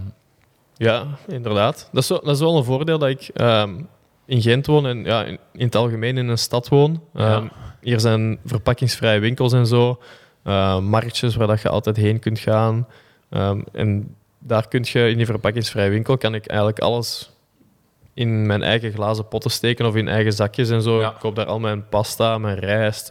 [0.76, 1.89] Ja, inderdaad.
[1.93, 3.30] Dat is, wel, dat is wel een voordeel dat ik
[4.27, 7.03] in Gent woon en ja, in, in het algemeen in een stad woon.
[7.14, 7.47] Ehm.
[7.81, 10.01] Hier zijn verpakkingsvrije winkels en zo,
[10.43, 12.87] eh, marktjes waar dat je altijd heen kunt gaan.
[13.31, 17.33] Ehm, en daar kun je in die verpakkingsvrije winkel kan ik eigenlijk alles
[18.14, 21.01] in mijn eigen glazen potten steken of in eigen zakjes en zo.
[21.01, 21.11] Ja.
[21.11, 23.11] Ik koop daar al mijn pasta, mijn rijst,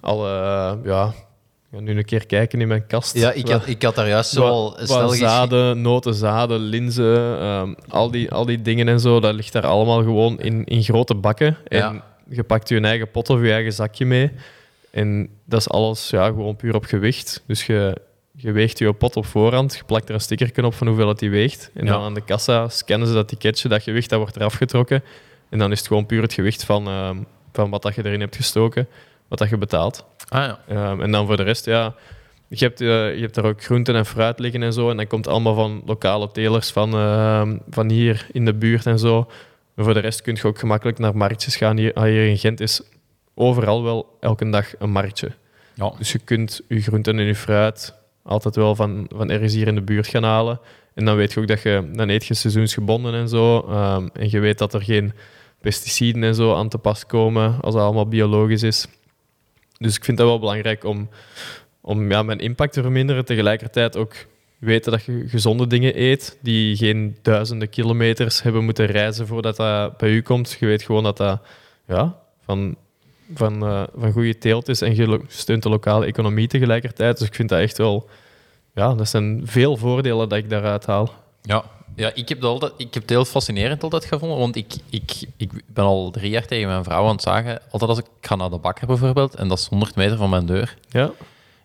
[0.00, 1.12] alle, ja,
[1.74, 3.14] ga nu een keer kijken in mijn kast.
[3.18, 7.74] ja, ik had, ik had daar juist zo al snel zaden, noten, zaden, linzen, ehm,
[7.88, 11.14] al, die, al die dingen en zo, dat ligt daar allemaal gewoon in, in grote
[11.14, 11.56] bakken.
[11.68, 12.04] En Ja.
[12.28, 14.30] je pakt je eigen pot of je eigen zakje mee.
[14.90, 17.42] En dat is alles ja, gewoon puur op gewicht.
[17.46, 17.96] Dus je,
[18.32, 21.18] je weegt je pot op voorhand, je plakt er een stickerken op van hoeveel het
[21.18, 21.70] die weegt.
[21.74, 21.92] En Ja.
[21.92, 25.02] dan aan de kassa scannen ze dat ticketje, dat gewicht, dat wordt eraf getrokken.
[25.48, 27.16] En dan is het gewoon puur het gewicht van, ehm,
[27.52, 28.86] van wat dat je erin hebt gestoken,
[29.38, 30.04] wat dat je betaalt.
[30.28, 30.58] Ah ja.
[30.68, 31.94] Ehm, en dan voor de rest, ja,
[32.48, 34.90] je hebt, eh, je hebt er ook groenten en fruit liggen en zo.
[34.90, 38.98] En dat komt allemaal van lokale telers van, ehm, van hier in de buurt en
[38.98, 39.26] zo.
[39.74, 41.76] Maar voor de rest kun je ook gemakkelijk naar marktjes gaan.
[41.76, 42.82] Hier, ah, hier in Gent is
[43.34, 45.30] overal wel elke dag een marktje.
[45.74, 45.92] Ja.
[45.98, 49.74] Dus je kunt je groenten en je fruit altijd wel van, van ergens hier in
[49.74, 50.60] de buurt gaan halen.
[50.94, 53.60] En dan weet je ook dat je, dan eet je seizoensgebonden en zo.
[53.60, 55.12] Ehm, en je weet dat er geen
[55.60, 58.86] pesticiden en zo aan te pas komen als het allemaal biologisch is.
[59.84, 61.08] Dus ik vind dat wel belangrijk om,
[61.80, 63.24] om ja, mijn impact te verminderen.
[63.24, 64.14] Tegelijkertijd ook
[64.58, 69.96] weten dat je gezonde dingen eet, die geen duizenden kilometers hebben moeten reizen voordat dat
[69.96, 70.56] bij u komt.
[70.60, 71.40] Je weet gewoon dat dat
[71.86, 72.76] ja, van,
[73.34, 77.18] van, eh, van goede teelt is en je steunt de lokale economie tegelijkertijd.
[77.18, 78.08] Dus ik vind dat echt wel...
[78.74, 81.14] Ja, dat zijn veel voordelen dat ik daaruit haal.
[81.42, 81.64] Ja,
[81.96, 85.12] ja ik, heb dat altijd, ik heb het heel fascinerend altijd gevonden, want ik, ik,
[85.36, 87.60] ik ben al drie jaar tegen mijn vrouw aan het zagen.
[87.70, 90.46] Altijd als ik, ga naar de bakker bijvoorbeeld, en dat is 100 meter van mijn
[90.46, 90.76] deur.
[90.88, 91.10] Ja,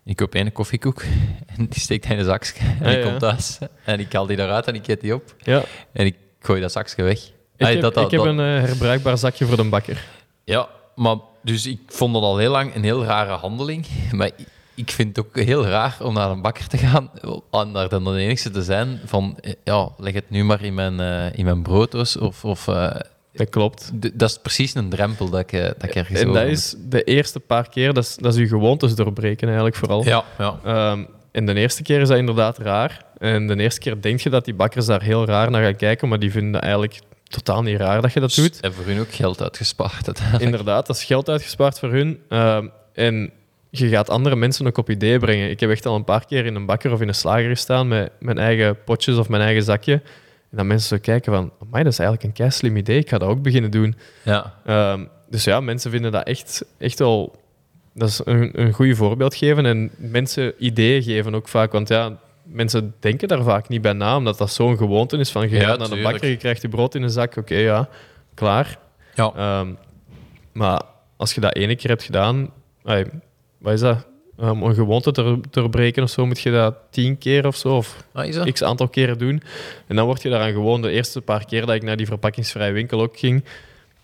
[0.05, 1.01] Ik koop één koffiekoek
[1.57, 2.59] en die steekt hij in een zakje.
[2.79, 5.35] En Ah, ik kom thuis en ik haal die eruit en ik eet die op.
[5.39, 5.63] ja.
[5.93, 7.19] En ik gooi dat zakje weg.
[7.19, 7.31] Ik
[7.65, 10.05] Allee, heb, dat- dat- ik heb dat- een eh, herbruikbaar zakje voor de bakker.
[10.43, 13.85] Ja, maar dus ik vond dat al heel lang een heel rare handeling.
[14.11, 14.29] Maar
[14.79, 17.11] ik- vind het ook heel raar om naar een bakker te gaan
[17.51, 20.99] en daar dan de enige te zijn van ja, leg het nu maar in mijn,
[20.99, 22.95] eh, in mijn brooddoos of, of eh,
[23.33, 23.91] Dat klopt.
[24.19, 26.75] dat is precies een drempel dat ik, eh, dat ik ergens En dat over- is
[26.89, 30.03] de eerste paar keer, dat is, dat is je gewoontes doorbreken eigenlijk vooral.
[30.05, 30.59] Ja, ja.
[30.63, 33.05] Ehm, en de eerste keer is dat inderdaad raar.
[33.17, 36.07] En de eerste keer denk je dat die bakkers daar heel raar naar gaan kijken,
[36.07, 38.59] maar die vinden dat eigenlijk totaal niet raar dat je dat doet.
[38.59, 40.21] En voor hun ook geld uitgespaard.
[40.37, 42.19] Inderdaad, dat is geld uitgespaard voor hun.
[42.29, 43.31] Ehm, en
[43.69, 45.49] je gaat andere mensen ook op idee brengen.
[45.49, 47.87] Ik heb echt al een paar keer in een bakker of in een slager gestaan
[47.87, 49.93] met mijn eigen potjes of mijn eigen zakje.
[50.51, 53.17] En dan mensen zo kijken van, dat is eigenlijk een kei slim idee, ik ga
[53.17, 53.95] dat ook beginnen doen.
[54.23, 57.35] Ja, Ehm, dus ja, mensen vinden dat echt, echt wel...
[57.93, 61.71] Dat is een, een goed voorbeeld geven en mensen ideeën geven ook vaak.
[61.71, 65.49] Want ja, mensen denken daar vaak niet bij na, omdat dat zo'n gewoonte is van
[65.49, 67.89] je Ja, gaat naar de bakker, je krijgt je brood in een zak, oké, ja,
[68.33, 68.77] klaar.
[69.15, 69.31] ja.
[69.35, 69.69] Ehm,
[70.51, 70.81] maar
[71.17, 72.49] als je dat ene keer hebt gedaan,
[73.59, 74.07] wat is dat?
[74.41, 78.03] um, een gewoonte te doorbreken of zo, moet je dat tien keer of zo, of
[78.13, 79.41] Ah, x aantal keren doen.
[79.87, 80.81] En dan word je daaraan gewoon.
[80.81, 83.45] De eerste paar keer dat ik naar die verpakkingsvrije winkel ook ging,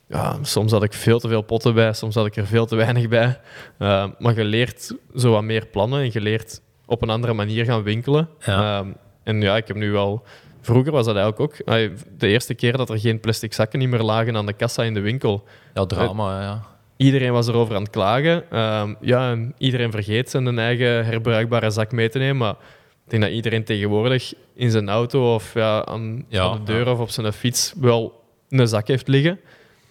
[0.08, 2.76] ja, soms had ik veel te veel potten bij, soms had ik er veel te
[2.76, 3.40] weinig bij.
[3.80, 7.66] Uh, maar je leert zo wat meer plannen en je leert op een andere manier
[7.66, 8.30] gaan winkelen.
[8.40, 8.80] Ja.
[8.80, 10.24] Um, en ja, ik heb nu wel...
[10.62, 11.66] Vroeger was dat eigenlijk ook
[12.18, 14.94] de eerste keer dat er geen plastic zakken niet meer lagen aan de kassa in
[14.94, 15.44] de winkel.
[15.74, 16.62] Ja, drama, ja.
[16.98, 18.60] Iedereen was erover aan het klagen.
[18.60, 22.38] Um, ja, en iedereen vergeet zijn eigen herbruikbare zak mee te nemen.
[22.38, 22.56] Maar
[23.06, 26.86] ik denk dat iedereen tegenwoordig in zijn auto of ja, aan, Ja, aan de deur
[26.86, 26.92] ja.
[26.92, 29.40] of op zijn fiets wel een zak heeft liggen.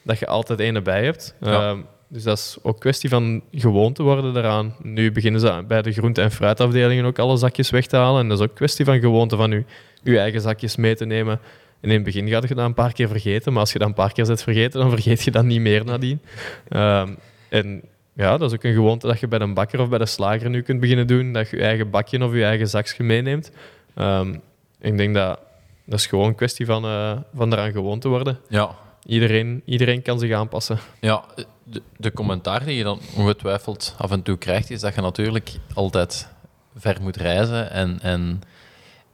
[0.02, 1.34] Dat je altijd één erbij hebt.
[1.40, 1.70] Ja.
[1.70, 4.74] Um, dus dat is ook kwestie van gewoon te worden daaraan.
[4.82, 8.20] Nu beginnen ze bij de groente- en fruitafdelingen ook alle zakjes weg te halen.
[8.20, 9.64] En dat is ook kwestie van gewoonte van
[10.02, 11.40] je eigen zakjes mee te nemen.
[11.84, 13.88] En in het begin gaat je dat een paar keer vergeten, maar als je dat
[13.88, 16.20] een paar keer zet vergeten, dan vergeet je dat niet meer nadien.
[16.68, 17.16] Um,
[17.48, 17.82] en
[18.12, 20.50] ja, dat is ook een gewoonte dat je bij een bakker of bij de slager
[20.50, 23.50] nu kunt beginnen doen, dat je je eigen bakje of je eigen zakje meeneemt.
[23.96, 24.40] Um,
[24.80, 25.38] ik denk dat
[25.84, 28.38] dat is gewoon een kwestie van, uh, van eraan gewoon te worden.
[28.48, 28.70] Ja,
[29.06, 30.78] Iedereen, iedereen kan zich aanpassen.
[31.00, 31.24] ja
[31.64, 35.50] de, de commentaar die je dan ongetwijfeld af en toe krijgt, is dat je natuurlijk
[35.74, 36.28] altijd
[36.76, 37.70] ver moet reizen.
[37.70, 38.42] En, en,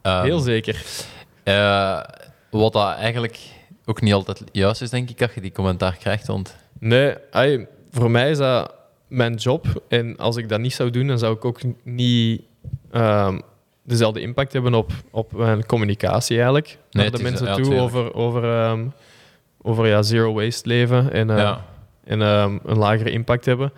[0.02, 0.82] um, Heel zeker.
[1.44, 2.00] Uh,
[2.50, 3.38] wat dat eigenlijk
[3.84, 6.26] ook niet altijd juist is, denk ik, dat je die commentaar krijgt.
[6.26, 6.56] Want...
[6.78, 7.14] Nee,
[7.90, 8.74] voor mij is dat
[9.06, 9.82] mijn job.
[9.88, 12.42] En als ik dat niet zou doen, dan zou ik ook niet
[12.92, 13.42] um,
[13.82, 16.66] dezelfde impact hebben op, op mijn communicatie eigenlijk.
[16.66, 17.82] Nee, naar de is, mensen ja, toe tuurlijk.
[17.84, 18.92] over, over, um,
[19.62, 21.64] over ja, zero waste leven en, uh, Ja.
[22.04, 23.72] en um, een lagere impact hebben.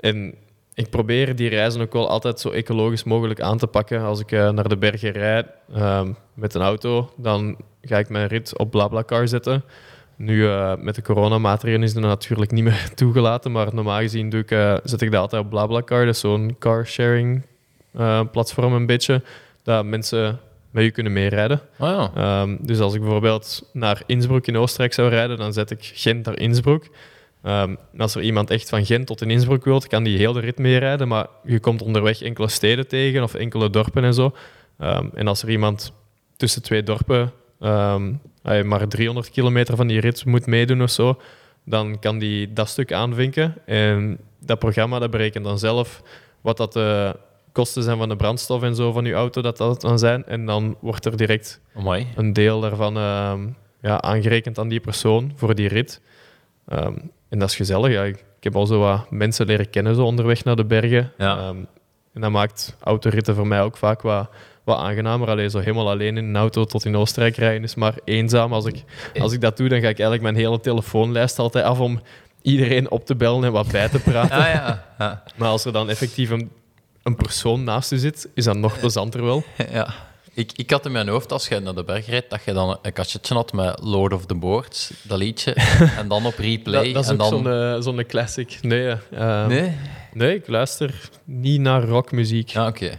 [0.00, 0.34] En
[0.74, 4.02] ik probeer die reizen ook wel altijd zo ecologisch mogelijk aan te pakken.
[4.02, 5.46] Als ik uh, naar de bergen rijd
[6.34, 7.56] met een auto, dan
[7.88, 9.64] ga ik mijn rit op BlaBlaCar zetten.
[10.16, 14.40] Nu, uh, met de coronamaatregelen is dat natuurlijk niet meer toegelaten, maar normaal gezien doe
[14.40, 16.04] ik, uh, zet ik dat altijd op BlaBlaCar.
[16.04, 17.42] Dat is zo'n carsharing
[17.96, 19.22] uh, platform een beetje,
[19.62, 21.60] dat mensen met u kunnen meerijden.
[21.78, 22.42] Oh ja.
[22.42, 26.26] um, dus als ik bijvoorbeeld naar Innsbruck in Oostenrijk zou rijden, dan zet ik Gent
[26.26, 26.90] naar Innsbruck.
[27.46, 30.40] Um, als er iemand echt van Gent tot in Innsbruck wilt, kan die heel de
[30.40, 34.34] rit meerijden, maar je komt onderweg enkele steden tegen of enkele dorpen en zo.
[34.80, 35.92] Um, en als er iemand
[36.36, 41.20] tussen twee dorpen um, maar 300 kilometer van die rit moet meedoen of zo,
[41.64, 43.54] dan kan die dat stuk aanvinken.
[43.66, 46.02] En dat programma dat berekent dan zelf
[46.40, 47.16] wat dat de
[47.52, 50.26] kosten zijn van de brandstof en zo van je auto, dat dat dan zijn.
[50.26, 52.06] En dan wordt er direct Amai.
[52.16, 52.94] een deel daarvan
[53.80, 56.00] ja, aangerekend aan die persoon voor die rit.
[56.68, 57.92] Um, en dat is gezellig.
[57.92, 58.04] Ja.
[58.04, 61.12] Ik, ik, heb al zo wat mensen leren kennen zo onderweg naar de bergen.
[61.18, 61.48] Ja.
[61.48, 61.66] Um,
[62.12, 64.30] en dat maakt autoritten voor mij ook vaak wat,
[64.66, 65.28] wat aangenamer.
[65.28, 68.52] Alleen zo helemaal alleen in een auto tot in Oostenrijk rijden is maar eenzaam.
[68.52, 68.84] Als ik,
[69.18, 72.00] als ik dat doe, dan ga ik eigenlijk mijn hele telefoonlijst altijd af om
[72.42, 74.36] iedereen op te bellen en wat bij te praten.
[74.46, 74.84] Ah, ja.
[74.98, 75.22] Ja.
[75.36, 76.50] Maar als er dan effectief een,
[77.02, 79.44] een persoon naast je zit, is dat nog plezanter wel.
[79.70, 79.94] ja.
[80.34, 82.78] Ik, ik had in mijn hoofd, als je naar de berg rijdt, dat je dan
[82.82, 85.54] een cassetje had met Lord of the Boards, dat liedje,
[85.98, 86.84] en dan op replay.
[86.84, 87.72] Dat, dat is en ook dan...
[87.72, 88.58] zo'n, zo'n classic.
[88.62, 89.72] Nee, uh, Nee?
[90.12, 92.48] nee, ik luister niet naar rockmuziek.
[92.48, 92.84] Ja, oké.
[92.84, 92.98] Okay.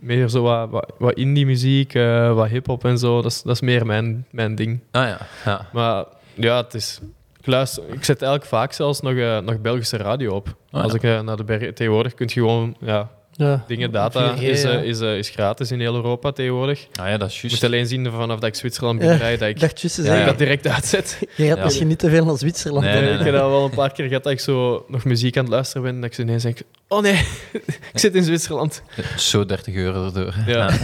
[0.00, 3.22] Meer zo wat, wat, wat indie-muziek, uh, wat hip-hop en zo.
[3.22, 4.80] Dat is, dat is meer mijn, mijn ding.
[4.90, 5.18] Ah ja.
[5.44, 5.68] ja.
[5.72, 7.00] Maar ja, het is.
[7.38, 10.56] Ik, luister, ik zet eigenlijk vaak zelfs nog, uh, nog Belgische radio op.
[10.70, 10.98] Oh, Als ja.
[10.98, 11.74] ik uh, naar de bergen.
[11.74, 12.76] Tegenwoordig kun je gewoon.
[12.80, 13.64] Ja, Ja.
[13.66, 14.72] dingen, data 4G, is, ja.
[14.72, 16.86] uh, is, uh, is gratis in heel Europa tegenwoordig.
[17.00, 17.62] Ah ja, dat is Je juist.
[17.62, 19.84] moet alleen zien vanaf dat ik Zwitserland Ja, binnenrijd dat ik dat
[20.18, 21.18] ik dat direct uitzet.
[21.36, 21.64] je hebt Ja.
[21.64, 22.84] misschien niet te veel naar Zwitserland.
[22.84, 23.02] Nee, dan.
[23.04, 25.44] nee, Ik heb dat wel een paar keer gehad dat ik zo nog muziek aan
[25.44, 26.58] het luisteren ben en dat ik zo ineens denk,
[26.88, 27.12] oh nee,
[27.92, 28.82] ik zit in Zwitserland.
[29.16, 30.34] Zo 30 euro erdoor.
[30.46, 30.70] Ja.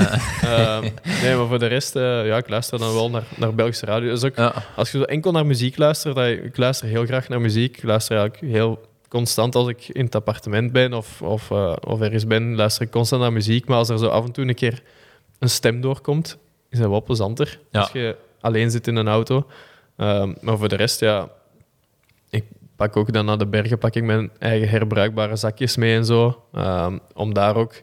[0.42, 0.82] Ehm,
[1.22, 4.10] nee, maar voor de rest, uh, ja, ik luister dan wel naar, naar Belgische radio.
[4.10, 4.54] Dus ook, Ja.
[4.76, 7.76] als je zo enkel naar muziek luistert, dat je- ik luister heel graag naar muziek.
[7.76, 8.80] Ik luister eigenlijk heel
[9.14, 12.90] constant als ik in het appartement ben of, of, uh, of ergens ben, luister ik
[12.90, 13.66] constant naar muziek.
[13.66, 14.82] Maar als er zo af en toe een keer
[15.38, 16.38] een stem doorkomt,
[16.70, 17.58] is dat wel plezanter.
[17.70, 17.80] Ja.
[17.80, 19.46] Als je alleen zit in een auto.
[19.96, 21.28] Ehm, maar voor de rest, ja,
[22.30, 22.44] ik
[22.76, 26.42] pak ook dan naar de bergen, pak ik mijn eigen herbruikbare zakjes mee en zo.
[26.52, 27.82] Ehm, om daar ook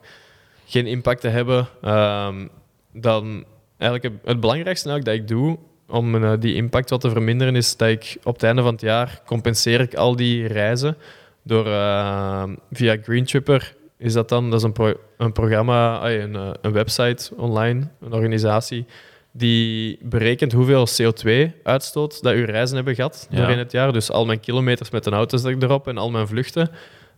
[0.65, 1.67] geen impact te hebben.
[1.81, 2.47] Ehm,
[2.93, 3.45] dan
[3.77, 5.57] eigenlijk het, het belangrijkste eigenlijk dat ik doe
[5.87, 8.81] om uh, die impact wat te verminderen, is dat ik op het einde van het
[8.81, 10.97] jaar compenseer ik al die reizen
[11.43, 16.33] door uh, via Green Tripper is dat dan, dat is een, pro een programma, een,
[16.33, 18.85] uh, een website online, een organisatie
[19.31, 23.37] die berekent hoeveel CO2-uitstoot dat uw reizen hebben gehad Ja.
[23.37, 23.93] door in het jaar.
[23.93, 26.69] Dus al mijn kilometers met een auto zet ik erop en al mijn vluchten.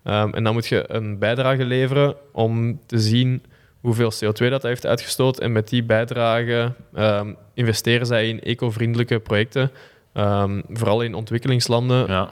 [0.04, 3.44] Um, en dan moet je een bijdrage leveren om te zien
[3.82, 5.40] hoeveel CO2 dat heeft uitgestoot.
[5.40, 9.72] En met die bijdrage um, investeren zij in eco-vriendelijke projecten,
[10.14, 12.08] um, vooral in ontwikkelingslanden.
[12.08, 12.30] Ja.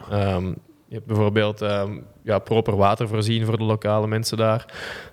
[0.92, 4.66] Je hebt bijvoorbeeld ehm, ja, proper water voorzien voor de lokale mensen daar.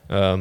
[0.07, 0.41] Ehm,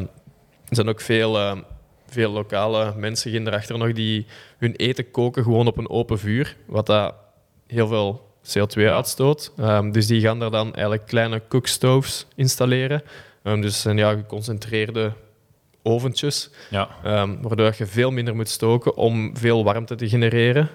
[0.66, 1.62] er zijn ook veel, ehm,
[2.08, 4.26] veel lokale mensen erachter nog die
[4.58, 7.14] hun eten koken gewoon op een open vuur, wat dat
[7.68, 9.52] heel veel CO2 uitstoot.
[9.92, 13.02] Dus die gaan daar dan eigenlijk kleine cookstoves installeren.
[13.44, 15.12] Dus zijn ja, geconcentreerde
[15.84, 16.90] oventjes, Ja.
[17.42, 20.70] waardoor je veel minder moet stoken om veel warmte te genereren.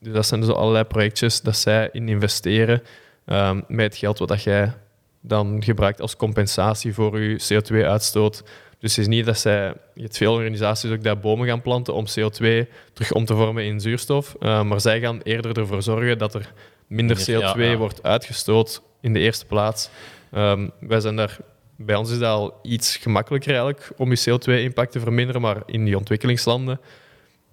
[0.00, 2.82] Dus dat zijn dus allerlei projectjes dat zij in investeren
[3.26, 4.72] ehm, met het geld wat dat jij
[5.20, 8.42] dan gebruikt als compensatie voor je CO2-uitstoot.
[8.78, 9.74] Dus het is niet dat zij...
[9.94, 13.64] Je hebt veel organisaties ook daar bomen gaan planten om CO2 terug om te vormen
[13.64, 14.36] in zuurstof.
[14.40, 16.52] eh, maar zij gaan eerder ervoor zorgen dat er
[16.86, 17.76] minder Minder, ja, CO2 ja.
[17.76, 19.90] wordt uitgestoot in de eerste plaats.
[20.32, 21.36] Ehm, wij zijn daar...
[21.78, 25.84] Bij ons is dat al iets gemakkelijker eigenlijk om je CO2-impact te verminderen, maar in
[25.84, 26.80] die ontwikkelingslanden,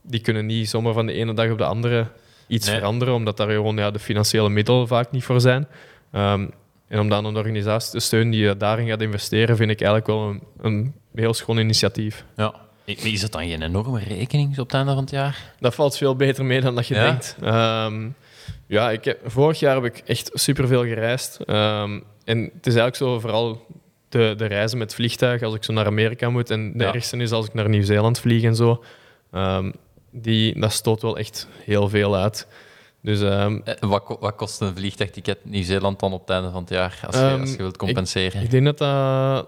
[0.02, 2.08] die kunnen niet zomaar van de ene dag op de andere
[2.54, 2.76] iets Nee.
[2.78, 5.68] veranderen, omdat daar gewoon ja, de financiële middelen vaak niet voor zijn.
[6.12, 6.48] Ehm,
[6.88, 10.08] en om dan een organisatie te steunen die eh, daarin gaat investeren, vind ik eigenlijk
[10.08, 12.26] wel een, een heel schoon initiatief.
[12.38, 12.54] ja.
[12.86, 15.54] Is het dan geen enorme rekening op het einde van het jaar?
[15.60, 17.04] Dat valt veel beter mee dan dat je Ja?
[17.04, 17.36] denkt.
[17.42, 18.08] Ehm,
[18.68, 21.40] ja, ik heb, vorig jaar heb ik echt superveel gereisd.
[21.46, 23.66] Ehm, en het is eigenlijk zo vooral
[24.10, 26.50] de, de reizen met vliegtuig als ik zo naar Amerika moet.
[26.50, 26.94] En de Ja.
[26.94, 28.84] ergste is als ik naar Nieuw-Zeeland vlieg en zo.
[29.32, 29.72] Ehm,
[30.14, 32.48] die, dat stoot wel echt heel veel uit.
[33.02, 36.70] Dus ehm, Eh, Wat, wat kost een vliegtuigticket Nieuw-Zeeland dan op het einde van het
[36.70, 38.42] jaar, als je, Ehm, als je wilt compenseren?
[38.42, 39.48] ik denk dat dat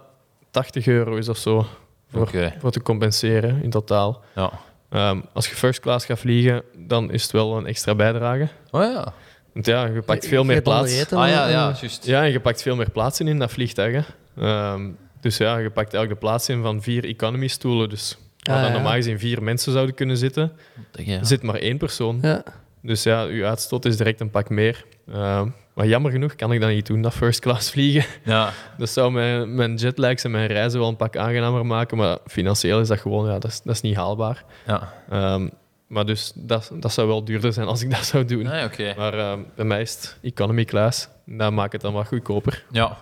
[0.52, 1.66] 80 euro is of zo.
[2.12, 4.22] Voor, voor te compenseren in totaal.
[4.36, 4.52] Ja.
[4.90, 8.48] Ehm, als je first class gaat vliegen, dan is het wel een extra bijdrage.
[8.72, 9.14] Oh ja.
[9.54, 10.92] Want ja, je pakt veel Je meer plaats.
[10.94, 12.06] eten, Ah ja, eh, ja, juist.
[12.06, 13.94] Ja, en je pakt veel meer plaats in in dat vliegtuig.
[14.36, 14.44] Hè.
[14.44, 14.90] Ehm,
[15.22, 17.90] dus ja, je pakt eigenlijk de plaats in van vier economy stoelen.
[17.90, 18.76] Dus waar Ah, dan ja.
[18.78, 20.52] normaal gezien vier mensen zouden kunnen zitten,
[20.92, 21.18] Ja.
[21.20, 22.20] er zit maar één persoon.
[22.22, 22.44] Ja.
[22.82, 24.86] Dus ja, je uitstoot is direct een pak meer.
[25.12, 28.06] Ehm, maar jammer genoeg kan ik dat niet doen, dat first class vliegen.
[28.24, 28.50] Ja.
[28.78, 32.80] Dat zou mijn, mijn jetlags en mijn reizen wel een pak aangenamer maken, maar financieel
[32.80, 34.44] is dat gewoon, ja, dat is, dat is niet haalbaar.
[34.68, 34.94] Ja.
[35.10, 35.48] Ehm,
[35.88, 38.44] maar dus dat, dat zou wel duurder zijn als ik dat zou doen.
[38.44, 38.94] Nee, oké.
[38.98, 41.08] Maar ehm, bij mij is het economy class.
[41.26, 42.64] Dat maakt het dan wat goedkoper.
[42.72, 42.98] Ja.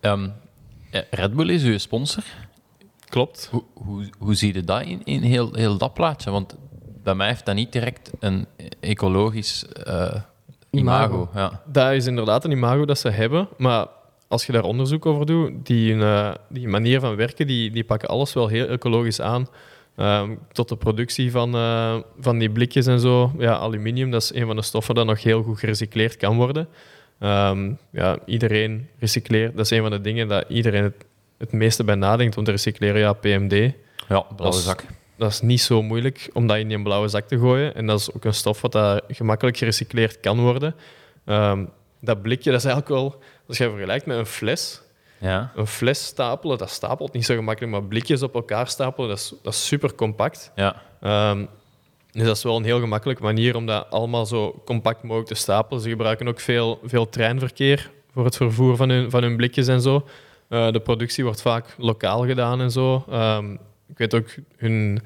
[0.00, 0.28] Ehm,
[0.90, 2.22] ja, Red Bull is uw sponsor.
[3.10, 3.48] Klopt.
[3.50, 6.30] Hoe, hoe, hoe zie je dat in, in heel, heel dat plaatje?
[6.30, 6.56] Want
[7.02, 8.46] bij mij heeft dat niet direct een
[8.80, 10.20] ecologisch eh,
[10.70, 11.30] imago.
[11.34, 11.62] Ja.
[11.66, 13.48] Dat is inderdaad een imago dat ze hebben.
[13.56, 13.86] Maar
[14.28, 18.08] als je daar onderzoek over doet, die, eh, die manier van werken, die, die pakken
[18.08, 19.48] alles wel heel ecologisch aan.
[19.96, 23.32] Ehm, tot de productie van, eh, van die blikjes en zo.
[23.38, 26.68] Ja, aluminium, dat is een van de stoffen dat nog heel goed gerecycleerd kan worden.
[27.18, 29.56] Ehm, ja, iedereen recycleert.
[29.56, 31.04] Dat is een van de dingen dat iedereen het,
[31.40, 33.00] het meeste bij nadenkt om te recycleren.
[33.00, 33.52] Ja, PMD.
[33.52, 33.72] ja,
[34.20, 34.84] blauwe Dat is- zak.
[35.16, 37.74] Dat is niet zo moeilijk om dat in een blauwe zak te gooien.
[37.74, 40.74] En dat is ook een stof wat daar gemakkelijk gerecycleerd kan worden.
[41.24, 41.64] Ehm,
[42.00, 43.22] dat blikje, dat is eigenlijk wel...
[43.48, 44.80] Als je vergelijkt met een fles,
[45.18, 45.52] Ja.
[45.56, 49.32] een fles stapelen, dat stapelt niet zo gemakkelijk, maar blikjes op elkaar stapelen, dat is,
[49.42, 50.52] dat is super compact.
[50.54, 50.82] Ja.
[51.00, 51.44] Ehm,
[52.12, 55.34] dus dat is wel een heel gemakkelijke manier om dat allemaal zo compact mogelijk te
[55.34, 55.82] stapelen.
[55.82, 59.80] Ze gebruiken ook veel, veel treinverkeer voor het vervoer van hun, van hun blikjes en
[59.80, 60.06] zo.
[60.50, 63.04] Eh, de productie wordt vaak lokaal gedaan en zo.
[63.10, 63.52] Ehm,
[63.88, 64.26] ik weet ook,
[64.56, 65.00] hun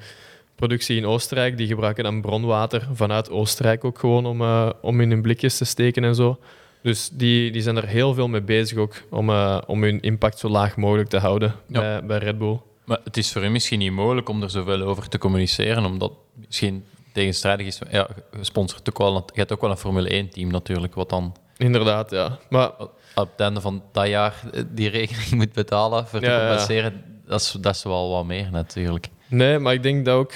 [0.55, 5.09] productie in Oostenrijk, die gebruiken dan bronwater vanuit Oostenrijk ook gewoon om, eh, om in
[5.09, 6.37] hun blikjes te steken en zo.
[6.81, 10.39] Dus die, die zijn er heel veel mee bezig ook om, eh, om hun impact
[10.39, 11.79] zo laag mogelijk te houden Ja.
[11.79, 12.59] bij, bij Red Bull.
[12.85, 16.11] Maar het is voor u misschien niet mogelijk om er zoveel over te communiceren, omdat
[16.47, 17.79] misschien tegenstrijdig is.
[17.91, 21.35] Ja, je sponsort ook wel, je hebt ook wel een Formule 1-team natuurlijk, wat dan
[21.57, 22.37] Inderdaad, ja.
[22.49, 22.71] Maar
[23.15, 27.03] op het einde van dat jaar eh, die rekening moet betalen voor te Ja, compenseren.
[27.25, 29.07] Dat is, dat is wel wat meer natuurlijk.
[29.27, 30.33] Nee, maar ik denk dat ook...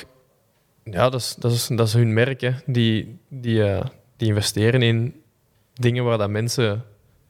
[0.84, 2.41] Ja, dat is, dat is, dat is hun merk.
[2.41, 2.51] Hè.
[2.65, 3.86] Die, die, eh,
[4.17, 5.21] die investeren in
[5.73, 6.84] dingen waar dat mensen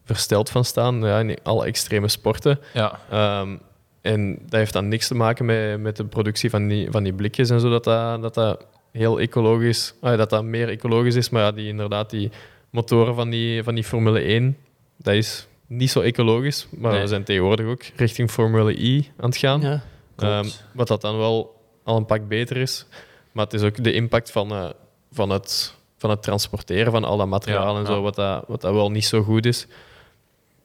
[0.04, 1.00] versteld van staan.
[1.00, 2.58] Ja, in alle extreme sporten.
[2.74, 3.56] Ja, Ehm,
[4.00, 7.12] en dat heeft dan niks te maken met, met de productie van die, van die
[7.12, 7.70] blikjes en zo.
[7.70, 9.94] Dat dat, dat, dat heel ecologisch...
[10.00, 11.30] ah, dat dat meer ecologisch is.
[11.30, 12.30] Maar ja, die, inderdaad, die
[12.70, 14.56] motoren van die, van die Formule 1...
[15.02, 16.66] Dat is niet zo ecologisch.
[16.70, 17.00] Maar Nee.
[17.00, 19.60] we zijn tegenwoordig ook richting Formule E aan het gaan.
[19.60, 19.82] Ja.
[20.16, 22.86] Ehm, wat dat dan wel al een pak beter is.
[23.32, 24.68] Maar het is ook de impact van, eh,
[25.12, 28.00] van, het, van het transporteren van al dat materiaal Ja, en zo, ja.
[28.00, 29.66] wat, dat, wat dat wel niet zo goed is.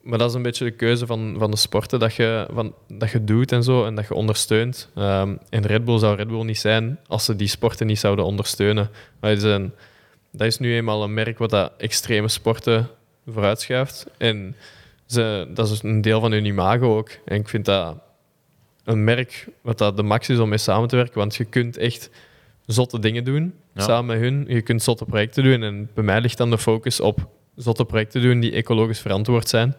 [0.02, 3.12] Maar dat is een beetje de keuze van, van de sporten dat je, van, dat
[3.12, 4.90] je doet en zo, en dat je ondersteunt.
[4.96, 8.26] Ehm, en Red Bull zou Red Bull niet zijn als ze die sporten niet zouden
[8.26, 8.90] ondersteunen.
[9.20, 9.72] Maar het is een-
[10.32, 12.90] dat is nu eenmaal een merk wat dat extreme sporten
[13.28, 14.06] vooruitschuift.
[14.18, 14.56] En
[15.06, 17.10] ze, dat is een deel van hun imago ook.
[17.26, 17.98] En ik vind dat
[18.84, 21.18] een merk wat dat de max is om mee samen te werken.
[21.18, 22.10] Want je kunt echt
[22.66, 23.82] zotte dingen doen Ja.
[23.82, 24.46] samen met hun.
[24.48, 25.64] Je kunt zotte projecten doen.
[25.64, 29.76] En bij mij ligt dan de focus op zotte projecten doen die ecologisch verantwoord zijn.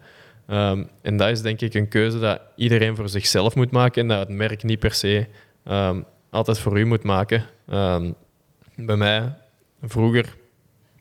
[0.47, 4.07] Ehm, en dat is denk ik een keuze dat iedereen voor zichzelf moet maken en
[4.07, 5.27] dat het merk niet per se
[5.63, 7.45] ehm, altijd voor u moet maken.
[7.69, 8.11] Ehm,
[8.75, 9.33] bij mij,
[9.83, 10.35] vroeger,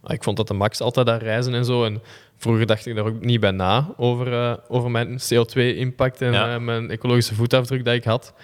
[0.02, 1.84] ah, ik vond dat de max altijd daar reizen en zo.
[1.84, 2.02] En
[2.36, 6.54] vroeger dacht ik daar ook niet bij na over, eh, over mijn CO2-impact en Ja.
[6.54, 8.34] eh, mijn ecologische voetafdruk dat ik had.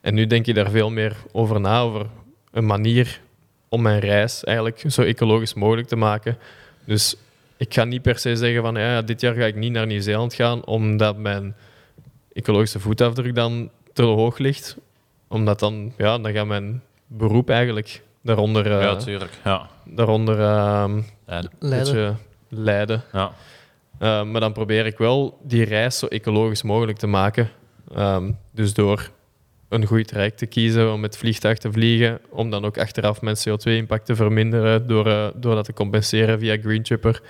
[0.00, 2.06] En nu denk ik daar veel meer over na, over
[2.50, 3.20] een manier
[3.68, 6.38] om mijn reis eigenlijk zo ecologisch mogelijk te maken.
[6.84, 7.16] Dus
[7.56, 10.34] ik ga niet per se zeggen van ja, dit jaar ga ik niet naar Nieuw-Zeeland
[10.34, 11.54] gaan omdat mijn
[12.32, 14.76] ecologische voetafdruk dan te hoog ligt.
[15.28, 19.32] Omdat dan, ja, dan gaat mijn beroep eigenlijk daaronder, eh, Ja, tuurlijk.
[19.44, 19.68] Ja.
[19.84, 21.50] daaronder ehm, Leiden.
[21.60, 22.14] beetje
[22.48, 23.02] lijden.
[23.12, 23.32] ja.
[24.02, 27.50] Uh, maar dan probeer ik wel die reis zo ecologisch mogelijk te maken.
[27.96, 29.10] Um, dus door
[29.68, 33.36] een goed traject te kiezen om met vliegtuig te vliegen, om dan ook achteraf mijn
[33.36, 37.22] CO2-impact te verminderen door, uh, door dat te compenseren via Green Tripper.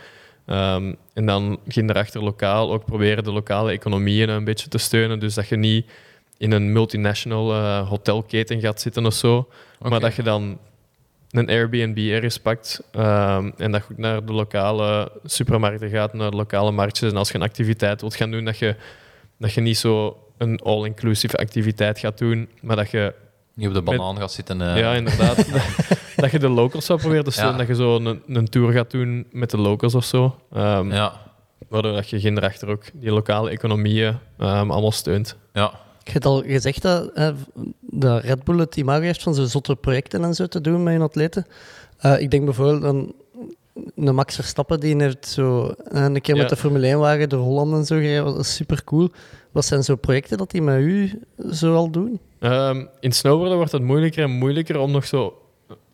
[0.47, 5.19] Um, en dan ging erachter lokaal ook proberen de lokale economieën een beetje te steunen.
[5.19, 5.91] Dus dat je niet
[6.37, 10.59] in een multinational uh, hotelketen gaat zitten of zo, maar dat je dan
[11.31, 16.37] een Airbnb ergens pakt um, en dat je naar de lokale supermarkten gaat, naar de
[16.37, 17.11] lokale marktjes.
[17.11, 18.77] En als je een activiteit wilt gaan doen, dat je,
[19.39, 23.15] dat je niet zo een all-inclusive activiteit gaat doen, maar dat je...
[23.55, 24.63] Niet op de banaan gaat zitten.
[24.63, 24.79] eh.
[24.79, 25.37] Ja, inderdaad.
[25.37, 25.63] dat,
[26.17, 27.59] dat je de locals zou proberen te steunen, Ja.
[27.59, 30.39] dat je zo een, een tour gaat doen met de locals of zo.
[30.57, 31.13] Um, Ja.
[31.69, 35.37] Waardoor dat je erachter ook die lokale economieën um, allemaal steunt.
[35.53, 35.73] Ja.
[36.09, 37.33] Je hebt al gezegd dat, hè,
[37.81, 40.93] dat Red Bull het imago heeft van zo'n zotte projecten en zo te doen met
[40.93, 41.47] hun atleten.
[42.03, 43.13] Uh, ik denk bijvoorbeeld aan
[43.97, 46.41] een Max Verstappen, die heeft zo uh, een keer Ja.
[46.41, 48.25] met de Formule 1-wagen door Holland en zo gereden.
[48.25, 49.11] Dat is super cool.
[49.53, 51.23] Wat zijn zo projecten dat die met u
[51.53, 52.21] zo al doen?
[52.41, 55.43] Um, in snowboarden wordt het moeilijker en moeilijker om nog zo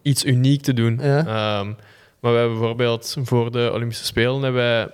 [0.02, 0.98] iets uniek te doen.
[1.02, 1.18] Ja.
[1.60, 1.76] Um,
[2.20, 4.88] maar we hebben bijvoorbeeld voor de Olympische Spelen hebben wij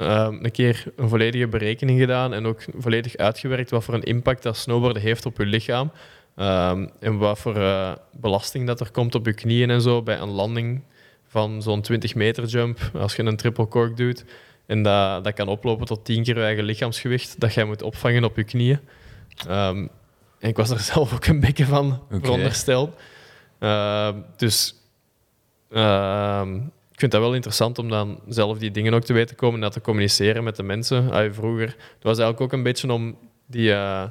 [0.00, 4.42] um, een keer een volledige berekening gedaan en ook volledig uitgewerkt wat voor een impact
[4.42, 5.92] dat snowboarden heeft op je lichaam.
[6.36, 10.18] Um, en wat voor uh, belasting dat er komt op je knieën en zo bij
[10.18, 10.82] een landing
[11.26, 14.24] van zo'n 20 meter jump als je een triple cork doet.
[14.66, 18.24] En dat, dat kan oplopen tot 10 keer je eigen lichaamsgewicht dat jij moet opvangen
[18.24, 18.78] op je knieën.
[19.48, 19.88] Um,
[20.38, 22.20] en ik was er zelf ook een beetje van Oké.
[22.20, 23.00] verondersteld.
[23.60, 24.74] Uh, dus
[25.70, 26.46] uh,
[27.00, 29.72] vind dat wel interessant om dan zelf die dingen ook te weten komen en dat
[29.72, 31.10] te communiceren met de mensen.
[31.10, 33.16] Allee, vroeger, het was eigenlijk ook een beetje om,
[33.46, 34.04] die, uh,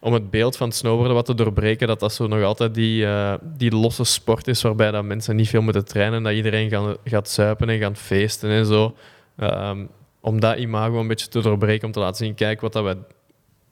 [0.00, 3.02] om het beeld van het snowboarden wat te doorbreken, dat dat zo nog altijd die,
[3.04, 6.96] uh, die losse sport is waarbij dat mensen niet veel moeten trainen, dat iedereen gaan,
[7.04, 8.94] gaat zuipen en gaat feesten en zo.
[9.36, 9.88] Um,
[10.20, 12.96] om dat imago een beetje te doorbreken, om te laten zien, kijk wat dat we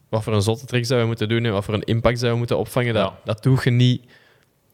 [0.09, 2.31] wat voor een zotte trick zouden we moeten doen en wat voor een impact zouden
[2.31, 2.93] we moeten opvangen.
[2.93, 3.19] Dat, Ja.
[3.23, 4.05] dat doe je niet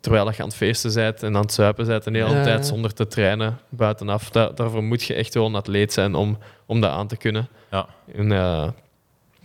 [0.05, 2.65] terwijl je aan het feesten bent en aan het zuipen bent de hele Ja, tijd
[2.65, 4.29] zonder te trainen buitenaf.
[4.29, 7.47] Da- daarvoor moet je echt wel een atleet zijn om, om dat aan te kunnen.
[7.71, 7.87] Ja.
[8.15, 8.67] En, eh,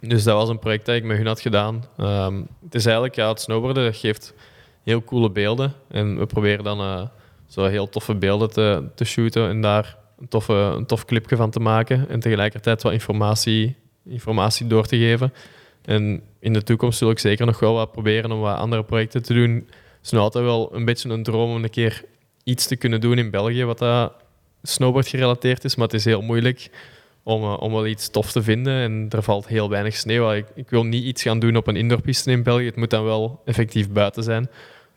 [0.00, 1.84] dus dat was een project dat ik met hun had gedaan.
[1.96, 2.34] Ehm,
[2.64, 4.34] het is eigenlijk, ja, het snowboarden dat geeft
[4.82, 5.72] heel coole beelden.
[5.90, 7.02] En we proberen dan eh,
[7.46, 11.50] zo heel toffe beelden te, te shooten en daar een, toffe, een tof clipje van
[11.50, 12.08] te maken.
[12.08, 15.32] En tegelijkertijd wat informatie, informatie door te geven.
[15.84, 19.22] En in de toekomst zul ik zeker nog wel wat proberen om wat andere projecten
[19.22, 19.68] te doen.
[20.00, 22.04] Het is nog altijd wel een beetje een droom om een keer
[22.44, 24.12] iets te kunnen doen in België wat dat
[24.62, 26.70] snowboard gerelateerd is, maar het is heel moeilijk
[27.22, 30.32] om, eh, om wel iets tof te vinden en er valt heel weinig sneeuw.
[30.32, 33.04] Ik, ik wil niet iets gaan doen op een indoorpiste in België, het moet dan
[33.04, 34.48] wel effectief buiten zijn.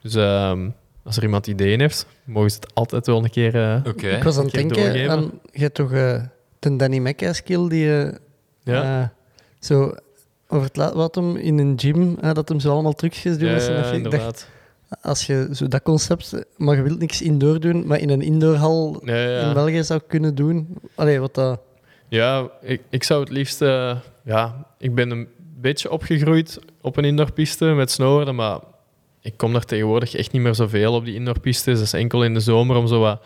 [0.01, 0.69] Dus ehm,
[1.03, 3.55] als er iemand ideeën heeft, mogen ze het altijd wel een keer...
[3.55, 4.07] eh, Oké.
[4.07, 5.09] Ik was aan het denken doorgeven.
[5.11, 5.31] aan...
[5.51, 6.21] Je hebt toch eh
[6.59, 8.01] de Danny Mekka-skill die...
[8.03, 8.13] eh,
[8.63, 9.01] ja.
[9.01, 9.07] eh,
[9.59, 9.93] zo
[10.47, 13.49] over het laat wat hem in een gym, dat hem zo allemaal trucjes doet.
[13.49, 14.49] Ja, ja, ik dacht.
[15.01, 19.01] Als je zo dat concept, maar je wilt niks indoor doen, maar in een indoorhal
[19.05, 19.47] Ja, ja.
[19.47, 20.67] in België zou kunnen doen.
[20.95, 21.59] Allee, wat dat...
[22.07, 23.61] Ja, ik, ik zou het liefst...
[23.61, 25.27] eh, ja, ik ben een
[25.59, 28.59] beetje opgegroeid op een indoorpiste met snowboarden, maar
[29.21, 31.73] ik kom daar tegenwoordig echt niet meer zoveel op die indoorpistes.
[31.77, 33.21] Dat is enkel in de zomer om zo wat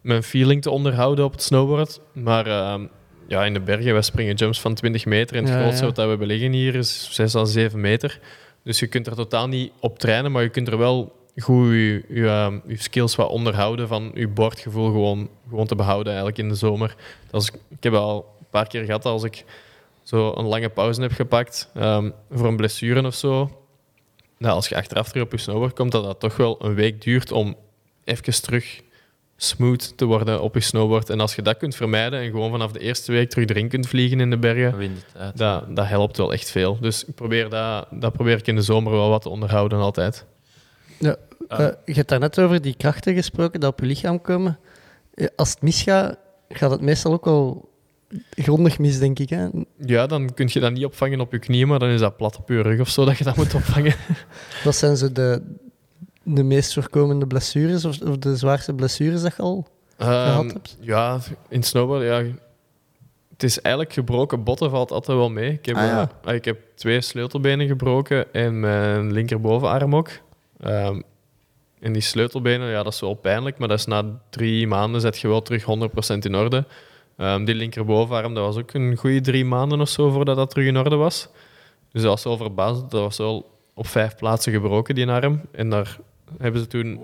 [0.00, 2.00] mijn feeling te onderhouden op het snowboard.
[2.12, 2.86] Maar ehm,
[3.26, 5.36] ja, in de bergen, wij springen jumps van 20 meter.
[5.36, 8.20] En het Ja, grootste wat we hebben liggen hier is 6 à 7 meter.
[8.62, 12.04] Dus je kunt er totaal niet op trainen, maar je kunt er wel goed je,
[12.08, 16.96] ehm, skills wat onderhouden van je bordgevoel gewoon, gewoon te behouden eigenlijk in de zomer.
[17.30, 19.44] Als ik, ik heb al een paar keer gehad als ik
[20.02, 23.50] zo een lange pauze heb gepakt ehm, voor een blessure of zo.
[24.38, 27.02] Nou, als je achteraf terug op je snowboard komt, dat dat toch wel een week
[27.02, 27.56] duurt om
[28.04, 28.80] even terug
[29.40, 31.10] smooth te worden op je snowboard.
[31.10, 33.86] En als je dat kunt vermijden en gewoon vanaf de eerste week terug erin kunt
[33.88, 35.36] vliegen in de bergen, Wind het uit.
[35.36, 36.78] dat, dat helpt wel echt veel.
[36.80, 40.24] Dus ik probeer dat, dat probeer ik in de zomer wel wat te onderhouden altijd.
[41.48, 44.58] Eh, je hebt daarnet over die krachten gesproken die op je lichaam komen.
[45.14, 46.16] Eh, Als het misgaat,
[46.48, 47.68] gaat het meestal ook wel
[48.30, 49.30] grondig mis, denk ik.
[49.30, 49.48] Hè?
[49.78, 52.36] Ja, dan kun je dat niet opvangen op je knieën, maar dan is dat plat
[52.38, 53.94] op je rug of zo dat je dat moet opvangen.
[54.64, 55.42] Wat zijn zo de,
[56.34, 59.66] de meest voorkomende blessures of, of de zwaarste blessures dat je al
[59.98, 60.76] gehad Ehm, hebt?
[60.80, 61.18] ja,
[61.48, 62.22] in snowboard, ja.
[63.32, 65.52] Het is eigenlijk gebroken botten valt altijd wel mee.
[65.52, 66.10] Ik heb, Ah, ja.
[66.24, 70.08] eh, ik heb twee sleutelbenen gebroken en mijn linkerbovenarm ook.
[70.60, 71.00] Ehm,
[71.80, 75.18] en die sleutelbenen, ja, dat is wel pijnlijk, maar dat is na drie maanden zet
[75.18, 76.64] je wel terug 100% in orde.
[77.16, 80.66] Ehm, die linkerbovenarm, dat was ook een goede drie maanden of zo voordat dat terug
[80.66, 81.28] in orde was.
[81.92, 82.80] Dus dat was wel verbaasd.
[82.90, 85.40] Dat was wel op vijf plaatsen gebroken, die arm.
[85.52, 85.98] En daar
[86.38, 87.00] hebben ze toen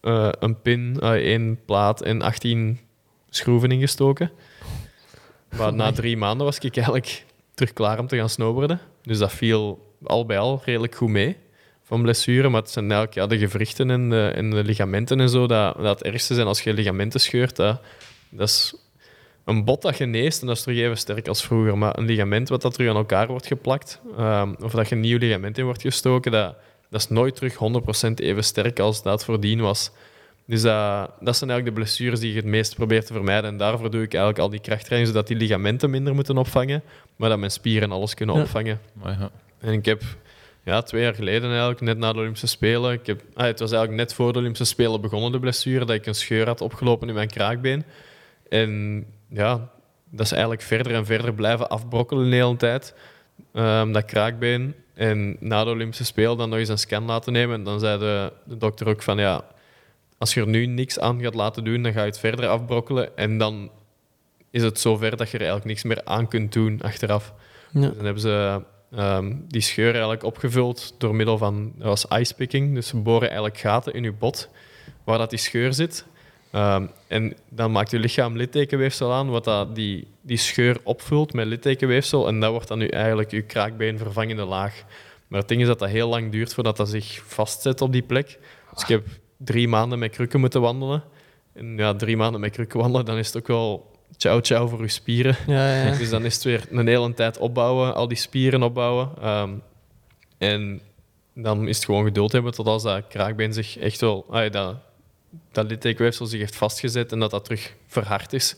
[0.00, 2.78] eh, een pin, eh, één plaat en 18
[3.30, 4.30] schroeven ingestoken.
[5.56, 7.24] Maar na drie maanden was ik eigenlijk
[7.54, 8.80] terug klaar om te gaan snowboarden.
[9.02, 11.36] Dus dat viel al bij al redelijk goed mee
[11.82, 12.48] van blessure.
[12.48, 15.46] Maar het zijn eigenlijk ja, de gewrichten en de, en de ligamenten en zo.
[15.46, 17.56] Dat, dat het ergste zijn als je ligamenten scheurt.
[17.56, 17.80] Dat,
[18.28, 18.74] dat is
[19.44, 21.78] een bot dat geneest en dat is terug even sterk als vroeger.
[21.78, 25.00] Maar een ligament wat dat terug aan elkaar wordt geplakt, ehm, of dat je een
[25.00, 26.56] nieuw ligament in wordt gestoken, dat,
[26.90, 27.56] dat is nooit terug 100%
[28.14, 29.90] even sterk als dat voordien was.
[30.46, 33.50] Dus dat, dat zijn eigenlijk de blessures die je het meest probeert te vermijden.
[33.50, 36.82] En daarvoor doe ik eigenlijk al die krachttraining, zodat die ligamenten minder moeten opvangen,
[37.16, 38.42] maar dat mijn spieren alles kunnen Ja.
[38.42, 38.80] opvangen.
[38.92, 39.30] Maar ja.
[39.58, 40.02] En ik heb
[40.64, 43.72] ja, twee jaar geleden eigenlijk, net na de Olympische Spelen, ik heb, ah, het was
[43.72, 47.08] eigenlijk net voor de Olympische Spelen begonnen, de blessure, dat ik een scheur had opgelopen
[47.08, 47.84] in mijn kraakbeen.
[48.48, 49.68] En ja,
[50.10, 52.94] dat is eigenlijk verder en verder blijven afbrokkelen de hele tijd,
[53.52, 54.74] ehm, dat kraakbeen.
[54.96, 57.54] En na de Olympische Spelen dan nog eens een scan laten nemen.
[57.54, 59.44] En dan zei de, de dokter ook van, ja,
[60.18, 63.16] als je er nu niks aan gaat laten doen, dan ga je het verder afbrokkelen.
[63.16, 63.70] En dan
[64.50, 67.32] is het zover dat je er eigenlijk niks meer aan kunt doen achteraf.
[67.70, 67.80] Ja.
[67.80, 68.62] Dan hebben ze
[68.92, 72.74] ehm, die scheur eigenlijk opgevuld door middel van, dat was icepicking.
[72.74, 74.48] Dus ze boren eigenlijk gaten in je bot
[75.04, 76.06] waar dat die scheur zit.
[76.56, 81.46] Ehm, en dan maakt je lichaam littekenweefsel aan, wat dat die, die scheur opvult met
[81.46, 82.28] littekenweefsel.
[82.28, 84.82] En dat wordt dan nu eigenlijk je kraakbeen vervangende laag.
[85.28, 88.02] Maar het ding is dat dat heel lang duurt voordat dat zich vastzet op die
[88.02, 88.38] plek.
[88.72, 89.06] Dus ik heb
[89.36, 91.02] drie maanden met krukken moeten wandelen.
[91.52, 94.82] En ja, drie maanden met krukken wandelen, dan is het ook wel ciao ciao voor
[94.82, 95.36] je spieren.
[95.46, 95.98] Ja, ja, ja.
[95.98, 99.10] Dus dan is het weer een hele tijd opbouwen, al die spieren opbouwen.
[99.20, 99.50] Ehm,
[100.38, 100.80] en
[101.34, 104.26] dan is het gewoon geduld hebben tot als dat kraakbeen zich echt wel...
[104.30, 104.76] ah, dat,
[105.52, 108.56] dat littekenweefsel zich heeft vastgezet en dat dat terug verhard is.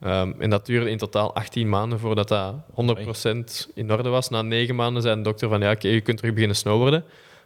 [0.00, 4.28] Ehm, en dat duurde in totaal 18 maanden voordat dat 100% in orde was.
[4.28, 7.04] Na negen maanden zei de dokter van ja, oké, je kunt terug beginnen snowboarden.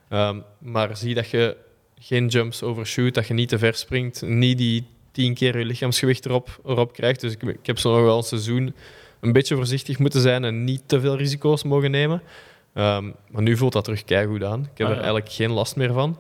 [0.09, 1.57] Ehm, maar zie dat je
[1.99, 6.27] geen jumps overshoot, dat je niet te ver springt, niet die tien keer je lichaamsgewicht
[6.27, 7.21] erop, erop krijgt.
[7.21, 8.75] Dus ik, ik heb zo nog wel een seizoen
[9.21, 12.23] een beetje voorzichtig moeten zijn en niet te veel risico's mogen nemen.
[12.75, 14.61] Ehm, maar nu voelt dat terug keigoed aan.
[14.73, 16.19] Ik heb Ah, er eigenlijk geen last meer van.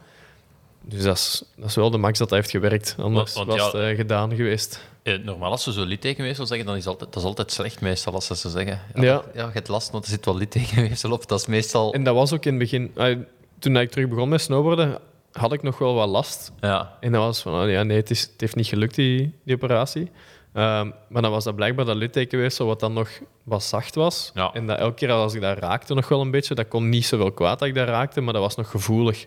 [0.88, 2.94] Dus dat is, dat is wel de max dat hij heeft gewerkt.
[2.98, 4.80] Anders Want- want was ja- het eh, gedaan geweest.
[5.02, 8.12] Eh, normaal als ze zo littekenweefsel zeggen, dan is altijd, dat is altijd slecht meestal
[8.12, 8.80] als ze ze zeggen.
[8.94, 9.00] Ja.
[9.14, 11.28] dat- ja je hebt last, want er zit wel littekenweefsel op.
[11.28, 11.92] Dat is meestal...
[11.92, 12.90] En dat was ook in het begin...
[12.96, 13.18] ah,
[13.58, 14.98] toen ik terug begon met snowboarden,
[15.32, 16.52] had ik nog wel wat last.
[16.60, 16.96] Ja.
[17.00, 19.54] En dat was van, oh ja, nee, het, is, het heeft niet gelukt, die, die
[19.54, 20.10] operatie.
[20.52, 23.08] Ehm, maar dan was dat blijkbaar dat littekenweefsel wat dan nog
[23.42, 24.30] wat zacht was.
[24.34, 24.50] Ja.
[24.52, 27.06] En dat elke keer als ik daar raakte nog wel een beetje, dat kon niet
[27.06, 29.26] zoveel kwaad dat ik daar raakte, maar dat was nog gevoelig.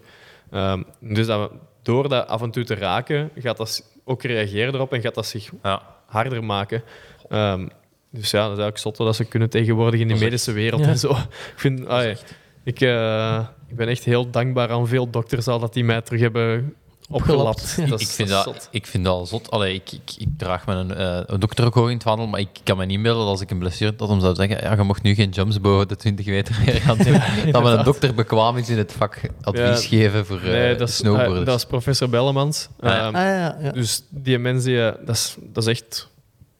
[0.51, 1.51] Ehm, dus dat,
[1.81, 5.25] door dat af en toe te raken, gaat dat ook reageren erop en gaat dat
[5.25, 5.81] zich ja.
[6.05, 6.83] harder maken.
[7.29, 7.67] Ehm,
[8.11, 10.87] dus ja, dat is eigenlijk zotte dat ze kunnen tegenwoordig in de medische wereld Ja.
[10.87, 11.09] en zo.
[11.53, 12.15] Ik, vind, ah, ja,
[12.63, 16.21] ik, eh, ik ben echt heel dankbaar aan veel dokters al dat die mij terug
[16.21, 16.75] hebben
[17.09, 17.61] opgelapt.
[17.61, 17.89] Opgelapt.
[17.89, 19.51] Dat Ik vind dat dat, ik vind dat al zot.
[19.51, 22.39] Allee, ik, ik, ik draag mijn eh, een dokter ook hoog in het wandel, maar
[22.39, 24.83] ik kan me niet dat als ik een blessure had, hem zou zeggen ja, je
[24.83, 27.21] mocht nu geen jumps boven de 20 meter meer gaan doen.
[27.51, 29.97] dat mijn dokter bekwaam is in het vak advies Ja.
[29.97, 31.39] geven voor eh Nee, dat is, snowboarders.
[31.39, 32.67] ah, dat is professor Bellemans.
[32.79, 32.97] Ah, ja.
[33.07, 33.71] Ehm, Ah, ja, ja.
[33.71, 36.07] Dus die mens, die, eh, dat, is, dat is echt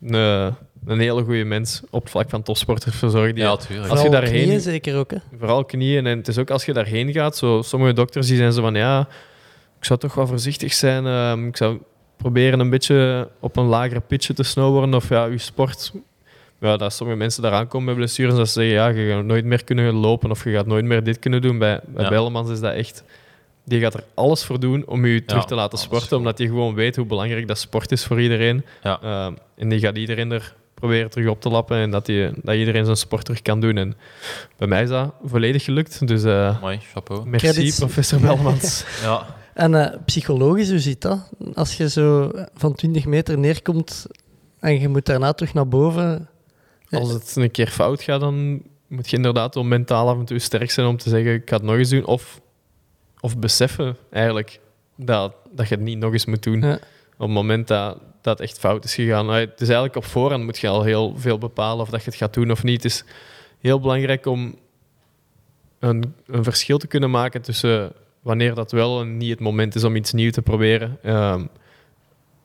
[0.02, 0.14] een,
[0.86, 3.36] een hele goede mens op het vlak van topsporters verzorgen.
[3.36, 3.90] Die, ja, tuurlijk.
[3.90, 5.18] als je Vooral daarheen- knieën zeker ook, hè?
[5.38, 6.06] Vooral knieën.
[6.08, 8.74] En het is ook als je daarheen gaat, zo, sommige dokters die zijn zo van
[8.74, 9.08] ja,
[9.80, 11.06] ik zou toch wel voorzichtig zijn.
[11.06, 11.78] ehm, ik zou
[12.18, 14.94] proberen een beetje op een lagere pitje te snowboarden.
[14.94, 15.92] Of ja, je sport.
[16.62, 18.36] Ja, dat sommige mensen daaraan komen met blessures.
[18.36, 21.04] Dat ze zeggen ja, je gaat nooit meer kunnen lopen of je gaat nooit meer
[21.04, 21.58] dit kunnen doen.
[21.58, 22.10] Bij, bij Ja.
[22.10, 23.04] Bellemans is dat echt.
[23.66, 26.48] Die gaat er alles voor doen om je terug Ja, te laten sporten, omdat hij
[26.48, 28.66] gewoon weet hoe belangrijk dat sport is voor iedereen.
[28.84, 29.00] Ja.
[29.02, 32.56] Ehm, en die gaat iedereen er proberen terug op te lappen en dat, die, dat
[32.56, 33.78] iedereen zijn sport terug kan doen.
[33.78, 33.96] En
[34.58, 36.08] bij mij is dat volledig gelukt.
[36.08, 37.26] Dus eh, Mooi, chapeau.
[37.30, 37.78] merci, Credits.
[37.80, 38.84] professor Belmans.
[39.04, 39.26] Ja.
[39.60, 41.30] En eh, psychologisch, hoe zit dat?
[41.54, 44.08] Als je zo van 20 meter neerkomt
[44.60, 46.30] en je moet daarna terug naar boven.
[46.90, 50.40] Als het een keer fout gaat, dan moet je inderdaad wel mentaal af en toe
[50.40, 52.06] sterk zijn om te zeggen, ik ga het nog eens doen.
[52.06, 52.42] Of,
[53.20, 54.60] of beseffen eigenlijk
[54.96, 56.62] dat, dat je het niet nog eens moet doen.
[56.62, 56.74] Ja.
[57.14, 59.26] Op het moment dat, dat het echt fout is gegaan.
[59.26, 62.10] Maar het is eigenlijk op voorhand moet je al heel veel bepalen of dat je
[62.10, 62.84] het gaat doen of niet.
[62.84, 63.04] Het is
[63.60, 64.56] heel belangrijk om
[65.80, 67.92] een, een verschil te kunnen maken tussen
[68.22, 70.98] wanneer dat wel en niet het moment is om iets nieuws te proberen.
[71.04, 71.46] Ehm,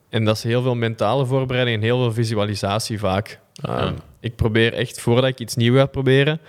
[0.09, 3.40] en dat is heel veel mentale voorbereiding en heel veel visualisatie vaak.
[3.62, 3.94] Ehm, Ja.
[4.20, 6.40] Ik probeer echt, voordat ik iets nieuws ga proberen,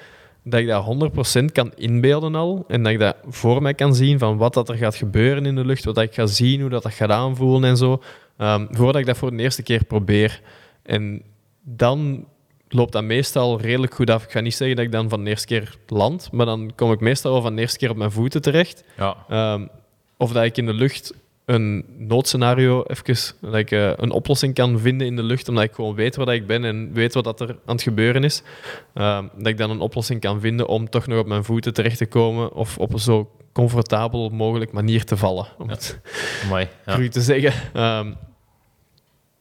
[0.43, 2.65] dat ik dat 100% kan inbeelden al.
[2.67, 5.55] En dat ik dat voor mij kan zien van wat dat er gaat gebeuren in
[5.55, 8.01] de lucht, wat dat ik ga zien, hoe dat, dat gaat aanvoelen en zo.
[8.37, 10.41] Ehm, voordat ik dat voor de eerste keer probeer.
[10.83, 11.21] En
[11.61, 12.25] dan
[12.69, 14.23] loopt dat meestal redelijk goed af.
[14.23, 16.91] Ik ga niet zeggen dat ik dan van de eerste keer land, maar dan kom
[16.91, 18.83] ik meestal wel van de eerste keer op mijn voeten terecht.
[18.97, 19.15] Ja.
[19.29, 19.65] Ehm,
[20.17, 21.13] of dat ik in de lucht
[21.45, 25.73] een noodscenario even, dat ik eh, een oplossing kan vinden in de lucht, omdat ik
[25.73, 28.43] gewoon weet waar dat ik ben en weet wat dat er aan het gebeuren is.
[28.93, 31.97] Ehm, dat ik dan een oplossing kan vinden om toch nog op mijn voeten terecht
[31.97, 35.73] te komen of op een zo comfortabel mogelijk manier te vallen, om Ja.
[35.73, 35.99] het
[36.49, 36.67] Mooi.
[36.85, 37.09] Ja.
[37.09, 37.53] te zeggen.
[37.73, 38.11] Ehm,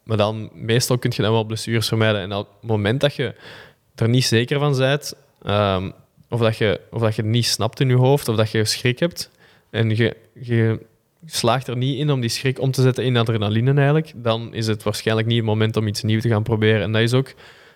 [0.05, 2.21] maar dan, meestal kun je dan wel blessures vermijden.
[2.21, 3.35] En op het moment dat je
[3.95, 5.91] er niet zeker van bent, ehm,
[6.29, 8.65] of, dat je, of dat je het niet snapt in je hoofd, of dat je
[8.65, 9.31] schrik hebt,
[9.71, 10.81] en je, je
[11.27, 14.67] slaagt er niet in om die schrik om te zetten in adrenaline eigenlijk, dan is
[14.67, 16.83] het waarschijnlijk niet het moment om iets nieuws te gaan proberen.
[16.83, 17.33] En dat is ook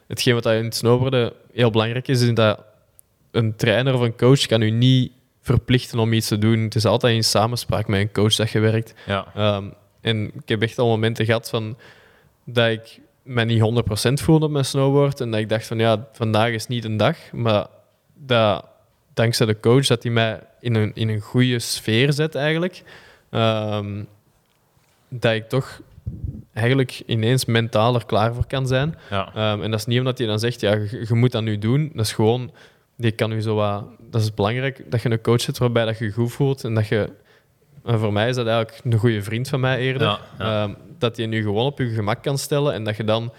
[0.07, 2.61] hetgeen wat in het snowboarden heel belangrijk is, is dat
[3.31, 6.59] een trainer of een coach kan u niet verplichten om iets te doen.
[6.59, 8.95] Het is altijd in samenspraak met een coach dat je werkt.
[9.07, 9.27] Ja.
[9.35, 9.69] Ehm,
[10.01, 11.77] en ik heb echt al momenten gehad van
[12.53, 13.63] dat ik me niet
[14.11, 15.21] 100% voelde op mijn snowboard.
[15.21, 17.17] En dat ik dacht van ja, vandaag is niet een dag.
[17.33, 17.67] Maar
[18.15, 18.65] dat,
[19.15, 22.83] dankzij de coach dat hij mij in een, in een goede sfeer zet eigenlijk.
[23.31, 24.03] ehm,
[25.09, 25.81] dat ik toch
[26.53, 28.95] eigenlijk ineens mentaal er klaar voor kan zijn.
[29.11, 29.33] Ja.
[29.35, 31.59] Ehm, en dat is niet omdat hij dan zegt, ja, je, je moet dat nu
[31.59, 31.91] doen.
[31.95, 32.51] Dat is gewoon,
[32.97, 33.85] die kan u zo wat...
[34.11, 36.75] Dat is belangrijk, dat je een coach hebt waarbij dat je je goed voelt en
[36.75, 37.11] dat je...
[37.85, 40.03] En voor mij is dat eigenlijk een goede vriend van mij eerder.
[40.03, 40.63] Ja, ja.
[40.63, 43.33] Ehm, dat je nu gewoon op je gemak kan stellen en dat je dan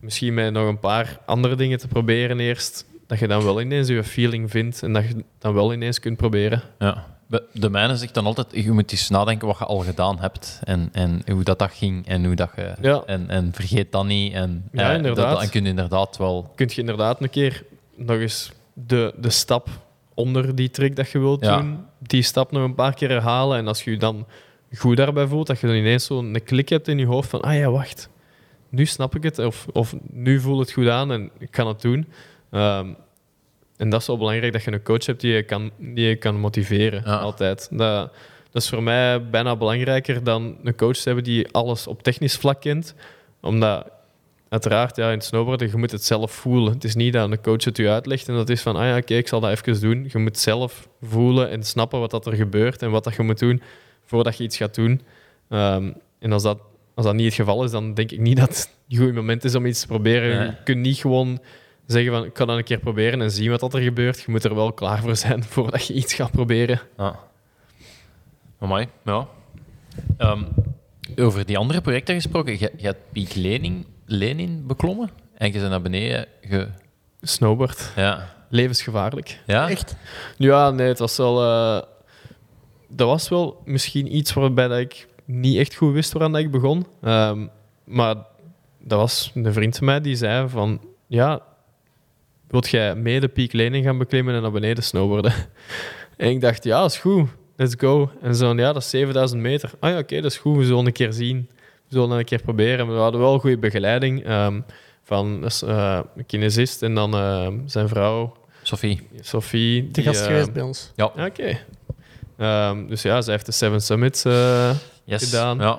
[0.00, 3.88] misschien met nog een paar andere dingen te proberen eerst, dat je dan wel ineens
[3.88, 6.62] je feeling vindt en dat je dan wel ineens kunt proberen.
[6.78, 7.06] Ja.
[7.52, 10.88] De mijne zegt dan altijd, je moet eens nadenken wat je al gedaan hebt en,
[10.92, 12.74] en hoe dat, dat ging en hoe dat je...
[12.80, 13.02] Ja.
[13.06, 14.32] En, en vergeet dat niet.
[14.32, 15.40] En, Ja, eh, inderdaad.
[15.40, 16.52] Dat, kun je inderdaad wel...
[16.54, 17.64] Kun je inderdaad een keer
[17.96, 19.68] nog eens de, de stap
[20.14, 21.56] onder die trick dat je wilt Ja.
[21.60, 23.58] doen, die stap nog een paar keer herhalen.
[23.58, 24.26] En als je je dan
[24.74, 27.54] goed daarbij voelt, dat je dan ineens zo'n klik hebt in je hoofd van, ah
[27.54, 28.08] ja, wacht,
[28.68, 29.38] nu snap ik het.
[29.38, 32.06] Of, of nu voelt het goed aan en ik kan het doen.
[32.50, 32.88] Ehm,
[33.76, 36.16] en dat is wel belangrijk, dat je een coach hebt die je kan, die je
[36.16, 37.16] kan motiveren, Ja.
[37.16, 37.68] altijd.
[37.70, 38.12] Dat,
[38.50, 42.36] dat is voor mij bijna belangrijker dan een coach te hebben die alles op technisch
[42.36, 42.94] vlak kent.
[43.40, 43.90] Omdat
[44.48, 46.72] uiteraard, ja, in het snowboarden, je moet het zelf voelen.
[46.72, 48.96] Het is niet dat een coach het u uitlegt en dat is van, ah ja,
[48.96, 50.08] oké, ik zal dat even doen.
[50.12, 53.38] Je moet zelf voelen en snappen wat dat er gebeurt en wat dat je moet
[53.38, 53.62] doen
[54.06, 55.00] voordat je iets gaat doen.
[55.48, 56.58] Ehm, en als dat,
[56.94, 59.44] als dat niet het geval is, dan denk ik niet dat het een goed moment
[59.44, 60.38] is om iets te proberen.
[60.38, 60.46] Nee.
[60.46, 61.40] Je kunt niet gewoon
[61.86, 64.20] zeggen van, ik kan dat een keer proberen en zien wat dat er gebeurt.
[64.20, 66.80] Je moet er wel klaar voor zijn voordat je iets gaat proberen.
[66.96, 67.18] Ja.
[68.58, 69.26] Amai, ja.
[70.16, 70.42] Ehm,
[71.16, 75.70] over die andere projecten gesproken, je, je hebt Piek Lenin, Lenin beklommen en je bent
[75.70, 76.68] naar beneden ge...
[77.20, 78.34] Snowboard, Ja.
[78.50, 79.40] levensgevaarlijk.
[79.46, 79.68] Ja?
[79.70, 79.96] Echt?
[80.36, 81.42] Ja, nee, het was wel...
[81.42, 81.82] eh,
[82.88, 86.50] dat was wel misschien iets waarbij dat ik niet echt goed wist waaraan dat ik
[86.50, 86.86] begon.
[87.02, 87.46] Ehm,
[87.84, 88.14] maar
[88.78, 90.80] dat was een vriend van mij die zei van...
[91.06, 91.42] Ja,
[92.48, 95.32] wilt jij mee de Peak Lening gaan beklimmen en naar beneden snowboarden?
[96.16, 97.28] en ik dacht, ja, dat is goed.
[97.56, 98.10] Let's go.
[98.20, 99.70] En zo, ja, dat is 7000 meter.
[99.80, 100.56] Ah ja, oké, dat is goed.
[100.56, 101.48] We zullen een keer zien.
[101.88, 102.88] We zullen een keer proberen.
[102.88, 104.60] We hadden wel goede begeleiding ehm,
[105.02, 109.08] van eh, een kinesist en dan eh, zijn vrouw, Sophie.
[109.20, 109.90] Sophie.
[109.90, 110.92] Die, gast eh, geweest bij ons.
[110.96, 111.04] Ja.
[111.04, 111.58] Oké.
[112.38, 114.70] Ehm, dus ja, zij heeft de Seven Summits eh,
[115.04, 115.24] Yes.
[115.24, 115.58] gedaan.
[115.58, 115.78] Ja.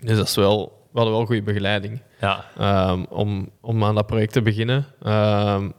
[0.00, 2.44] Dus dat is wel, we hadden wel goede begeleiding Ja.
[2.58, 4.86] ehm, om, om aan dat project te beginnen.
[5.02, 5.70] Ehm,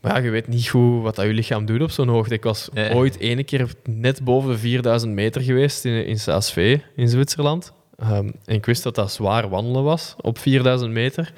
[0.00, 2.34] maar ja, je weet niet goed wat dat je lichaam doet op zo'n hoogte.
[2.34, 2.94] Ik was Nee.
[2.94, 7.72] ooit ene keer net boven de 4000 meter geweest in, in Saas-Vee in Zwitserland.
[7.96, 11.32] En ik wist dat dat zwaar wandelen was op 4000 meter.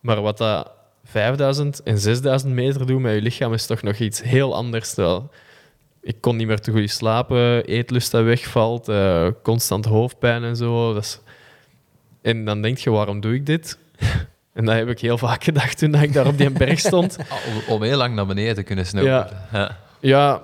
[0.00, 0.70] Maar wat dat
[1.04, 4.94] 5000 en 6000 meter doen met je lichaam is toch nog iets heel anders.
[4.94, 5.30] Terwijl
[6.06, 10.94] ik kon niet meer te goed slapen, eetlust dat wegvalt, eh, constant hoofdpijn en zo.
[10.94, 11.20] Dat is...
[12.22, 13.78] En dan denk je, waarom doe ik dit?
[14.52, 17.16] En dat heb ik heel vaak gedacht toen ik daar op die berg stond.
[17.48, 19.36] Om, om heel lang naar beneden te kunnen snowboarden.
[19.52, 19.78] Ja.
[20.00, 20.42] Ja,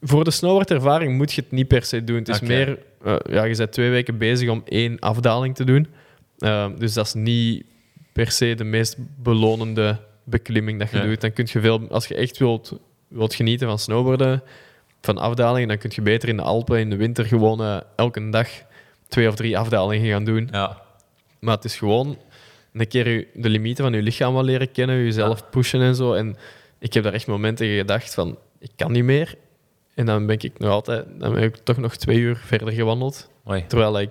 [0.00, 2.16] voor de snowboardervaring moet je het niet per se doen.
[2.16, 5.86] Het is meer, eh, ja, je bent twee weken bezig om één afdaling te doen.
[6.38, 7.64] Eh, dus dat is niet
[8.12, 11.20] per se de meest belonende beklimming dat je doet.
[11.20, 12.78] Dan kun je veel, als je echt wilt,
[13.08, 14.42] wilt genieten van snowboarden,
[15.04, 18.30] van afdalingen, dan kun je beter in de Alpen in de winter gewoon eh, elke
[18.30, 18.48] dag
[19.08, 20.48] twee of drie afdalingen gaan doen.
[20.52, 20.80] Ja.
[21.40, 22.18] Maar het is gewoon
[22.72, 26.12] een keer je- de limieten van je lichaam wel leren kennen, jezelf pushen en zo.
[26.14, 26.36] En
[26.78, 29.34] ik heb daar echt momenten gedacht van, ik kan niet meer.
[29.94, 33.30] En dan ben ik nog altijd, dan ben ik toch nog twee uur verder gewandeld.
[33.44, 33.66] Mooi.
[33.66, 34.10] Terwijl ik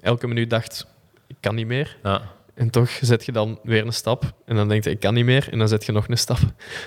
[0.00, 0.86] elke minuut dacht,
[1.26, 1.96] ik kan niet meer.
[2.02, 2.22] Ja.
[2.60, 4.32] En toch zet je dan weer een stap.
[4.44, 5.48] En dan denk je, ik kan niet meer.
[5.50, 6.38] En dan zet je nog een stap.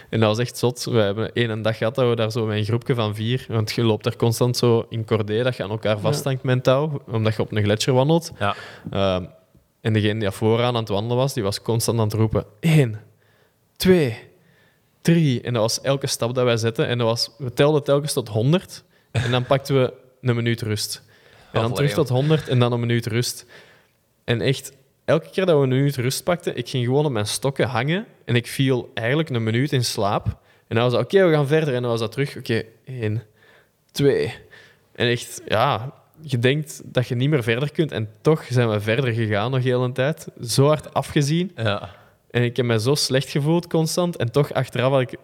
[0.09, 0.83] En dat was echt zot.
[0.83, 3.45] We hebben één dag gehad dat we daar zo met een groepje van vier...
[3.47, 7.01] Want je loopt daar constant zo in cordé, dat je aan elkaar vasthangt met touw.
[7.11, 8.31] Omdat je op een gletsjer wandelt.
[8.39, 8.55] Ja.
[8.91, 9.25] Ehm,
[9.81, 12.45] en degene die vooraan aan het wandelen was, die was constant aan het roepen...
[12.59, 12.97] Eén,
[13.75, 14.17] twee,
[15.01, 15.41] drie.
[15.41, 16.87] En dat was elke stap dat wij zetten.
[16.87, 18.83] En dat was, we telden telkens tot 100.
[19.11, 21.03] En dan pakten we een minuut rust.
[21.51, 23.45] En dan terug tot 100 en dan een minuut rust.
[24.23, 24.71] En echt,
[25.05, 28.05] elke keer dat we een minuut rust pakten, ik ging gewoon op mijn stokken hangen.
[28.25, 30.25] En ik viel eigenlijk een minuut in slaap.
[30.67, 31.73] En dan was dat, oké, we gaan verder.
[31.73, 33.23] En dan was dat terug, oké, één,
[33.91, 34.33] twee.
[34.95, 37.91] En echt, ja, je denkt dat je niet meer verder kunt.
[37.91, 40.27] En toch zijn we verder gegaan nog heel een tijd.
[40.41, 41.51] Zo hard afgezien.
[41.55, 41.89] Ja.
[42.31, 44.15] En ik heb me zo slecht gevoeld constant.
[44.15, 45.15] En toch achteraf had ik,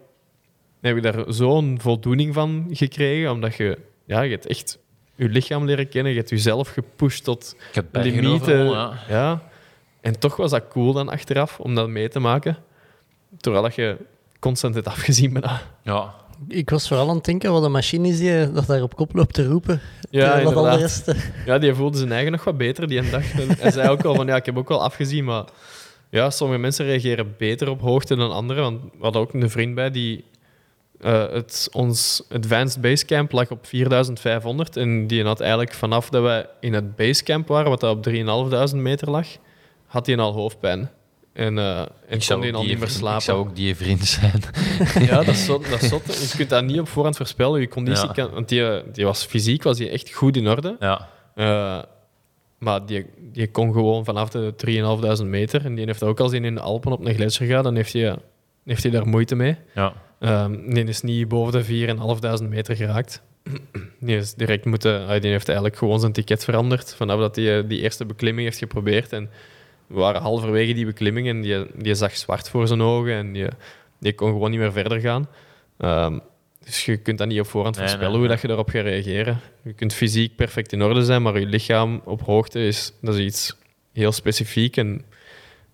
[0.81, 3.31] heb ik daar zo'n voldoening van gekregen.
[3.31, 4.79] Omdat je, ja, je hebt echt
[5.15, 6.11] je lichaam leren kennen.
[6.11, 7.55] Je hebt jezelf gepusht tot
[7.91, 8.65] limieten.
[9.07, 9.48] Ja.
[10.01, 12.57] En toch was dat cool dan achteraf om dat mee te maken.
[13.37, 13.97] Terwijl dat je
[14.39, 15.61] constant het afgezien bijna.
[15.81, 16.13] Ja.
[16.47, 19.15] Ik was vooral aan het denken wat een machine is die dat daar op kop
[19.15, 19.81] loopt te roepen.
[20.09, 21.15] Ja, al de rest, eh,
[21.45, 23.31] Ja, die voelde zijn eigen nog wat beter die een dag.
[23.39, 25.43] En Hij zei ook al van, ja, ik heb ook wel afgezien, maar
[26.09, 28.63] ja, sommige mensen reageren beter op hoogte dan anderen.
[28.63, 30.23] Want we hadden ook een vriend bij die...
[30.99, 36.45] eh, het, ons Advanced Basecamp lag op 4500 en die had eigenlijk vanaf dat wij
[36.59, 39.27] in het Basecamp waren, wat dat op 3500 meter lag,
[39.89, 40.89] had hij al hoofdpijn.
[41.33, 43.17] En, eh en kon hij al die, niet meer slapen.
[43.17, 44.41] ik zou ook die vriend zijn.
[45.07, 46.31] Ja, dat is, zot, dat is zot.
[46.31, 47.59] Je kunt dat niet op voorhand voorspellen.
[47.61, 48.13] Je conditie Ja.
[48.13, 50.75] kan, want die, die was fysiek was die echt goed in orde.
[50.79, 51.07] Ja.
[51.35, 51.79] Eh,
[52.57, 54.53] maar die, die kon gewoon vanaf de
[55.21, 55.65] 3.500 meter.
[55.65, 57.63] En die heeft ook al zien in de Alpen op een gletsjer gaan.
[57.63, 58.15] Dan heeft hij,
[58.65, 59.55] heeft hij daar moeite mee.
[59.75, 59.93] Ja.
[60.19, 61.63] Ehm, die is niet boven de
[62.41, 63.21] 4.500 meter geraakt.
[63.99, 66.95] Die, is direct moeten, ah, die heeft eigenlijk gewoon zijn ticket veranderd.
[66.95, 69.13] Vanaf dat hij die eerste beklimming heeft geprobeerd.
[69.13, 69.29] En
[69.89, 73.13] we waren halverwege die beklimming en die, die zag zwart voor zijn ogen.
[73.13, 73.47] En die,
[73.99, 75.27] die kon gewoon niet meer verder gaan.
[75.77, 76.19] Ehm,
[76.63, 78.35] dus je kunt dat niet op voorhand Nee, voorspellen nee, hoe nee.
[78.35, 79.39] dat je daarop gaat reageren.
[79.61, 83.25] Je kunt fysiek perfect in orde zijn, maar je lichaam op hoogte is, dat is
[83.25, 83.55] iets
[83.93, 84.77] heel specifiek.
[84.77, 85.05] En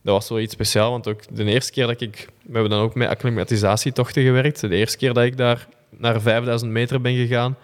[0.01, 2.27] dat was wel iets speciaal, want ook de eerste keer dat ik...
[2.43, 4.61] We hebben dan ook met acclimatisatietochten gewerkt.
[4.61, 7.57] De eerste keer dat ik daar naar 5000 meter ben gegaan,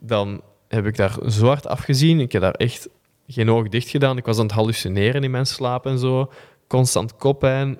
[0.00, 2.20] dan heb ik daar zo hard afgezien.
[2.20, 2.88] Ik heb daar echt
[3.26, 4.16] geen oog dicht gedaan.
[4.16, 6.32] Ik was aan het hallucineren in mijn slaap en zo.
[6.66, 7.78] Constant koppijn.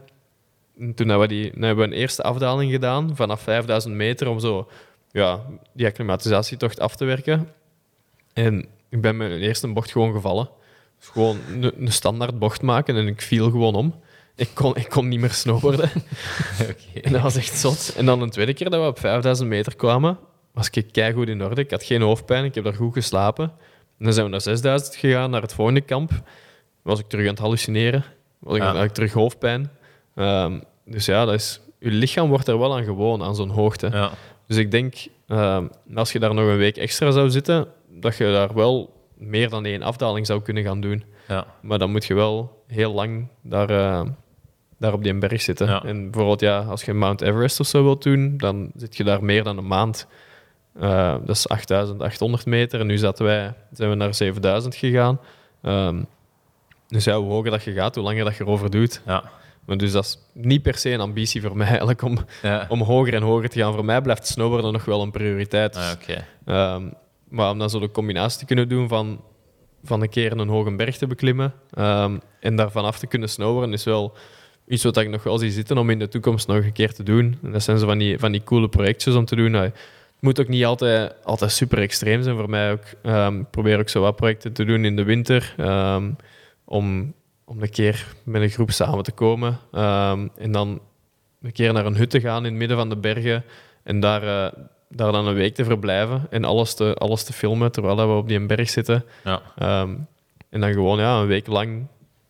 [0.79, 4.29] En toen hebben we, die, dan hebben we een eerste afdaling gedaan vanaf 5000 meter
[4.29, 4.69] om zo
[5.11, 5.41] ja,
[5.73, 7.49] die acclimatisatietocht af te werken.
[8.33, 10.51] En ik ben met mijn eerste bocht gewoon gevallen.
[10.99, 13.95] Dus gewoon een, een standaard bocht maken en ik viel gewoon om.
[14.37, 15.91] Ik kon, ik kon niet meer snowboarden.
[17.03, 17.95] En dat was echt zot.
[17.97, 20.19] En dan een tweede keer dat we op 5000 meter kwamen,
[20.53, 21.61] was ik keigoed in orde.
[21.61, 23.53] Ik had geen hoofdpijn, ik heb daar goed geslapen.
[23.99, 26.11] En dan zijn we naar 6000 gegaan, naar het volgende kamp.
[26.83, 28.05] Was ik terug aan het hallucineren.
[28.39, 28.75] Was ik, Ja.
[28.75, 29.71] had ik terug hoofdpijn.
[30.15, 33.89] Ehm, dus ja, dat is, je lichaam wordt er wel aan gewoon, aan zo'n hoogte.
[33.93, 34.11] Ja.
[34.47, 34.95] Dus ik denk,
[35.29, 39.49] ehm, als je daar nog een week extra zou zitten, dat je daar wel meer
[39.49, 41.05] dan één afdaling zou kunnen gaan doen.
[41.29, 41.47] Ja.
[41.63, 44.03] Maar dan moet je wel heel lang daar, eh,
[44.79, 45.67] daar op die berg zitten.
[45.67, 45.83] Ja.
[45.85, 49.25] En bijvoorbeeld, ja, als je Mount Everest of zo wilt doen, dan zit je daar
[49.25, 50.07] meer dan een maand.
[50.81, 52.81] Eh, dat is 8800 meter.
[52.81, 55.21] En nu zaten wij, zijn we naar 7000 gegaan.
[55.63, 56.03] Ehm,
[56.89, 59.03] dus ja, hoe hoger dat je gaat, hoe langer dat je erover doet.
[59.07, 59.25] Ja.
[59.65, 62.67] Maar dus dat is niet per se een ambitie voor mij eigenlijk om, Ja.
[62.69, 63.75] om hoger en hoger te gaan.
[63.75, 65.75] Voor mij blijft snowboarden nog wel een prioriteit.
[65.75, 66.75] Dus, Ah.
[66.75, 66.83] Ehm,
[67.29, 69.21] maar om dan zo de combinatie te kunnen doen van,
[69.85, 73.73] van een keer een hoge berg te beklimmen ehm, en daar vanaf te kunnen snowboarden,
[73.73, 74.13] is wel
[74.69, 77.03] iets wat ik nog wel zie zitten om in de toekomst nog een keer te
[77.03, 77.39] doen.
[77.43, 79.51] En dat zijn zo van die, van die coole projectjes om te doen.
[79.51, 79.71] Nou,
[80.21, 82.73] moet ook niet altijd, altijd super extreem zijn voor mij.
[82.73, 86.11] Ook, Ehm, ik probeer ook zo wat projecten te doen in de winter ehm,
[86.65, 87.15] om,
[87.45, 89.59] om een keer met een groep samen te komen.
[89.73, 90.81] Ehm, en dan
[91.43, 93.45] een keer naar een hut te gaan in het midden van de bergen
[93.83, 97.73] en daar, eh, daar dan een week te verblijven en alles te, alles te filmen
[97.73, 99.05] terwijl we op die berg zitten.
[99.25, 99.43] Ja.
[100.51, 101.87] En dan gewoon ja, een week lang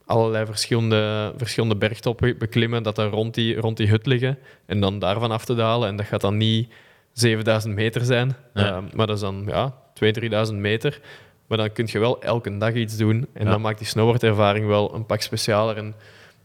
[0.07, 4.39] allerlei verschillende, verschillende bergtoppen beklimmen, dat daar rond die, rond die hut liggen.
[4.67, 5.89] En dan daarvan af te dalen.
[5.89, 6.73] En dat gaat dan niet
[7.21, 11.01] 7000 meter zijn, ehm, maar dat is dan ja, 2000, 3000 meter.
[11.47, 13.27] Maar dan kun je wel elke dag iets doen.
[13.33, 13.51] En Ja.
[13.51, 15.77] dan maakt die snowboardervaring wel een pak specialer.
[15.77, 15.95] En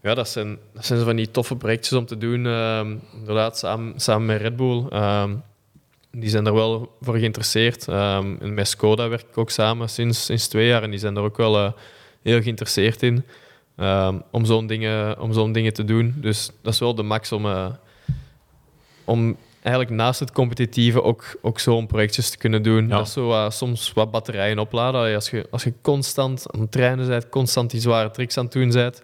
[0.01, 2.45] ja, dat zijn, dat zijn van die toffe projectjes om te doen.
[2.45, 4.85] ehm, inderdaad, samen, samen met Red Bull.
[4.89, 5.35] Ehm,
[6.11, 7.87] die zijn er wel voor geïnteresseerd.
[7.87, 10.83] En met Skoda werk ik ook samen sinds, sinds twee jaar.
[10.83, 11.71] En die zijn er ook wel, eh,
[12.21, 13.23] heel geïnteresseerd in.
[14.31, 16.13] om zo'n dingen, om zo'n dingen te doen.
[16.17, 17.65] Dus dat is wel de max om, eh,
[19.05, 22.87] om eigenlijk naast het competitieve ook, ook zo'n projectjes te kunnen doen.
[22.87, 22.97] Ja.
[22.97, 25.15] Dat is zo soms wat batterijen opladen.
[25.15, 28.53] Als je, als je constant aan het trainen bent, constant die zware tricks aan het
[28.53, 29.01] doen bent,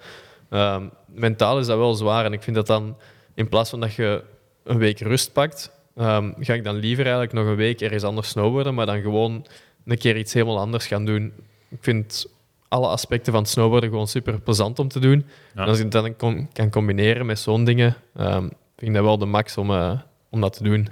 [0.49, 2.25] ehm, mentaal is dat wel zwaar.
[2.25, 2.97] En ik vind dat dan,
[3.33, 4.23] in plaats van dat je
[4.63, 8.29] een week rust pakt, ehm, ga ik dan liever eigenlijk nog een week ergens anders
[8.29, 9.45] snowboarden, maar dan gewoon
[9.85, 11.33] een keer iets helemaal anders gaan doen.
[11.69, 12.25] Ik vind
[12.67, 15.25] alle aspecten van het snowboarden gewoon super plezant om te doen.
[15.55, 15.61] Ja.
[15.61, 18.41] En als ik dat dan kan combineren met zo'n dingen, ehm,
[18.77, 19.99] vind ik dat wel de max om, eh,
[20.37, 20.87] om dat te doen.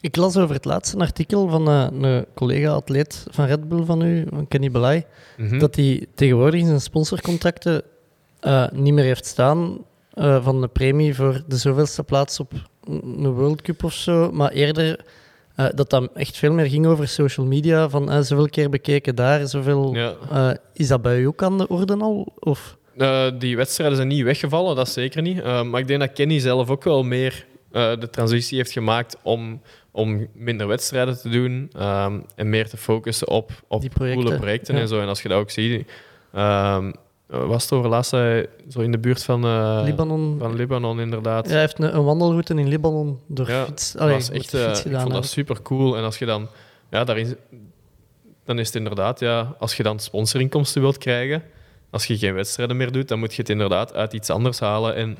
[0.00, 4.26] Ik las over het laatste artikel van eh, een collega-atleet van Red Bull van u,
[4.30, 5.06] van Kenny Belay,
[5.36, 5.58] Mhm.
[5.58, 7.82] dat hij tegenwoordig in zijn sponsorcontracten
[8.40, 9.78] eh, niet meer heeft staan
[10.12, 12.52] eh, van de premie voor de zoveelste plaats op
[12.86, 15.04] een World Cup of zo, maar eerder
[15.56, 19.14] eh, dat dat echt veel meer ging over social media, van eh, zoveel keer bekeken
[19.14, 19.94] daar, zoveel...
[19.94, 20.14] Ja.
[20.30, 22.32] Eh, is dat bij u ook aan de orde al?
[22.38, 22.76] Of?
[22.96, 25.44] Eh, die wedstrijden zijn niet weggevallen, dat zeker niet.
[25.44, 29.60] Maar ik denk dat Kenny zelf ook wel meer eh, de transitie heeft gemaakt om,
[29.90, 34.38] om minder wedstrijden te doen ehm, en meer te focussen op, op Die projecten, coole
[34.38, 34.80] projecten ja.
[34.80, 35.00] en zo.
[35.00, 35.90] En als je dat ook ziet,
[36.32, 36.90] ehm,
[37.26, 40.36] was het over laatst hij zo in de buurt van, eh, Libanon?
[40.38, 41.46] van Libanon, inderdaad.
[41.46, 44.38] Ja, hij heeft een, een wandelroute in Libanon door Ja, fiets, Dat allee, was met
[44.38, 45.96] echt, de eh, fiets ik vond dat super cool.
[45.96, 46.48] En als je dan,
[46.90, 47.36] ja, daarin,
[48.44, 51.42] dan is het inderdaad, ja, als je dan sponsorinkomsten wilt krijgen,
[51.90, 54.94] als je geen wedstrijden meer doet, dan moet je het inderdaad uit iets anders halen.
[54.94, 55.18] En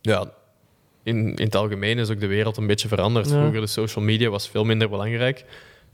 [0.00, 0.24] ja,
[1.06, 3.30] in, in het algemeen is ook de wereld een beetje veranderd.
[3.30, 3.40] Ja.
[3.40, 5.44] Vroeger de social media was veel minder belangrijk.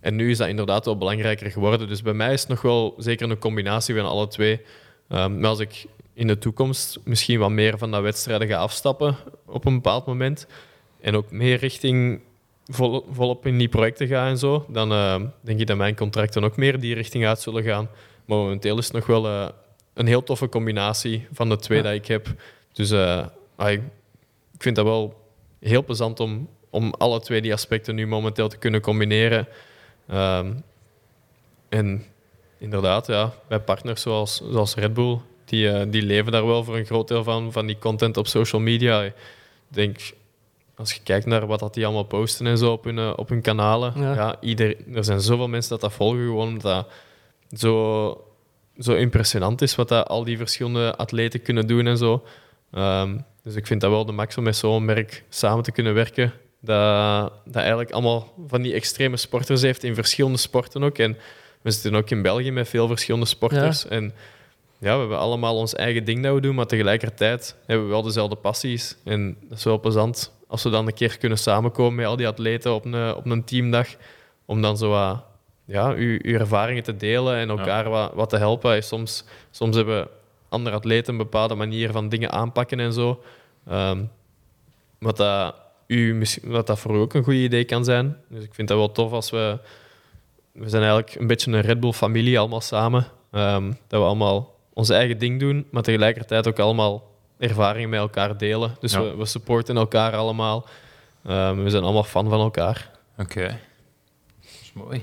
[0.00, 1.88] En nu is dat inderdaad wel belangrijker geworden.
[1.88, 4.60] Dus bij mij is het nog wel zeker een combinatie van alle twee.
[5.08, 9.16] Ehm, maar als ik in de toekomst misschien wat meer van dat wedstrijden ga afstappen
[9.46, 10.46] op een bepaald moment
[11.00, 12.20] en ook meer richting
[12.64, 16.44] vol, volop in die projecten ga en zo, dan eh, denk ik dat mijn contracten
[16.44, 17.88] ook meer die richting uit zullen gaan.
[18.24, 19.48] Maar momenteel is het nog wel eh,
[19.94, 21.84] een heel toffe combinatie van de twee Ja.
[21.84, 22.34] dat ik heb.
[22.72, 23.26] Dus eh,
[23.56, 23.80] ah, ik,
[24.62, 25.14] ik vind dat wel
[25.60, 29.48] heel plezant om, om alle twee die aspecten nu momenteel te kunnen combineren.
[30.08, 30.52] Ehm,
[31.68, 32.04] en
[32.58, 36.76] inderdaad, ja, bij partners zoals, zoals Red Bull, die, eh, die leven daar wel voor
[36.76, 39.02] een groot deel van, van die content op social media.
[39.02, 39.14] Ik
[39.68, 40.12] denk,
[40.76, 43.28] als je kijkt naar wat dat die allemaal posten en zo op hun, eh, op
[43.28, 44.14] hun kanalen, Ja.
[44.14, 44.36] ja.
[44.40, 46.88] ieder, er zijn zoveel mensen dat dat volgen, gewoon omdat dat
[47.60, 48.24] zo,
[48.78, 52.22] zo impressionant is wat dat al die verschillende atleten kunnen doen en zo.
[52.70, 55.94] Ehm, dus ik vind dat wel de max om met zo'n merk samen te kunnen
[55.94, 56.32] werken.
[56.60, 60.98] Dat, dat eigenlijk allemaal van die extreme sporters heeft in verschillende sporten ook.
[60.98, 61.16] En
[61.62, 63.86] we zitten ook in België met veel verschillende sporters.
[63.86, 64.12] En
[64.78, 68.02] ja, we hebben allemaal ons eigen ding dat we doen, maar tegelijkertijd hebben we wel
[68.02, 68.96] dezelfde passies.
[69.04, 72.28] En dat is wel plezant als we dan een keer kunnen samenkomen met al die
[72.28, 73.88] atleten op een, op een teamdag.
[74.44, 75.24] Om dan zo wat,
[75.64, 78.74] ja, uw, uw ervaringen te delen en elkaar wat, wat te helpen.
[78.74, 80.08] En Soms, soms hebben
[80.52, 83.22] andere atleten een bepaalde manier van dingen aanpakken en zo.
[83.66, 84.04] Ehm,
[84.98, 85.54] wat, dat
[85.86, 88.16] u, wat dat voor u ook een goed idee kan zijn.
[88.28, 89.58] Dus ik vind dat wel tof als we...
[90.52, 93.06] We zijn eigenlijk een beetje een Red Bull-familie allemaal samen.
[93.30, 98.36] Ehm, dat we allemaal ons eigen ding doen, maar tegelijkertijd ook allemaal ervaringen met elkaar
[98.38, 98.76] delen.
[98.80, 99.02] Dus Ja.
[99.02, 100.66] we, we supporten elkaar allemaal.
[101.24, 102.90] Ehm, we zijn allemaal fan van elkaar.
[103.18, 103.46] Oké.
[103.46, 105.02] Dat is mooi.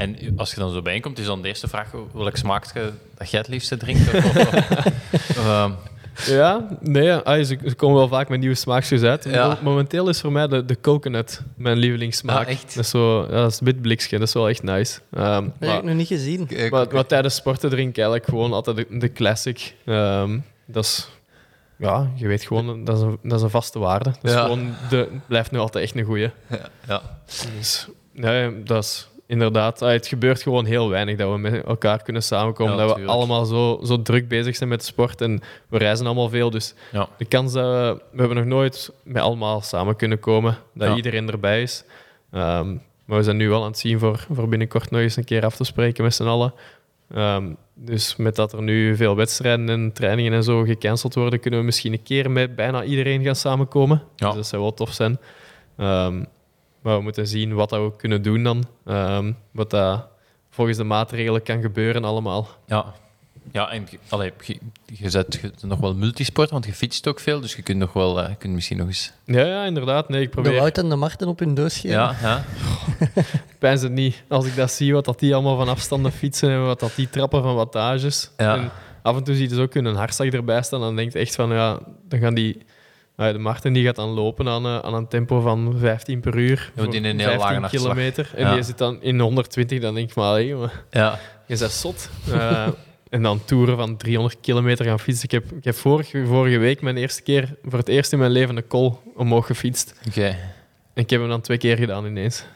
[0.00, 3.40] En als je dan zo bijeenkomt, is dan de eerste vraag welk smaakje dat jij
[3.40, 4.14] het liefste drinkt?
[4.14, 5.70] Of, ehm,
[6.26, 9.24] Ja, nee, ah, ze, ze komen wel vaak met nieuwe smaakjes uit.
[9.24, 9.46] Ja.
[9.48, 12.44] Mo- Momenteel is voor mij de, de coconut mijn lievelingssmaak.
[12.46, 12.74] Ah, echt?
[12.74, 13.58] Dat is, zo, ja, dat is
[14.10, 15.00] dat is wel echt nice.
[15.12, 16.46] Ehm, Dat heb maar, ik nog niet gezien.
[16.48, 19.74] ik- maar, maar tijdens sporten drink ik eigenlijk gewoon altijd de, de classic.
[19.86, 21.08] Ehm, dat is,
[21.76, 24.04] ja, je weet gewoon, dat is een, dat is een vaste waarde.
[24.10, 24.42] Dat is Ja.
[24.42, 26.30] gewoon de, blijft nu altijd echt een goeie.
[26.86, 27.02] ja.
[27.58, 32.02] Dus, ja, dat is inderdaad, ah, het gebeurt gewoon heel weinig dat we met elkaar
[32.02, 32.76] kunnen samenkomen.
[32.76, 36.06] Ja, dat we allemaal zo, zo druk bezig zijn met de sport en we reizen
[36.06, 36.50] allemaal veel.
[36.50, 37.08] Dus Ja.
[37.18, 40.94] de kans dat we, we hebben nog nooit met allemaal samen kunnen komen, dat Ja.
[40.96, 41.84] iedereen erbij is.
[42.32, 42.68] Ehm,
[43.04, 45.44] maar we zijn nu wel aan het zien voor, voor binnenkort nog eens een keer
[45.44, 46.52] af te spreken met z'n allen.
[47.14, 47.44] Ehm,
[47.74, 51.66] dus met dat er nu veel wedstrijden en trainingen en zo gecanceld worden, kunnen we
[51.66, 54.02] misschien een keer met bijna iedereen gaan samenkomen.
[54.16, 55.18] Dus dat zou wel tof zijn.
[55.76, 56.22] Ehm,
[56.82, 58.64] maar we moeten zien wat dat we kunnen doen dan.
[58.86, 60.06] Ehm, wat dat
[60.50, 62.48] volgens de maatregelen kan gebeuren allemaal.
[62.66, 62.94] Ja.
[63.52, 67.08] Ja, en je- allee, je, je bent je bent nog wel multisport, want je fietst
[67.08, 69.12] ook veel, dus je kunt nog wel, eh, je kunt misschien nog eens...
[69.24, 70.08] Ja, ja inderdaad.
[70.08, 70.58] Nee, ik De probeer...
[70.60, 71.96] Wout en de Marten op hun doos geven.
[71.96, 72.44] Ja, ja.
[73.58, 74.22] pijns het niet.
[74.28, 77.10] Als ik dat zie, wat dat die allemaal van afstanden fietsen en wat dat die
[77.10, 78.30] trappen van wattages.
[78.36, 78.56] Ja.
[78.56, 78.70] En
[79.02, 80.80] af en toe zie je dus ook een hartslag erbij staan.
[80.80, 81.78] Dan denk je echt van, ja,
[82.08, 82.62] dan gaan die...
[83.26, 86.36] ja, de Martin die gaat dan lopen aan, eh, aan een tempo van 15 per
[86.36, 86.72] uur.
[86.74, 87.70] Ja, voor een heel lage 15 hartslag.
[87.70, 88.30] kilometer.
[88.34, 88.54] En Ja.
[88.54, 90.54] die zit dan in 120, dan denk ik maar, hé,
[90.90, 91.18] ja.
[91.46, 92.10] je bent zot.
[92.32, 92.66] Eh,
[93.10, 95.24] en dan toeren van 300 kilometer gaan fietsen.
[95.24, 98.30] Ik heb, ik heb vorige, vorige week mijn eerste keer, voor het eerst in mijn
[98.30, 99.94] leven, een col omhoog gefietst.
[100.08, 100.36] Oké.
[101.00, 102.44] Ik heb hem dan twee keer gedaan ineens.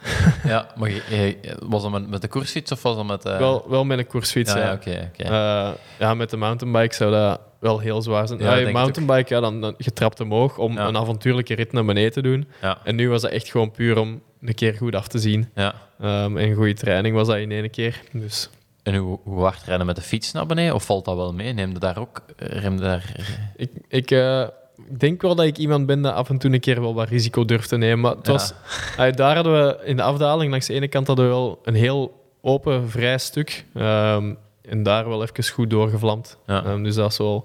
[0.44, 3.24] Ja, maar je- was dat met, met de koersfiets of was dat met...
[3.24, 4.78] eh, Wel, wel met een koersfiets, ja.
[5.16, 8.40] Eh, ja, met de mountainbike zou dat wel heel zwaar zijn.
[8.40, 10.86] Ja, mountainbike, ja, dan, dan je trapt omhoog om Ja.
[10.86, 12.48] een avontuurlijke rit naar beneden te doen.
[12.60, 15.48] ja, En nu was dat echt gewoon puur om een keer goed af te zien.
[15.54, 15.74] ja.
[16.00, 18.00] Ehm, en goede training was dat in één keer.
[18.12, 18.50] Dus
[18.82, 20.74] En hoe, hoe hard rijden met de fiets naar beneden?
[20.74, 21.52] Of valt dat wel mee?
[21.52, 22.22] Neem je daar ook...
[22.36, 23.14] Rem daar...
[23.56, 24.46] ik, ik, eh,
[24.90, 27.08] ik denk wel dat ik iemand ben dat af en toe een keer wel wat
[27.08, 28.00] risico durft te nemen.
[28.00, 28.52] Maar het was,
[29.16, 32.22] daar hadden we in de afdaling, langs de ene kant hadden we wel een heel
[32.40, 33.64] open, vrij stuk.
[33.74, 36.38] Ehm, en daar wel even goed doorgevlamd.
[36.46, 36.64] Ja.
[36.64, 37.44] Ehm, dus dat is wel,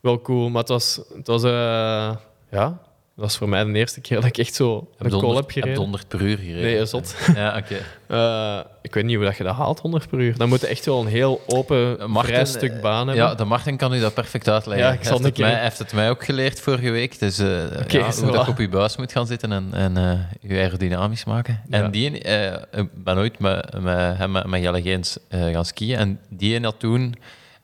[0.00, 0.48] wel cool.
[0.48, 2.16] Maar het was, het was eh,
[2.50, 2.80] ja,
[3.20, 5.46] dat was voor mij de eerste keer dat ik echt zo Heb een call 100
[5.46, 5.78] heb gereden.
[5.78, 6.62] 100 per uur gereden?
[6.62, 7.14] Nee, zot.
[7.34, 7.76] Ja, oké.
[8.06, 10.36] Eh, ik weet niet hoe dat je dat haalt, 100 per uur.
[10.36, 13.24] Dan moet je echt wel een heel open, Martin, vrij stuk baan hebben.
[13.24, 14.86] Ja, de Martin kan u dat perfect uitleggen.
[14.86, 17.18] Ja, ik zal hij, heeft het mij, heeft het mij ook geleerd vorige week.
[17.18, 17.46] Dus eh,
[17.88, 21.24] ja, hoe dat je op je buis moet gaan zitten en, en eh, je aerodynamisch
[21.24, 21.60] maken.
[21.68, 21.82] Ja.
[21.82, 25.96] En die, eh, ik ben ooit met, met hem met Jelle Geens eh, gaan skiën.
[25.96, 27.14] En die had toen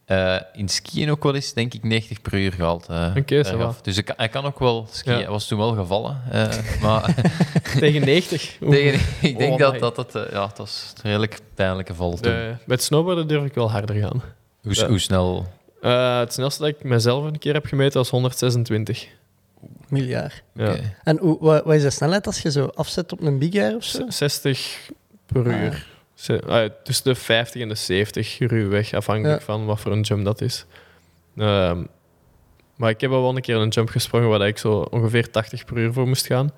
[0.07, 2.87] eh, in skiën ook wel eens, denk ik, 90 per uur gehaald.
[2.89, 3.79] eh, Oké, wat.
[3.83, 5.13] Dus ik, hij kan ook wel skiën.
[5.15, 5.21] Ja.
[5.21, 6.23] Hij was toen wel gevallen.
[6.31, 6.49] eh,
[6.83, 7.15] maar
[7.79, 8.57] Tegen 90.
[8.63, 8.71] Oeh.
[8.71, 10.15] tegen, ik denk Oh dat, dat het...
[10.15, 12.35] eh, ja, het was een redelijk pijnlijke val toen.
[12.67, 14.23] Met snowboarden durf ik wel harder gaan.
[14.63, 14.87] Hoe, ja.
[14.89, 15.47] hoe snel...
[15.81, 19.07] Eh, het snelste dat ik mezelf een keer heb gemeten was 126.
[19.89, 20.43] Miljard.
[20.55, 20.75] Ja.
[21.05, 23.77] En hoe, wat, wat is de snelheid als je zo afzet op een big air
[23.77, 24.05] of zo?
[24.09, 24.91] Z- 60
[25.27, 25.61] per Ah.
[25.63, 25.87] uur.
[26.47, 29.45] Ah, tussen de 50 en de 70 ruwweg, afhankelijk Ja.
[29.45, 30.67] van wat voor een jump dat is.
[31.37, 31.85] Ehm,
[32.77, 35.65] maar ik heb al wel een keer een jump gesprongen waar ik zo ongeveer 80
[35.65, 36.51] per uur voor moest gaan.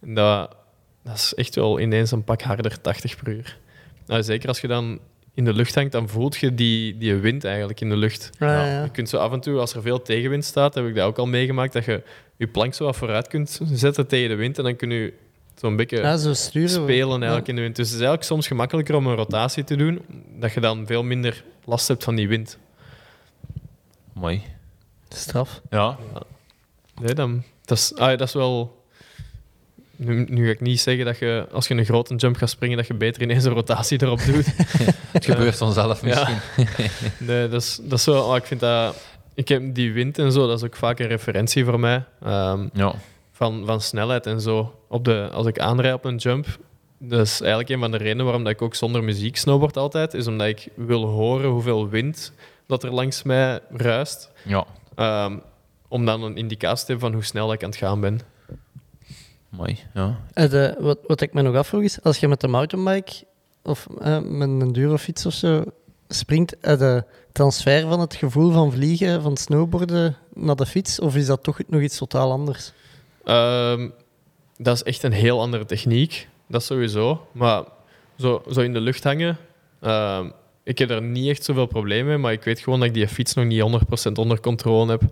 [0.00, 0.56] En dat,
[1.02, 3.58] dat is echt wel ineens een pak harder, 80 per uur.
[4.06, 4.98] Nou, zeker als je dan
[5.34, 8.30] in de lucht hangt, dan voelt je die, die wind eigenlijk in de lucht.
[8.38, 8.82] Ah, Ja, ja.
[8.82, 11.18] Je kunt zo af en toe, als er veel tegenwind staat, heb ik dat ook
[11.18, 12.02] al meegemaakt, dat je
[12.36, 15.12] je plank zo wat vooruit kunt zetten tegen de wind en dan kun je
[15.64, 16.68] zo'n beetje Ja, zo sturen.
[16.70, 17.76] spelen eigenlijk in de wind.
[17.76, 20.00] Dus het is eigenlijk soms gemakkelijker om een rotatie te doen,
[20.38, 22.58] dat je dan veel minder last hebt van die wind.
[24.12, 24.42] Mooi.
[25.08, 25.60] Straf.
[25.70, 25.96] Ja.
[27.00, 28.82] Nee, dan, dat, is, ah, ja, dat is wel...
[29.96, 32.76] Nu, nu ga ik niet zeggen dat je, als je een grote jump gaat springen,
[32.76, 34.46] dat je beter ineens een rotatie erop doet.
[35.16, 36.06] Het gebeurt vanzelf Ja.
[36.06, 36.38] misschien.
[37.26, 38.30] Nee, dat is, dat is wel...
[38.30, 38.96] ah, ik vind dat...
[39.34, 42.04] Ik heb die wind en zo, dat is ook vaak een referentie voor mij.
[42.22, 42.94] Ehm, Ja.
[43.32, 44.74] van, van snelheid en zo.
[44.94, 46.58] Op de, als ik aanrijd op een jump,
[46.98, 50.14] dat is eigenlijk een van de redenen waarom dat ik ook zonder muziek snowboard altijd,
[50.14, 52.32] is omdat ik wil horen hoeveel wind
[52.66, 54.30] dat er langs mij ruist.
[54.44, 54.66] ja.
[54.94, 55.36] Ehm,
[55.88, 58.20] om dan een indicatie te hebben van hoe snel ik aan het gaan ben.
[59.48, 59.78] Mooi.
[59.94, 60.20] Ja.
[60.32, 63.12] En de, wat, wat ik me nog afvroeg is, als je met de mountainbike
[63.62, 65.64] of eh, met een durofiets of zo
[66.08, 71.16] springt, eh, de transfer van het gevoel van vliegen, van snowboarden naar de fiets, of
[71.16, 72.72] is dat toch nog iets totaal anders?
[73.24, 73.88] Ehm,
[74.56, 76.28] dat is echt een heel andere techniek.
[76.48, 77.26] Dat sowieso.
[77.32, 77.62] Maar
[78.18, 79.36] zo, zo in de lucht hangen,
[79.80, 80.26] ehm,
[80.64, 83.08] ik heb er niet echt zoveel problemen mee, maar ik weet gewoon dat ik die
[83.08, 83.60] fiets nog niet
[84.08, 85.02] 100% onder controle heb.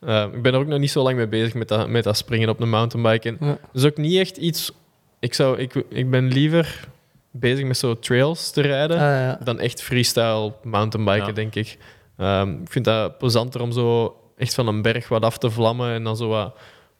[0.00, 2.16] Ehm, ik ben er ook nog niet zo lang mee bezig met dat, met dat
[2.16, 3.28] springen op een mountainbike.
[3.28, 3.46] En Ja.
[3.46, 4.72] Dat is ook niet echt iets...
[5.20, 6.88] Ik, zou, ik, ik ben liever
[7.30, 9.40] bezig met zo trails te rijden Ah, ja.
[9.44, 11.32] dan echt freestyle mountainbiken, Ja.
[11.32, 11.78] denk ik.
[12.16, 15.92] Ehm, ik vind dat plezanter om zo echt van een berg wat af te vlammen
[15.92, 16.54] en dan zo wat,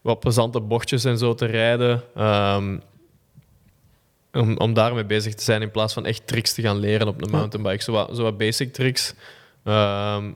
[0.08, 2.02] wat plezante bochtjes en zo te rijden.
[2.14, 2.78] Ehm,
[4.32, 7.20] om, om daarmee bezig te zijn in plaats van echt tricks te gaan leren op
[7.20, 7.30] Ja.
[7.30, 7.82] mountainbike.
[7.82, 9.14] Zo wat, zo wat basic tricks
[9.64, 10.30] ehm,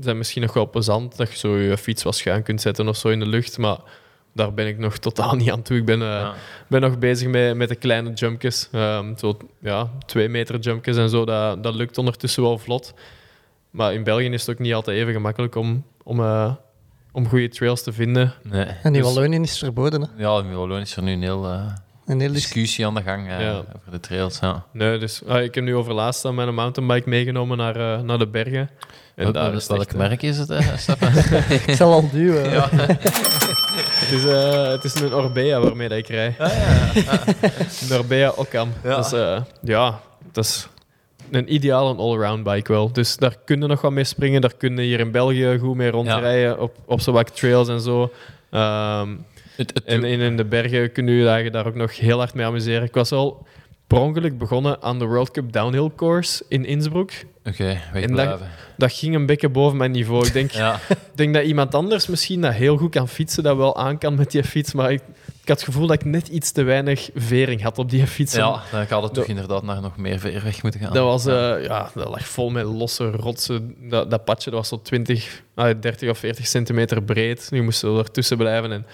[0.00, 2.96] zijn misschien nog wel plezant, dat je zo je fiets wat schuin kunt zetten of
[2.96, 3.78] zo in de lucht, maar
[4.32, 5.76] daar ben ik nog totaal niet aan toe.
[5.76, 6.34] Ik ben, eh, Ja.
[6.68, 8.68] ben nog bezig met, met de kleine jumpjes.
[8.72, 11.24] Ehm, zo, ja, twee meter jumpjes en zo.
[11.24, 12.94] Dat, dat lukt ondertussen wel vlot.
[13.70, 16.52] Maar in België is het ook niet altijd even gemakkelijk om, om, eh,
[17.16, 18.32] om goede trails te vinden.
[18.42, 18.64] Nee.
[18.82, 20.00] En die Dus- Wallonië is verboden.
[20.02, 20.06] Hè?
[20.16, 21.60] Ja, in Wallonië is er nu een heel eh,
[22.06, 23.52] Een hele discussie aan de gang eh, Ja.
[23.56, 24.38] over de trails.
[24.40, 24.64] Ja.
[24.72, 28.26] Nee, dus, ah, ik heb nu overlaatst dan mijn mountainbike meegenomen naar, eh, naar de
[28.28, 28.60] bergen.
[29.14, 31.58] En Wel- daar wel- is het welk echt, merk is het, eh?
[31.68, 32.50] Ik zal al duwen.
[32.50, 32.68] ja.
[32.72, 36.36] Het is, eh, het is een Orbea waarmee dat ik rij.
[37.88, 38.72] een Orbea Occam.
[38.82, 38.88] Ja.
[38.96, 40.00] Dat is, eh, ja,
[40.32, 40.68] dat is
[41.30, 42.92] een ideale allround bike wel.
[42.92, 44.40] Dus daar kun je nog wat mee springen.
[44.40, 47.80] Daar kun je hier in België goed mee rondrijden op, op zo wat trails en
[47.80, 48.12] zo.
[48.50, 49.08] Ehm,
[49.56, 52.34] Het, het, en in, in de bergen kun je daar, daar ook nog heel hard
[52.34, 52.82] mee amuseren.
[52.82, 53.46] Ik was wel
[53.86, 57.26] per ongeluk begonnen aan de World Cup Downhill Course in Innsbruck.
[57.44, 58.48] Oké, En wegblijven.
[58.76, 60.26] Dat ging een beetje boven mijn niveau.
[60.26, 60.80] Ik denk, Ja,
[61.14, 64.30] denk dat iemand anders misschien dat heel goed kan fietsen, dat wel aan kan met
[64.30, 64.72] die fiets.
[64.72, 65.00] Maar ik,
[65.46, 68.34] ik had het gevoel dat ik net iets te weinig vering had op die fiets.
[68.34, 70.92] ja dan gaat het toch inderdaad naar nog meer ver weg moeten gaan.
[70.92, 73.74] Dat, was, eh, ja, dat lag vol met losse rotsen.
[73.88, 77.48] Dat, dat padje dat was zo 20, ah, 30 of 40 centimeter breed.
[77.50, 78.72] Nu moesten we ertussen blijven.
[78.72, 78.86] En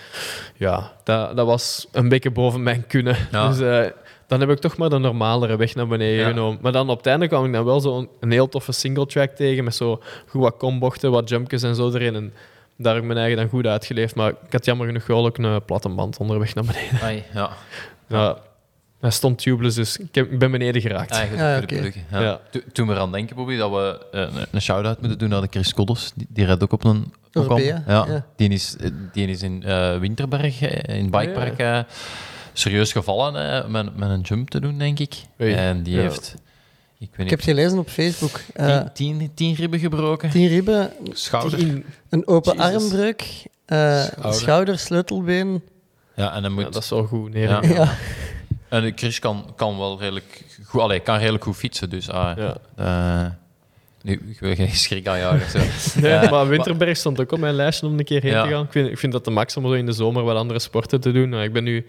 [0.56, 3.16] ja, dat, dat was een beetje boven mijn kunnen.
[3.30, 3.48] Ja.
[3.48, 3.90] Dus eh,
[4.26, 6.28] dan heb ik toch maar de normalere weg naar beneden Ja.
[6.28, 6.58] genomen.
[6.62, 9.06] Maar dan op het einde kwam ik dan wel zo een, een heel toffe single
[9.06, 9.64] track tegen.
[9.64, 12.14] Met zo goed wat kombochten, wat jumpjes en zo erin.
[12.14, 12.32] En
[12.82, 14.14] daar heb ik mijn eigen dan goed uitgeleefd.
[14.14, 17.00] Maar ik had jammer genoeg wel ook een platte band onderweg naar beneden.
[17.02, 17.50] Ai, ja,
[18.08, 18.36] Ja,
[19.00, 21.10] hij stond tubeless, dus ik, ben beneden geraakt.
[21.10, 21.74] eigenlijk Ah, oké.
[21.76, 22.02] gelukkig.
[22.10, 22.20] Ja.
[22.20, 22.40] Ja.
[22.50, 25.40] To- Toen we eraan denken, Bobby, dat we eh, een, een shout-out moeten doen naar
[25.40, 26.12] de Chris Koddos.
[26.14, 27.12] Die, die rijdt ook op een...
[27.32, 28.26] ook Orbea, ja, ja.
[28.36, 28.76] Die, is,
[29.12, 31.78] die is in eh, Winterberg, eh, in Bikepark, eh,
[32.52, 33.32] serieus gevallen
[33.70, 35.14] met, met een jump te doen, denk ik.
[35.36, 36.00] En die Ja.
[36.00, 36.34] heeft...
[37.02, 38.40] Ik weet Ik heb gelezen op Facebook.
[38.54, 40.30] Eh, tien, tien, tien ribben gebroken.
[40.30, 41.82] tien ribben, Schouder.
[42.08, 42.74] Een open Jezus.
[42.82, 43.22] armbreuk,
[43.66, 44.34] eh, Schouder.
[44.40, 45.62] schouder, sleutelbeen.
[46.16, 46.62] Ja, en dan moet...
[46.64, 47.32] ja, dat is wel goed.
[47.32, 47.60] Nee, Ja.
[48.68, 52.56] En Chris kan, kan wel redelijk goed, allee, kan redelijk goed fietsen, dus ah, Ja.
[52.76, 53.30] eh,
[54.02, 55.50] nu, ik wil geen schrik aanjagen.
[55.60, 56.00] Zo.
[56.00, 58.42] Nee, Ja, maar Winterberg stond ook op mijn lijstje om een keer heen Ja.
[58.44, 58.64] te gaan.
[58.64, 61.00] Ik vind, ik vind dat de max om zo in de zomer wat andere sporten
[61.00, 61.28] te doen.
[61.28, 61.86] Nou, ik ben nu...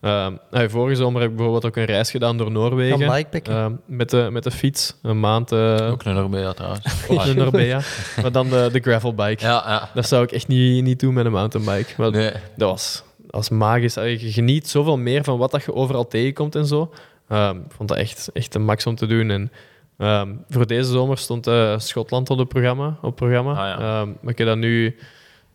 [0.00, 2.98] ehm, vorige zomer heb ik bijvoorbeeld ook een reis gedaan door Noorwegen.
[2.98, 3.54] Bikepacken.
[3.54, 4.94] Ehm, met, de, met de fiets.
[5.02, 6.84] Een maand uh, Ook een Orbea trouwens.
[7.08, 7.80] op de Norbea.
[8.22, 9.44] maar dan de, de gravelbike.
[9.44, 9.90] Ja, ja.
[9.94, 11.92] Dat zou ik echt niet, niet doen met een mountainbike.
[11.96, 12.32] Maar Nee.
[12.56, 13.94] dat, was, dat was magisch.
[13.94, 16.90] Je geniet zoveel meer van wat dat je overal tegenkomt en zo.
[17.28, 19.30] Ehm, ik vond dat echt, echt een max om te doen.
[19.30, 19.52] En,
[19.98, 22.86] ehm, voor deze zomer stond eh, Schotland op het programma.
[22.86, 23.50] Op het programma.
[23.50, 24.00] Ah, ja.
[24.00, 24.96] Ehm, maar ik heb dat nu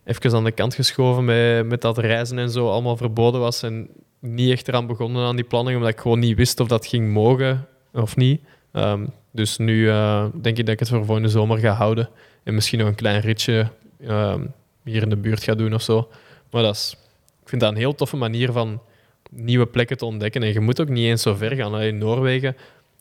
[0.05, 3.63] even aan de kant geschoven met, met dat reizen en zo allemaal verboden was.
[3.63, 3.89] En
[4.21, 7.13] niet echt eraan begonnen aan die planning, omdat ik gewoon niet wist of dat ging
[7.13, 8.41] mogen of niet.
[8.71, 12.09] Ehm, dus nu eh, denk ik dat ik het voor volgende zomer ga houden.
[12.43, 13.67] En misschien nog een klein ritje
[14.07, 14.45] ehm,
[14.83, 16.09] hier in de buurt ga doen of zo.
[16.51, 16.97] Maar dat is,
[17.41, 18.81] ik vind dat een heel toffe manier van
[19.29, 20.43] nieuwe plekken te ontdekken.
[20.43, 21.81] En je moet ook niet eens zo ver gaan.
[21.81, 22.55] In Noorwegen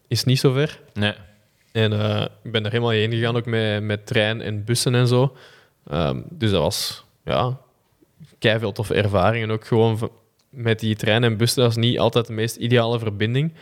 [0.08, 0.80] is niet zo ver.
[0.94, 1.14] nee.
[1.72, 5.06] En eh, ik ben er helemaal heen gegaan, ook met, met trein en bussen en
[5.06, 5.36] zo.
[5.86, 7.60] Ehm, dus dat was ja,
[8.38, 9.44] veel toffe ervaring.
[9.44, 10.10] En ook gewoon
[10.50, 13.52] met die trein en bussen, dat is niet altijd de meest ideale verbinding.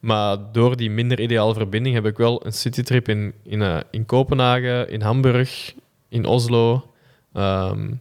[0.00, 4.06] Maar door die minder ideale verbinding heb ik wel een citytrip in, in, eh, in
[4.06, 5.74] Kopenhagen, in Hamburg,
[6.08, 6.90] in Oslo
[7.32, 7.92] ehm,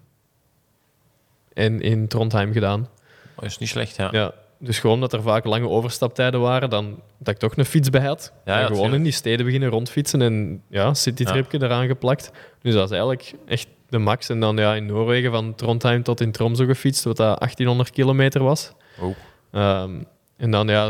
[1.53, 2.89] en in Trondheim gedaan.
[3.35, 4.09] Oh, is niet slecht, ja.
[4.11, 7.89] Ja, dus gewoon dat er vaak lange overstaptijden waren, dan dat ik toch een fiets
[7.89, 8.33] bij had.
[8.45, 12.31] Ja, gewoon in die steden beginnen rondfietsen en ja, citytripje eraan geplakt.
[12.61, 13.67] Dus dat is eigenlijk echt
[13.97, 14.29] de max.
[14.29, 18.43] En dan ja, in Noorwegen van Trondheim tot in Tromsø gefietst, wat dat 1800 kilometer
[18.43, 18.71] was.
[18.99, 19.15] Oh.
[19.51, 20.01] Ehm,
[20.37, 20.87] en dan ja,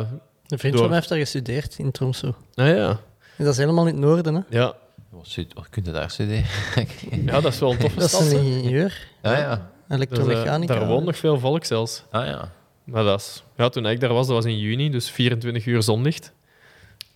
[0.48, 2.32] Een vriend Door- van mij heeft daar gestudeerd in Tromsø.
[2.53, 2.90] nou ja,
[3.38, 4.41] En dat is helemaal in het noorden, hè?
[4.49, 4.73] ja,
[5.10, 6.45] Wat, kun je daar studeren?
[7.26, 8.32] ja, dat is wel een toffe Dat is stad.
[8.32, 9.49] een ingenieur, ja, ja.
[9.49, 10.73] Dus, eh, elektromechanica.
[10.80, 12.03] daar woont nog veel volk zelfs.
[12.11, 12.52] Ah, ja.
[12.84, 15.84] Maar dat is, ja, toen ik daar was, dat was in juni, dus 24 uur
[15.84, 16.34] zonlicht.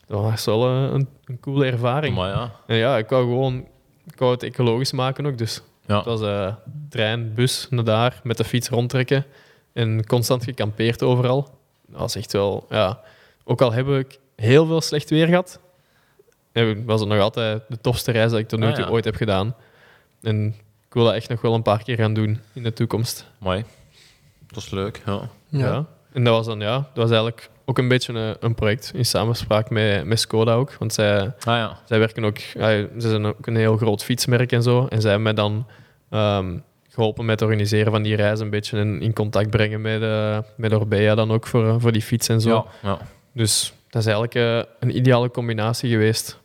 [0.07, 2.16] Dat was wel eh, een, een coole ervaring.
[2.16, 2.52] Maar ja.
[2.68, 3.66] En ja, ik wou gewoon
[4.11, 5.38] ik wou het ecologisch maken ook.
[5.38, 5.95] Dus Ja.
[5.95, 6.53] het was eh,
[6.90, 9.26] trein, bus naar daar, met de fiets rondtrekken.
[9.74, 11.41] En constant gekampeerd overal.
[11.88, 12.99] Dat was echt wel, ja.
[13.44, 15.60] Ook al heb ik heel veel slecht weer gehad,
[16.52, 18.84] heb ik- was het nog altijd de tofste reis dat ik tot nu Ah, toe
[18.84, 18.90] ja.
[18.90, 19.56] ooit heb gedaan.
[20.22, 20.45] En
[20.88, 23.26] ik wil dat echt nog wel een paar keer gaan doen in de toekomst.
[23.38, 23.64] Mooi.
[24.48, 25.30] Dat was leuk, ja.
[25.48, 25.86] Ja.
[26.14, 29.05] En dat was dan, ja, dat was eigenlijk ook een beetje een, een project in
[29.05, 30.73] samenspraak met, met Skoda ook.
[30.79, 31.77] Want zij, Ah ja.
[31.85, 34.85] zij werken ook, ze zijn ook een heel groot fietsmerk en zo.
[34.87, 35.67] En zij hebben mij dan
[36.09, 36.57] ehm,
[36.89, 40.37] geholpen met het organiseren van die reis, een beetje in, in contact brengen met, uh,
[40.55, 42.49] met Orbea dan ook voor, eh, voor die fiets en zo.
[42.49, 42.97] Ja, ja.
[43.33, 46.39] Dus dat is eigenlijk eh, een ideale combinatie geweest.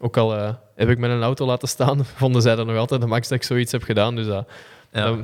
[0.00, 3.00] Ook al eh, heb ik met een auto laten staan, vonden zij dat nog altijd
[3.00, 4.16] de max dat ik zoiets heb gedaan.
[4.16, 4.48] Dus dat,
[4.92, 5.04] Ja.
[5.04, 5.18] dat,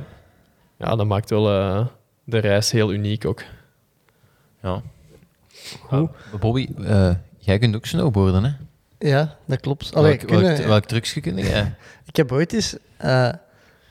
[0.77, 1.85] ja, dat maakt wel eh,
[2.23, 3.41] de reis heel uniek ook.
[4.61, 4.81] ja.
[5.91, 6.07] Ja.
[6.39, 7.09] Bobby, eh,
[7.39, 8.49] jij kunt ook snowboarden, hè?
[9.09, 9.93] Ja, dat klopt.
[9.95, 11.75] Allee, welk, kunnen- welk, welk trucje kun jij?
[12.09, 13.29] Ik heb ooit eens eh,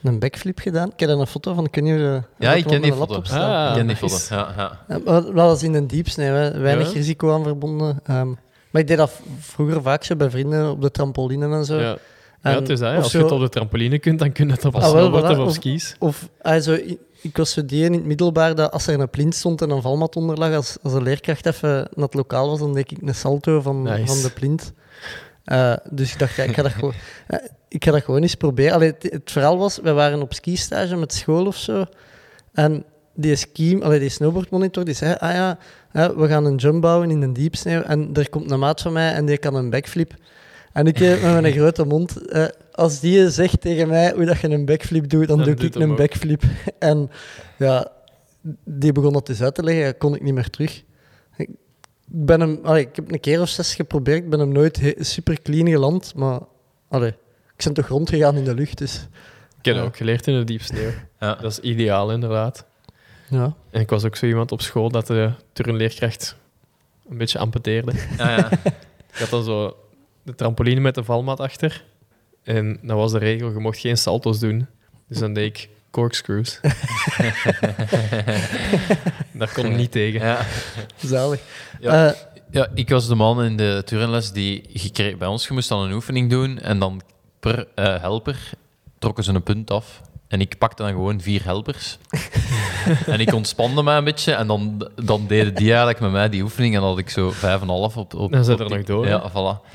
[0.03, 0.91] een backflip gedaan.
[0.91, 1.63] Ik heb daar een foto van.
[1.69, 3.21] Of je- Ja, of ik ken op die foto.
[3.31, 4.15] Ah, Ik ken die foto.
[4.29, 4.79] Ja, ja.
[4.87, 6.59] Ja, maar dat was in een diepsnee, hè.
[6.59, 6.93] weinig Ja?
[6.93, 7.99] risico aan verbonden.
[8.03, 8.27] Ehm,
[8.69, 11.79] maar ik deed dat vroeger vaak zo bij vrienden op de trampoline en zo.
[11.79, 11.97] Ja.
[12.41, 14.53] En- ja, het is dat, Als je het op de trampoline kunt, dan kun je
[14.53, 15.39] het op een Ah, wel, snowboard voilà.
[15.39, 15.95] of skis.
[15.99, 16.77] Of ah, zo,
[17.21, 19.81] ik, was zo die in het middelbaar dat als er een plint stond en een
[19.81, 22.97] valmat onder lag, als, als de leerkracht even naar het lokaal was, dan deed ik
[23.01, 24.05] een salto van, Nice.
[24.05, 24.73] van de plint.
[25.43, 26.93] Eh, dus ik dacht, ja, ik ga dat gewoon,
[27.27, 28.73] eh, ik ga dat gewoon eens proberen.
[28.73, 31.85] Allee, het, het verhaal was, wij waren op skistage met school of zo.
[32.53, 32.83] En
[33.13, 35.57] die ski, allee, die snowboardmonitor, die zei, ah ja,
[35.91, 39.13] we gaan een jump bouwen in een diepsneeuw en er komt een maat van mij
[39.13, 40.13] en die kan een backflip.
[40.75, 44.39] En ik eh, met mijn grote mond, eh, als die zegt tegen mij hoe dat
[44.39, 45.97] je een backflip doet, dan, Dan doe ik een ook.
[45.97, 46.43] backflip.
[46.79, 47.09] En
[47.57, 47.91] ja,
[48.63, 50.83] die begon dat dus uit te leggen, kon ik niet meer terug.
[51.37, 51.49] Ik,
[52.05, 55.41] ben hem, allee, ik heb een keer of zes geprobeerd, ik ben hem nooit super
[55.41, 56.39] clean geland, maar
[56.89, 57.09] allee,
[57.57, 59.07] ik ben toch rondgegaan in de lucht, dus
[59.61, 60.91] Ik heb ook geleerd in de diep sneeuw.
[61.19, 61.35] Ja.
[61.35, 62.65] Dat is ideaal, inderdaad.
[63.29, 63.55] ja.
[63.71, 66.35] En ik was ook zo iemand op school dat de turnleerkracht
[67.09, 67.91] een beetje amputeerde.
[68.17, 68.49] Ja, ja.
[69.13, 69.75] Ik had dan zo
[70.25, 71.83] de trampoline met de valmat achter.
[72.43, 74.67] En dat was de regel, je mocht geen salto's doen.
[75.07, 76.59] Dus dan deed ik corkscrews.
[79.33, 80.19] Daar kon ik niet tegen.
[80.27, 80.45] ja.
[80.97, 81.39] zalig.
[81.79, 82.07] Ja.
[82.07, 82.13] Eh,
[82.51, 84.63] Ja, ik was de man in de turnles die
[85.17, 87.01] bij ons, je moest dan een oefening doen en dan
[87.39, 88.49] per eh, helper
[88.99, 90.01] trokken ze een punt af.
[90.27, 91.97] En ik pakte dan gewoon vier helpers.
[93.13, 96.41] en ik ontspande mij een beetje en dan, dan deden die eigenlijk met mij die
[96.41, 98.59] oefening en dan had ik zo vijf en een half op, op Dan zit op
[98.59, 99.67] er die- nog door, Ja, voilà.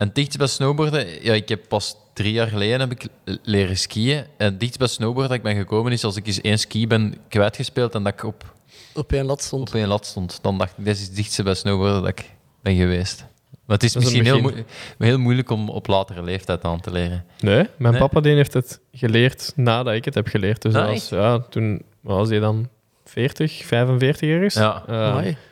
[0.00, 3.06] En dicht bij snowboarden, ja, ik heb pas drie jaar geleden heb ik
[3.42, 4.24] leren skiën.
[4.36, 7.14] En dicht bij snowboarden dat ik ben gekomen is als ik eens één ski ben
[7.28, 8.54] kwijtgespeeld en dat ik op
[8.94, 9.68] op één lat stond.
[9.68, 12.30] op één lat stond, dan dacht ik, dit is het dichtste bij snowboarden dat ik
[12.62, 13.24] ben geweest.
[13.64, 14.64] Maar het is Dat is een misschien heel,
[14.98, 17.24] heel moeilijk om op latere leeftijd aan te leren.
[17.40, 18.02] Nee, mijn Nee?
[18.02, 20.62] papa die heeft het geleerd nadat ik het heb geleerd.
[20.62, 22.68] Dus Ah, dat was, ja, toen was hij dan
[23.04, 24.54] 40, 45 ergens.
[24.54, 24.82] Ja.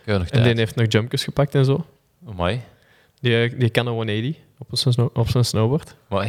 [0.05, 1.87] Nog en die heeft nog jumpjes gepakt en zo.
[2.29, 2.61] Amai.
[3.21, 5.95] Die, die kan een 180 op zijn, snow- op zijn snowboard.
[6.09, 6.29] Amai.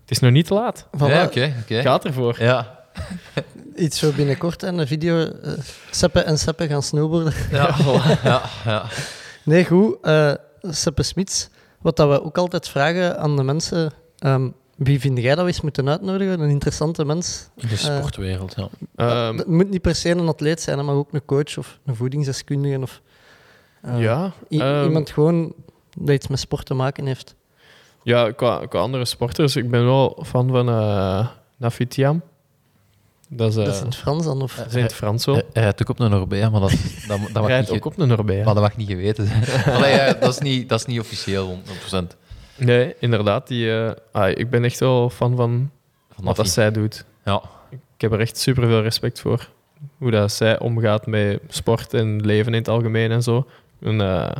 [0.00, 0.86] Het is nog niet te laat.
[0.96, 1.80] Voilà, Ja, oké, oké.
[1.82, 2.36] Gaat ervoor.
[2.42, 2.78] Ja.
[3.76, 5.18] Iets voor binnenkort en een video.
[5.24, 5.52] eh
[5.90, 7.32] Seppe en Seppe gaan snowboarden.
[7.50, 7.74] Ja,
[8.24, 8.84] ja, ja.
[9.44, 9.96] Nee, goed.
[10.02, 10.32] eh
[10.62, 11.48] Seppe Smits.
[11.80, 13.92] Wat dat we ook altijd vragen aan de mensen.
[14.18, 16.40] ehm, wie vind jij dat we eens moeten uitnodigen?
[16.40, 17.48] Een interessante mens.
[17.54, 18.68] De sportwereld, ja.
[18.96, 21.96] Ehm, Het moet niet per se een atleet zijn, maar ook een coach of een
[21.96, 22.80] voedingsdeskundige.
[22.80, 23.00] Of,
[23.82, 25.54] eh, ja, ehm, iemand gewoon
[25.98, 27.34] dat iets met sport te maken heeft.
[28.02, 29.56] ja qua, qua andere sporters.
[29.56, 32.22] Ik ben wel fan van eh Nafitiam.
[33.28, 34.42] Dat is, eh, dat is in het Frans dan?
[34.42, 35.34] Of, dat is in het Frans zo.
[35.34, 36.70] Hij rijdt ook op een Orbea, maar dat,
[37.08, 38.44] dat, dat, mag, niet ook op een Norbea.
[38.44, 39.44] maar dat mag niet geweten zijn.
[39.76, 41.58] Allee, ja, dat, is niet, dat is niet officieel,
[41.92, 41.98] 100%.
[42.56, 43.46] Nee, inderdaad.
[43.46, 45.70] Die, eh, ah, ik ben echt wel fan van
[46.10, 47.04] Van wat dat zij doet.
[47.24, 47.42] Ja.
[47.70, 49.48] Ik heb er echt super veel respect voor.
[49.98, 53.46] Hoe dat zij omgaat met sport en leven in het algemeen en zo.
[53.80, 54.36] En, eh,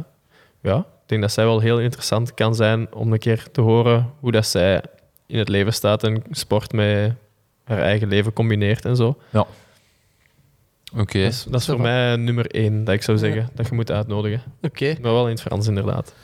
[0.60, 4.10] ja, ik denk dat zij wel heel interessant kan zijn om een keer te horen
[4.20, 4.82] hoe dat zij
[5.26, 7.12] in het leven staat en sport met
[7.64, 9.18] haar eigen leven combineert en zo.
[10.96, 11.22] Oké.
[11.22, 13.90] Dat is, dat is voor mij nummer één dat ik zou zeggen dat je moet
[13.90, 14.42] uitnodigen.
[14.62, 14.96] Oké.
[15.00, 16.14] Maar wel in het Frans, inderdaad.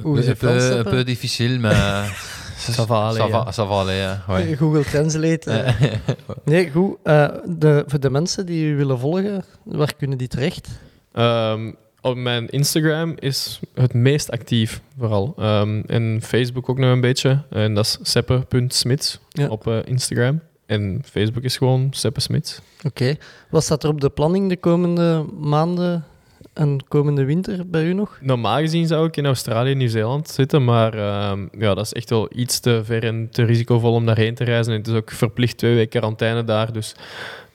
[0.00, 0.90] Hoe is het Frans, Seppe?
[0.90, 2.10] peu difficile, maar...
[2.70, 3.52] Ça va aller, Ça va, ja.
[3.52, 4.22] ça va aller, ja.
[4.26, 4.56] Hoi.
[4.56, 5.74] Google Translate.
[6.44, 6.96] Nee, goed.
[7.02, 10.68] eh, de, voor de mensen die u willen volgen, waar kunnen die terecht?
[11.12, 11.72] Ehm,
[12.02, 15.34] op mijn Instagram is het meest actief, vooral.
[15.38, 17.42] Ehm, en Facebook ook nog een beetje.
[17.50, 19.48] En dat is seppe.smits Ja.
[19.48, 20.40] op eh, Instagram.
[20.66, 22.60] En Facebook is gewoon Seppe Smits.
[22.86, 23.16] Oké.
[23.50, 26.04] Wat staat er op de planning de komende maanden
[26.52, 28.18] en komende winter bij u nog?
[28.20, 32.10] Normaal gezien zou ik in Australië en Nieuw-Zeeland zitten, maar ehm, ja, dat is echt
[32.10, 34.72] wel iets te ver en te risicovol om daarheen te reizen.
[34.72, 36.94] En het is ook verplicht twee weken quarantaine daar, dus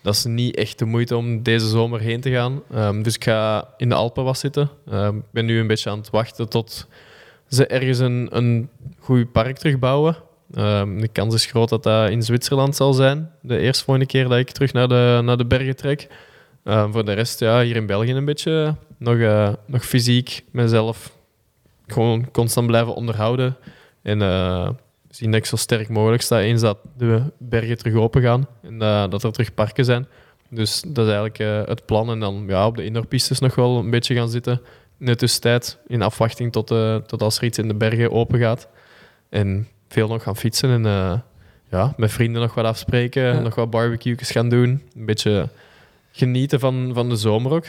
[0.01, 2.61] dat is niet echt de moeite om deze zomer heen te gaan.
[2.71, 4.69] Ehm, dus ik ga in de Alpen wat zitten.
[4.89, 6.87] Ehm, ik ben nu een beetje aan het wachten tot
[7.47, 8.69] ze ergens een, een
[8.99, 10.15] goed park terugbouwen.
[10.53, 13.31] Ehm, de kans is groot dat dat in Zwitserland zal zijn.
[13.41, 16.07] De eerste volgende keer dat ik terug naar de, naar de bergen trek.
[16.63, 21.17] Voor de rest, ja, hier in België een beetje nog, eh, nog fysiek mezelf
[21.87, 23.57] gewoon constant blijven onderhouden.
[24.01, 24.69] En eh,
[25.17, 28.77] zien dat ik zo sterk mogelijk sta eens dat de bergen terug open gaan en
[29.09, 30.07] dat er terug parken zijn.
[30.49, 32.09] Dus dat is eigenlijk eh, het plan.
[32.09, 34.61] En dan ja, op de indoorpistes nog wel een beetje gaan zitten
[34.99, 35.77] in de tussentijd.
[35.87, 38.67] In afwachting tot, eh, tot als er iets in de bergen open gaat.
[39.29, 41.19] En veel nog gaan fietsen en eh,
[41.69, 43.23] ja, met vrienden nog wat afspreken.
[43.23, 43.39] Ja.
[43.39, 44.81] Nog wat barbecues gaan doen.
[44.95, 45.49] Een beetje
[46.11, 47.65] genieten van, van de zomer ook.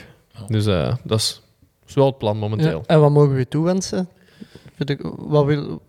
[0.46, 0.64] Dus
[1.04, 1.42] dat is,
[1.86, 2.78] is wel het plan momenteel.
[2.78, 2.86] Ja.
[2.86, 4.08] En wat mogen we toewensen?
[5.16, 5.82] Wat wil,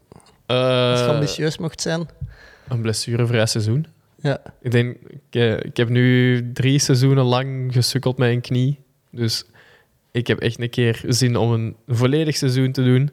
[0.55, 2.07] als je Eh, ambitieus mocht zijn?
[2.67, 3.85] een blessurevrij seizoen.
[4.21, 4.41] Ja.
[4.61, 8.79] Ik denk, ik, eh, ik heb nu drie seizoenen lang gesukkeld met een knie.
[9.11, 9.43] Dus
[10.11, 13.09] ik heb echt een keer zin om een volledig seizoen te doen.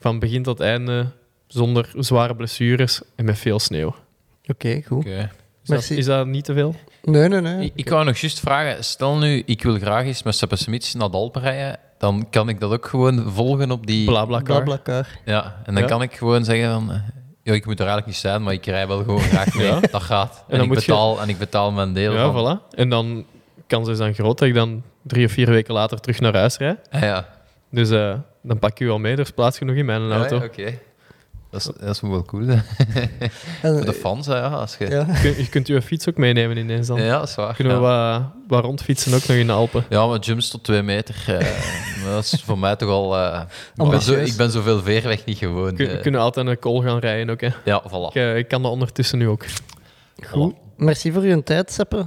[0.00, 1.06] Van begin tot einde,
[1.46, 3.94] zonder zware blessures en met veel sneeuw.
[4.46, 4.98] Oké, goed.
[4.98, 5.30] Oké.
[5.62, 6.74] Is dat, is dat niet te veel?
[7.02, 7.64] Nee, nee, nee.
[7.64, 10.94] Ik, ik wou nog juist vragen, stel nu, ik wil graag eens met Seppe Smits
[10.94, 14.06] naar de Alpen rijden, dan kan ik dat ook gewoon volgen op die...
[14.06, 14.62] Blablacar.
[14.62, 15.06] Blablacar.
[15.24, 15.88] Ja, en dan Ja.
[15.88, 16.92] kan ik gewoon zeggen van...
[16.92, 16.98] eh,
[17.42, 19.66] Ja, ik moet er eigenlijk niet zijn, maar ik rij wel gewoon graag mee.
[19.72, 19.80] Ja.
[19.80, 20.44] Dat gaat.
[20.48, 22.58] En, dan ik moet je- betaal, en ik betaal mijn deel Ja, van.
[22.70, 22.74] voilà.
[22.76, 23.24] En dan
[23.66, 26.56] kans is dan groot dat ik dan drie of vier weken later terug naar huis
[26.56, 26.78] rijd.
[26.90, 27.28] Ah, ja.
[27.70, 30.34] Dus eh, dan pak ik u al mee, er is plaats genoeg in mijn auto.
[30.36, 30.78] Ja, ja, Oké.
[31.54, 32.46] Dat, is, dat is wel cool.
[32.46, 32.54] hè.
[33.62, 34.46] En, Voor de fans, hè, ja.
[34.48, 34.88] Als je...
[34.90, 35.06] ja.
[35.12, 37.02] Je, kunt- je kunt uw fiets ook meenemen ineens dan.
[37.02, 37.54] Ja, dat is waar.
[37.54, 39.84] Kunnen we wat, wat rondfietsen ook nog in de Alpen.
[39.88, 43.16] Ja, maar jumps tot twee meter, eh, dat is voor mij toch al...
[43.16, 44.30] eh, ik, ben zo, Ambitieus.
[44.30, 45.74] ik ben zoveel veerweg niet gewoon.
[45.74, 46.00] Kun, eh.
[46.02, 47.40] kunnen altijd een call gaan rijden ook.
[47.40, 47.48] Hè.
[47.64, 48.12] ja, voilà.
[48.16, 49.44] Ik, ik kan dat ondertussen nu ook.
[50.26, 50.54] Goed.
[50.76, 52.06] Merci voor uw tijd, Seppe.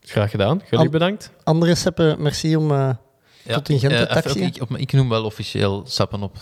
[0.00, 0.60] Graag gedaan.
[0.70, 1.30] Jullie An- bedankt.
[1.44, 2.70] Andere Seppe, merci om...
[2.70, 2.90] eh,
[3.42, 6.36] Ja, Tot in Gent de even taxi, ook, ik, ik noem wel officieel Seppen op.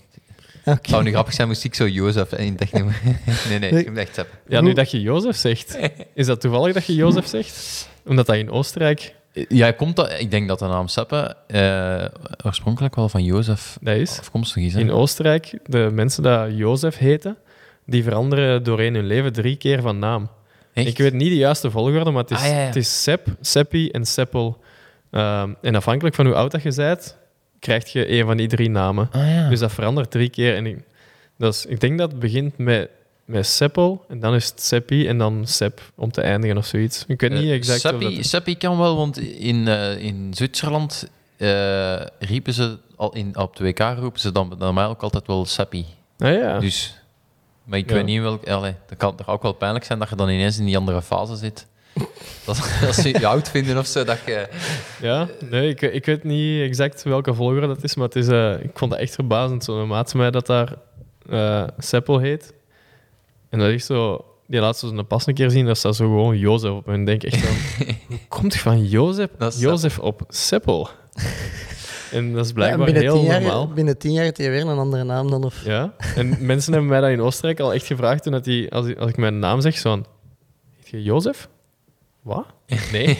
[0.65, 0.71] oké.
[0.79, 2.95] Het zou nu grappig zijn, moest ik zo Jozef in het echt noemen.
[3.49, 4.39] nee, nee, ik noem echt Seppen.
[4.49, 5.79] Ja, nu dat je Jozef zegt.
[6.15, 7.89] Is dat toevallig dat je Jozef zegt?
[8.07, 9.15] Omdat dat in Oostenrijk
[9.49, 12.05] Ja, komt dat, ik denk dat de naam Seppen eh,
[12.45, 14.19] oorspronkelijk wel van Jozef dat is.
[14.19, 14.75] afkomstig is.
[14.75, 14.81] hè?
[14.81, 17.37] In Oostenrijk, de mensen die Jozef heten,
[17.87, 20.29] die veranderen doorheen hun leven drie keer van naam.
[20.73, 20.87] Echt?
[20.87, 22.67] Ik weet niet de juiste volgorde, maar het is, Ah, ja, ja.
[22.67, 24.63] Het is Sepp, Seppi en Seppel.
[25.11, 27.17] Ehm, en afhankelijk van hoe oud dat je bent,
[27.65, 29.09] krijg je een van die drie namen.
[29.13, 29.49] Ah, ja.
[29.49, 30.57] Dus dat verandert drie keer.
[30.57, 30.79] En ik,
[31.39, 32.89] dat is, ik denk dat het begint met,
[33.25, 37.05] met Seppel, en dan is het Seppi, en dan Sepp om te eindigen of zoiets.
[37.09, 40.31] Ik weet niet Eh, exact of Seppi, dat- Seppi kan wel, want in, eh, in
[40.35, 45.03] Zwitserland eh, riepen ze al in, op de WK roepen ze dan, dan mij ook
[45.03, 45.87] altijd wel Seppi.
[46.19, 46.59] Ah, ja.
[46.59, 47.01] Dus,
[47.65, 47.95] maar ik Ja.
[47.95, 48.49] weet niet welk.
[48.49, 51.03] Allee, dat kan toch ook wel pijnlijk zijn dat je dan ineens in die andere
[51.03, 51.67] fase zit.
[52.47, 54.05] Dat, dat ze je oud vinden of zo.
[54.05, 54.49] Dat je,
[55.01, 58.53] Ja, nee, ik, ik weet niet exact welke volgorde dat is, maar het is, eh,
[58.63, 59.65] ik vond dat echt verbazend.
[59.65, 60.75] Zo'n maat van mij dat daar
[61.29, 62.55] eh Seppel heet.
[63.49, 64.25] En dat is zo...
[64.47, 66.89] Die laat zo een pas een keer zien, dat staat zo gewoon Jozef op.
[66.89, 67.87] En ik denk echt van...
[68.09, 70.89] hoe komt je van Jozef, Jozef op Seppel?
[72.13, 73.69] en dat is blijkbaar binnen, heel jaar, normaal.
[73.69, 75.45] binnen tien jaar heb je weer een andere naam dan.
[75.45, 75.65] Of...
[75.65, 78.87] Ja, en mensen hebben mij dat in Oostenrijk al echt gevraagd toen dat die, als,
[78.87, 80.03] ik, als ik mijn naam zeg, zo
[80.95, 81.49] je Jozef?
[82.25, 82.47] Wat?
[82.93, 83.19] Nee.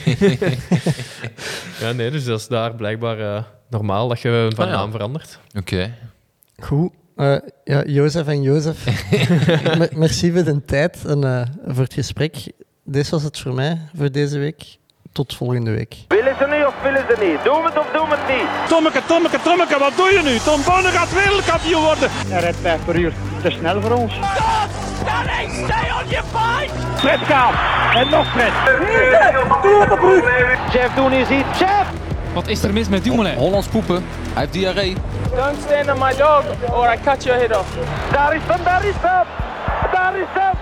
[1.81, 4.77] ja, nee, dus dat is daar blijkbaar eh, normaal dat je van Ah, ja.
[4.77, 5.39] naam verandert.
[5.59, 5.95] Oké.
[6.59, 6.93] Goed.
[7.17, 8.85] Eh, ja, Jozef en Jozef.
[9.79, 12.53] Me- merci voor de tijd en eh, voor het gesprek.
[12.85, 14.77] Dit was het voor mij voor deze week.
[15.15, 15.95] Tot volgende week.
[16.09, 17.45] Willen ze nu of willen ze niet?
[17.45, 18.69] Doen we het of doen we het niet?
[18.69, 20.39] Tommeke, Tommeke, Tommeke, wat doe je nu?
[20.39, 22.09] Tom Bonne gaat wereldkampioen worden.
[22.29, 23.13] Hij rijdt 5 per uur.
[23.43, 24.13] Te snel voor ons.
[24.15, 24.69] Stop!
[25.05, 26.73] Danny, stay on your fight!
[26.97, 27.55] Fred Kaap.
[27.95, 28.53] En nog Fred.
[30.73, 31.59] Jeff doen is iets.
[31.59, 31.87] Jeff!
[32.33, 33.35] Wat is er mis met Dumoulin?
[33.35, 34.05] Hollands poepen.
[34.33, 34.97] Hij heeft diarree.
[35.35, 36.43] Don't stand on my dog
[36.73, 37.69] or I cut your head off.
[38.13, 39.27] Daar is hem, daar is hem!
[39.93, 40.54] Daar is hem!